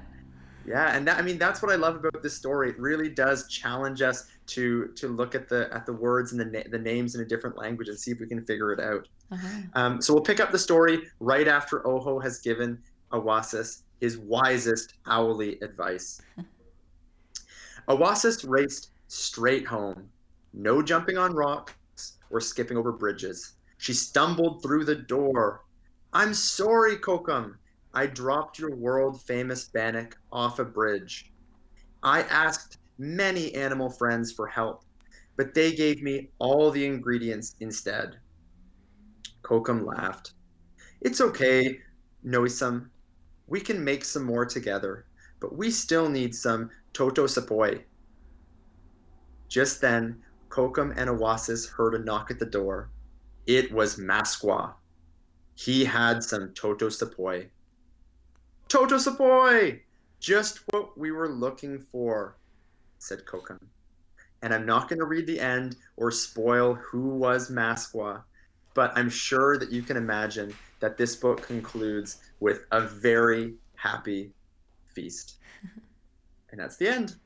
Yeah, 0.66 0.94
and 0.94 1.06
that, 1.08 1.18
I 1.18 1.22
mean 1.22 1.38
that's 1.38 1.62
what 1.62 1.72
I 1.72 1.76
love 1.76 1.96
about 1.96 2.22
this 2.22 2.34
story. 2.34 2.70
It 2.70 2.78
really 2.78 3.08
does 3.08 3.48
challenge 3.48 4.02
us 4.02 4.26
to 4.48 4.88
to 4.96 5.08
look 5.08 5.34
at 5.34 5.48
the 5.48 5.68
at 5.72 5.86
the 5.86 5.92
words 5.92 6.32
and 6.32 6.40
the 6.40 6.44
na- 6.44 6.68
the 6.70 6.78
names 6.78 7.14
in 7.14 7.22
a 7.22 7.24
different 7.24 7.56
language 7.56 7.88
and 7.88 7.98
see 7.98 8.10
if 8.10 8.20
we 8.20 8.26
can 8.26 8.44
figure 8.44 8.72
it 8.72 8.80
out. 8.80 9.08
Uh-huh. 9.32 9.48
Um, 9.74 10.02
so 10.02 10.12
we'll 10.12 10.22
pick 10.22 10.40
up 10.40 10.52
the 10.52 10.58
story 10.58 11.00
right 11.18 11.48
after 11.48 11.86
Oho 11.86 12.18
has 12.18 12.40
given 12.40 12.78
Awasis 13.12 13.82
his 14.00 14.18
wisest 14.18 14.94
owly 15.06 15.58
advice. 15.60 16.20
Awasis 17.88 18.48
raced 18.48 18.90
straight 19.08 19.66
home, 19.66 20.08
no 20.52 20.82
jumping 20.82 21.18
on 21.18 21.34
rocks 21.34 21.74
or 22.30 22.40
skipping 22.40 22.76
over 22.76 22.92
bridges. 22.92 23.54
She 23.78 23.92
stumbled 23.92 24.62
through 24.62 24.84
the 24.84 24.94
door. 24.94 25.64
I'm 26.12 26.34
sorry, 26.34 26.96
Kokum. 26.96 27.56
I 27.92 28.06
dropped 28.06 28.58
your 28.58 28.74
world 28.74 29.22
famous 29.22 29.64
bannock 29.64 30.16
off 30.32 30.58
a 30.58 30.64
bridge. 30.64 31.32
I 32.02 32.22
asked 32.22 32.78
many 32.98 33.54
animal 33.54 33.90
friends 33.90 34.32
for 34.32 34.46
help, 34.46 34.84
but 35.36 35.54
they 35.54 35.72
gave 35.72 36.02
me 36.02 36.30
all 36.38 36.70
the 36.70 36.86
ingredients 36.86 37.56
instead. 37.60 38.18
Kokum 39.42 39.84
laughed. 39.84 40.34
It's 41.00 41.20
okay, 41.20 41.78
Noisum. 42.24 42.90
We 43.46 43.60
can 43.60 43.82
make 43.82 44.04
some 44.04 44.24
more 44.24 44.46
together, 44.46 45.06
but 45.40 45.56
we 45.56 45.70
still 45.70 46.08
need 46.08 46.34
some 46.34 46.70
Toto 46.92 47.26
Sapoi. 47.26 47.82
Just 49.48 49.80
then, 49.80 50.22
Kokum 50.48 50.94
and 50.96 51.10
Awasis 51.10 51.68
heard 51.68 51.94
a 51.94 51.98
knock 51.98 52.30
at 52.30 52.38
the 52.38 52.46
door. 52.46 52.90
It 53.46 53.72
was 53.72 53.96
Masqua. 53.96 54.74
He 55.54 55.84
had 55.84 56.22
some 56.22 56.52
Toto 56.54 56.88
Sapoi. 56.88 57.48
Toto 58.70 58.98
Sapoi! 58.98 59.80
Just 60.20 60.60
what 60.70 60.96
we 60.96 61.10
were 61.10 61.28
looking 61.28 61.80
for, 61.80 62.36
said 63.00 63.24
Kokum. 63.24 63.58
And 64.42 64.54
I'm 64.54 64.64
not 64.64 64.88
going 64.88 65.00
to 65.00 65.06
read 65.06 65.26
the 65.26 65.40
end 65.40 65.74
or 65.96 66.12
spoil 66.12 66.74
who 66.74 67.08
was 67.08 67.50
Masqua, 67.50 68.22
but 68.74 68.92
I'm 68.94 69.10
sure 69.10 69.58
that 69.58 69.72
you 69.72 69.82
can 69.82 69.96
imagine 69.96 70.54
that 70.78 70.96
this 70.96 71.16
book 71.16 71.42
concludes 71.42 72.18
with 72.38 72.60
a 72.70 72.80
very 72.80 73.54
happy 73.74 74.30
feast. 74.94 75.38
And 76.52 76.60
that's 76.60 76.76
the 76.76 76.88
end. 76.88 77.16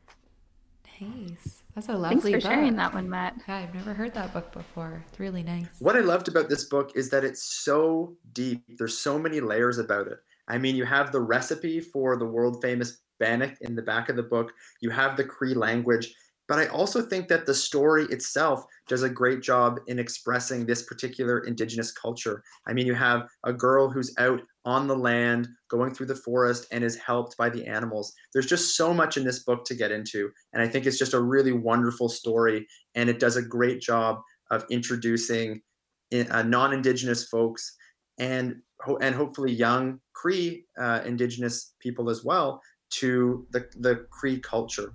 Nice. 0.99 1.63
That's 1.75 1.89
a 1.89 1.93
lovely 1.93 2.09
Thanks 2.09 2.25
lovely 2.25 2.33
for 2.33 2.39
book. 2.39 2.53
sharing 2.53 2.77
that 2.77 2.95
one, 2.95 3.11
Matt. 3.11 3.35
Yeah, 3.47 3.57
I've 3.57 3.75
never 3.75 3.93
heard 3.93 4.15
that 4.15 4.33
book 4.33 4.51
before. 4.51 5.05
It's 5.11 5.21
really 5.21 5.43
nice. 5.43 5.67
What 5.79 5.97
I 5.97 6.01
loved 6.01 6.29
about 6.29 6.49
this 6.49 6.65
book 6.65 6.93
is 6.95 7.11
that 7.11 7.23
it's 7.23 7.43
so 7.43 8.17
deep. 8.33 8.63
There's 8.79 8.97
so 8.97 9.19
many 9.19 9.41
layers 9.41 9.77
about 9.77 10.07
it. 10.07 10.21
I 10.49 10.59
mean, 10.59 10.77
you 10.77 10.85
have 10.85 11.13
the 11.13 11.21
recipe 11.21 11.81
for 11.81 12.17
the 12.17 12.27
world 12.27 12.63
famous 12.63 13.01
bannock 13.21 13.55
in 13.61 13.75
the 13.75 13.83
back 13.83 14.09
of 14.09 14.17
the 14.17 14.23
book, 14.23 14.53
you 14.81 14.91
have 14.91 15.17
the 15.17 15.25
Cree 15.25 15.55
language, 15.55 16.13
but 16.47 16.59
I 16.59 16.67
also 16.67 17.01
think 17.01 17.29
that 17.29 17.47
the 17.47 17.55
story 17.55 18.05
itself 18.11 18.65
does 18.87 19.03
a 19.03 19.09
great 19.09 19.41
job 19.41 19.81
in 19.87 19.99
expressing 19.99 20.67
this 20.67 20.83
particular 20.83 21.41
indigenous 21.41 21.91
culture. 21.91 22.43
I 22.67 22.75
mean, 22.75 22.87
you 22.87 22.95
have 22.95 23.27
a 23.45 23.53
girl 23.53 23.89
who's 23.89 24.15
out 24.19 24.43
on 24.67 24.87
the 24.87 24.97
land, 24.97 25.49
going 25.71 25.95
through 25.95 26.07
the 26.07 26.15
forest, 26.17 26.67
and 26.71 26.85
is 26.85 26.97
helped 26.97 27.37
by 27.39 27.49
the 27.49 27.67
animals. 27.67 28.13
There's 28.33 28.47
just 28.47 28.77
so 28.77 28.93
much 28.93 29.17
in 29.17 29.25
this 29.25 29.43
book 29.43 29.65
to 29.67 29.75
get 29.75 29.91
into, 29.91 30.31
and 30.53 30.63
I 30.63 30.69
think 30.69 30.87
it's 30.87 30.99
just 30.99 31.15
a 31.15 31.23
really 31.23 31.53
wonderful 31.53 32.09
story, 32.09 32.67
and 32.95 33.09
it 33.09 33.21
does 33.21 33.37
a 33.37 33.43
great 33.43 33.81
job 33.81 34.21
of 34.51 34.65
introducing 34.71 35.63
in- 36.11 36.31
uh, 36.31 36.43
non-indigenous 36.43 37.25
folks 37.29 37.75
and 38.19 38.57
and 39.01 39.15
hopefully 39.15 39.53
young 39.53 40.01
Cree 40.13 40.67
uh, 40.79 41.01
indigenous 41.05 41.75
people 41.81 42.11
as 42.11 42.25
well 42.25 42.63
to 42.91 43.47
the 43.51 43.69
the 43.77 44.07
Cree 44.11 44.39
culture. 44.39 44.93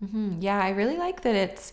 hmm 0.00 0.36
Yeah, 0.40 0.62
I 0.62 0.70
really 0.70 0.96
like 0.96 1.22
that 1.22 1.34
it's 1.34 1.72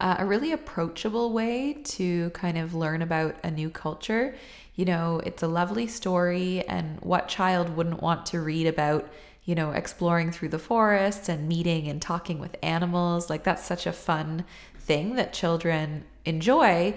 uh, 0.00 0.16
a 0.18 0.26
really 0.26 0.52
approachable 0.52 1.32
way 1.32 1.74
to 1.84 2.30
kind 2.30 2.58
of 2.58 2.74
learn 2.74 3.02
about 3.02 3.36
a 3.42 3.50
new 3.50 3.70
culture. 3.70 4.34
You 4.74 4.84
know, 4.84 5.20
it's 5.24 5.42
a 5.42 5.48
lovely 5.48 5.86
story, 5.86 6.62
and 6.68 7.00
what 7.00 7.28
child 7.28 7.74
wouldn't 7.76 8.02
want 8.02 8.26
to 8.26 8.40
read 8.40 8.66
about, 8.66 9.08
you 9.44 9.54
know, 9.54 9.70
exploring 9.70 10.32
through 10.32 10.50
the 10.50 10.58
forest 10.58 11.30
and 11.30 11.48
meeting 11.48 11.88
and 11.88 12.00
talking 12.02 12.38
with 12.38 12.56
animals? 12.62 13.30
Like, 13.30 13.42
that's 13.44 13.64
such 13.64 13.86
a 13.86 13.92
fun 13.92 14.44
thing 14.78 15.14
that 15.16 15.32
children 15.32 16.04
enjoy. 16.26 16.94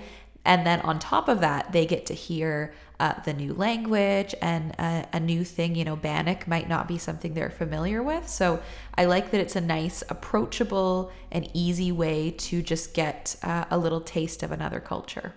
And 0.49 0.65
then 0.65 0.81
on 0.81 0.97
top 0.97 1.29
of 1.29 1.41
that, 1.41 1.73
they 1.73 1.85
get 1.85 2.07
to 2.07 2.15
hear 2.15 2.73
uh, 2.99 3.13
the 3.23 3.33
new 3.33 3.53
language 3.53 4.33
and 4.41 4.71
a, 4.79 5.07
a 5.13 5.19
new 5.19 5.43
thing. 5.43 5.75
You 5.75 5.85
know, 5.85 5.95
Bannock 5.95 6.47
might 6.47 6.67
not 6.67 6.87
be 6.87 6.97
something 6.97 7.35
they're 7.35 7.51
familiar 7.51 8.01
with. 8.01 8.27
So 8.27 8.59
I 8.97 9.05
like 9.05 9.29
that 9.29 9.39
it's 9.39 9.55
a 9.55 9.61
nice, 9.61 10.03
approachable, 10.09 11.11
and 11.31 11.47
easy 11.53 11.91
way 11.91 12.31
to 12.31 12.63
just 12.63 12.95
get 12.95 13.35
uh, 13.43 13.65
a 13.69 13.77
little 13.77 14.01
taste 14.01 14.41
of 14.41 14.51
another 14.51 14.79
culture. 14.79 15.35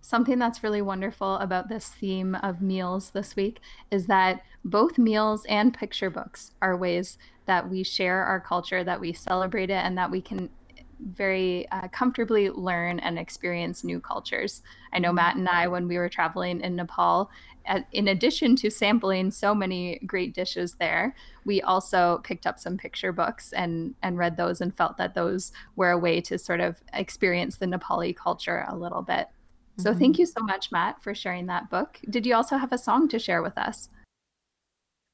Something 0.00 0.38
that's 0.38 0.62
really 0.62 0.82
wonderful 0.82 1.34
about 1.38 1.68
this 1.68 1.88
theme 1.88 2.36
of 2.36 2.62
meals 2.62 3.10
this 3.10 3.34
week 3.34 3.58
is 3.90 4.06
that 4.06 4.42
both 4.64 4.96
meals 4.96 5.44
and 5.46 5.74
picture 5.74 6.08
books 6.08 6.52
are 6.62 6.76
ways 6.76 7.18
that 7.46 7.68
we 7.68 7.82
share 7.82 8.22
our 8.22 8.38
culture, 8.38 8.84
that 8.84 9.00
we 9.00 9.12
celebrate 9.12 9.70
it, 9.70 9.84
and 9.84 9.98
that 9.98 10.12
we 10.12 10.20
can 10.20 10.50
very 11.04 11.68
uh, 11.70 11.88
comfortably 11.88 12.50
learn 12.50 12.98
and 13.00 13.18
experience 13.18 13.84
new 13.84 14.00
cultures. 14.00 14.62
I 14.92 14.98
know 14.98 15.12
Matt 15.12 15.36
and 15.36 15.48
I, 15.48 15.68
when 15.68 15.88
we 15.88 15.98
were 15.98 16.08
traveling 16.08 16.60
in 16.60 16.76
Nepal, 16.76 17.30
in 17.92 18.08
addition 18.08 18.56
to 18.56 18.70
sampling 18.70 19.30
so 19.30 19.54
many 19.54 19.98
great 20.06 20.34
dishes 20.34 20.74
there, 20.74 21.14
we 21.44 21.62
also 21.62 22.20
picked 22.24 22.46
up 22.46 22.58
some 22.58 22.76
picture 22.76 23.12
books 23.12 23.52
and 23.52 23.94
and 24.02 24.18
read 24.18 24.36
those 24.36 24.60
and 24.60 24.76
felt 24.76 24.98
that 24.98 25.14
those 25.14 25.52
were 25.76 25.90
a 25.90 25.98
way 25.98 26.20
to 26.20 26.38
sort 26.38 26.60
of 26.60 26.82
experience 26.92 27.56
the 27.56 27.66
Nepali 27.66 28.14
culture 28.14 28.66
a 28.68 28.76
little 28.76 29.02
bit. 29.02 29.28
So 29.78 29.90
mm-hmm. 29.90 29.98
thank 29.98 30.18
you 30.18 30.26
so 30.26 30.42
much, 30.42 30.70
Matt, 30.70 31.02
for 31.02 31.14
sharing 31.14 31.46
that 31.46 31.70
book. 31.70 31.98
Did 32.08 32.26
you 32.26 32.34
also 32.34 32.58
have 32.58 32.72
a 32.72 32.78
song 32.78 33.08
to 33.08 33.18
share 33.18 33.42
with 33.42 33.58
us? 33.58 33.88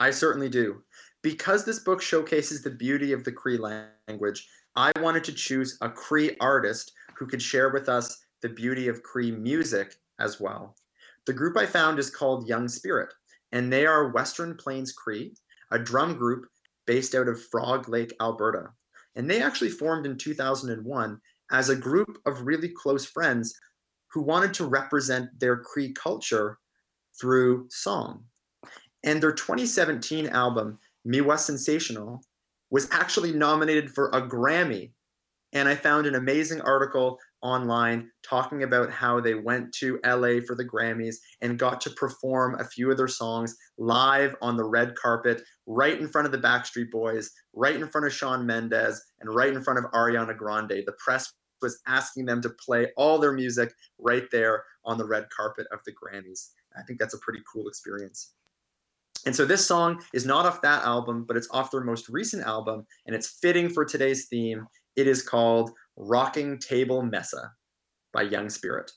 I 0.00 0.10
certainly 0.10 0.48
do. 0.48 0.82
Because 1.22 1.64
this 1.64 1.78
book 1.78 2.00
showcases 2.00 2.62
the 2.62 2.70
beauty 2.70 3.12
of 3.12 3.24
the 3.24 3.32
Cree 3.32 3.58
language, 3.58 4.48
I 4.76 4.92
wanted 5.00 5.24
to 5.24 5.32
choose 5.32 5.76
a 5.80 5.88
Cree 5.88 6.36
artist 6.40 6.92
who 7.16 7.26
could 7.26 7.42
share 7.42 7.70
with 7.70 7.88
us 7.88 8.24
the 8.40 8.48
beauty 8.48 8.88
of 8.88 9.02
Cree 9.02 9.30
music 9.30 9.96
as 10.18 10.40
well. 10.40 10.76
The 11.26 11.32
group 11.32 11.56
I 11.56 11.66
found 11.66 11.98
is 11.98 12.10
called 12.10 12.48
Young 12.48 12.68
Spirit, 12.68 13.12
and 13.52 13.72
they 13.72 13.84
are 13.84 14.12
Western 14.12 14.56
Plains 14.56 14.92
Cree, 14.92 15.34
a 15.70 15.78
drum 15.78 16.16
group 16.16 16.46
based 16.86 17.14
out 17.14 17.28
of 17.28 17.42
Frog 17.46 17.88
Lake, 17.88 18.12
Alberta. 18.20 18.68
And 19.16 19.28
they 19.28 19.42
actually 19.42 19.70
formed 19.70 20.06
in 20.06 20.16
2001 20.16 21.20
as 21.50 21.68
a 21.68 21.76
group 21.76 22.18
of 22.26 22.42
really 22.42 22.68
close 22.68 23.04
friends 23.04 23.54
who 24.12 24.22
wanted 24.22 24.54
to 24.54 24.66
represent 24.66 25.28
their 25.38 25.56
Cree 25.56 25.92
culture 25.92 26.58
through 27.20 27.66
song. 27.70 28.24
And 29.04 29.22
their 29.22 29.32
2017 29.32 30.28
album, 30.28 30.78
Mewasinsational, 31.06 32.20
was 32.70 32.88
actually 32.90 33.32
nominated 33.32 33.90
for 33.90 34.08
a 34.10 34.22
Grammy. 34.22 34.92
And 35.52 35.68
I 35.68 35.74
found 35.74 36.06
an 36.06 36.14
amazing 36.14 36.60
article 36.60 37.18
online 37.42 38.10
talking 38.22 38.62
about 38.62 38.90
how 38.90 39.20
they 39.20 39.34
went 39.34 39.72
to 39.74 39.98
LA 40.04 40.40
for 40.46 40.54
the 40.54 40.64
Grammys 40.64 41.16
and 41.40 41.58
got 41.58 41.80
to 41.80 41.90
perform 41.90 42.54
a 42.60 42.64
few 42.64 42.90
of 42.90 42.96
their 42.96 43.08
songs 43.08 43.56
live 43.76 44.36
on 44.42 44.56
the 44.56 44.64
red 44.64 44.94
carpet, 44.94 45.42
right 45.66 45.98
in 45.98 46.08
front 46.08 46.26
of 46.26 46.32
the 46.32 46.38
Backstreet 46.38 46.90
Boys, 46.92 47.32
right 47.52 47.74
in 47.74 47.88
front 47.88 48.06
of 48.06 48.12
Shawn 48.12 48.46
Mendes, 48.46 49.02
and 49.20 49.34
right 49.34 49.52
in 49.52 49.62
front 49.62 49.80
of 49.80 49.90
Ariana 49.92 50.36
Grande. 50.36 50.84
The 50.86 50.94
press 51.04 51.32
was 51.60 51.80
asking 51.86 52.26
them 52.26 52.40
to 52.42 52.50
play 52.50 52.88
all 52.96 53.18
their 53.18 53.32
music 53.32 53.72
right 53.98 54.24
there 54.30 54.64
on 54.84 54.98
the 54.98 55.06
red 55.06 55.28
carpet 55.30 55.66
of 55.72 55.80
the 55.84 55.92
Grammys. 55.92 56.50
I 56.78 56.82
think 56.82 56.98
that's 56.98 57.14
a 57.14 57.18
pretty 57.18 57.40
cool 57.52 57.66
experience. 57.68 58.34
And 59.26 59.34
so 59.34 59.44
this 59.44 59.66
song 59.66 60.02
is 60.12 60.24
not 60.24 60.46
off 60.46 60.62
that 60.62 60.84
album, 60.84 61.24
but 61.26 61.36
it's 61.36 61.48
off 61.50 61.70
their 61.70 61.82
most 61.82 62.08
recent 62.08 62.44
album, 62.44 62.86
and 63.06 63.14
it's 63.14 63.38
fitting 63.40 63.68
for 63.68 63.84
today's 63.84 64.26
theme. 64.28 64.66
It 64.96 65.06
is 65.06 65.22
called 65.22 65.70
Rocking 65.96 66.58
Table 66.58 67.02
Mesa 67.02 67.52
by 68.12 68.22
Young 68.22 68.48
Spirit. 68.48 68.90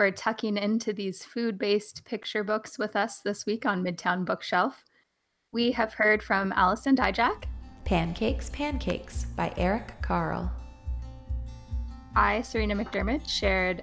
For 0.00 0.10
tucking 0.10 0.56
into 0.56 0.94
these 0.94 1.26
food 1.26 1.58
based 1.58 2.06
picture 2.06 2.42
books 2.42 2.78
with 2.78 2.96
us 2.96 3.20
this 3.20 3.44
week 3.44 3.66
on 3.66 3.84
Midtown 3.84 4.24
Bookshelf. 4.24 4.86
We 5.52 5.72
have 5.72 5.92
heard 5.92 6.22
from 6.22 6.54
Allison 6.56 6.96
Dyjach. 6.96 7.44
Pancakes, 7.84 8.48
Pancakes 8.48 9.24
by 9.36 9.52
Eric 9.58 9.92
Carle. 10.00 10.50
I, 12.16 12.40
Serena 12.40 12.76
McDiarmid, 12.76 13.28
shared 13.28 13.82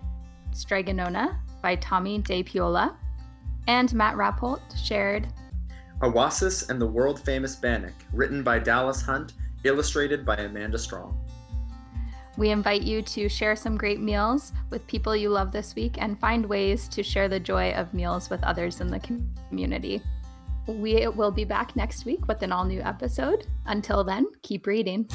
Strega 0.54 0.92
Nona 0.92 1.40
by 1.62 1.76
Tomie 1.76 2.24
dePaola. 2.24 2.96
And 3.68 3.94
Matt 3.94 4.16
Rappolt 4.16 4.62
shared 4.76 5.28
Awasis 6.02 6.72
and 6.72 6.82
the 6.82 6.88
World 6.88 7.20
Famous 7.20 7.56
Bannock, 7.56 7.94
written 8.12 8.42
by 8.42 8.58
Dallas 8.58 9.04
Hunt, 9.04 9.34
illustrated 9.66 10.26
by 10.26 10.38
Amanda 10.38 10.80
Strong. 10.80 11.27
We 12.38 12.52
invite 12.52 12.84
you 12.84 13.02
to 13.02 13.28
share 13.28 13.56
some 13.56 13.78
great 13.78 14.00
meals 14.00 14.54
with 14.70 14.86
people 14.86 15.16
you 15.16 15.30
love 15.30 15.52
this 15.52 15.74
week 15.74 15.96
and 15.98 16.20
find 16.20 16.46
ways 16.46 16.88
to 16.90 17.02
share 17.02 17.28
the 17.28 17.40
joy 17.40 17.72
of 17.72 17.96
meals 17.96 18.30
with 18.30 18.44
others 18.44 18.80
in 18.80 18.88
the 18.88 19.00
community. 19.50 20.02
We 20.68 21.08
will 21.08 21.32
be 21.32 21.46
back 21.46 21.76
next 21.76 22.06
week 22.06 22.28
with 22.28 22.44
an 22.44 22.52
all 22.52 22.66
new 22.66 22.82
episode. 22.82 23.48
Until 23.66 24.04
then, 24.04 24.28
keep 24.44 24.68
reading. 24.68 25.08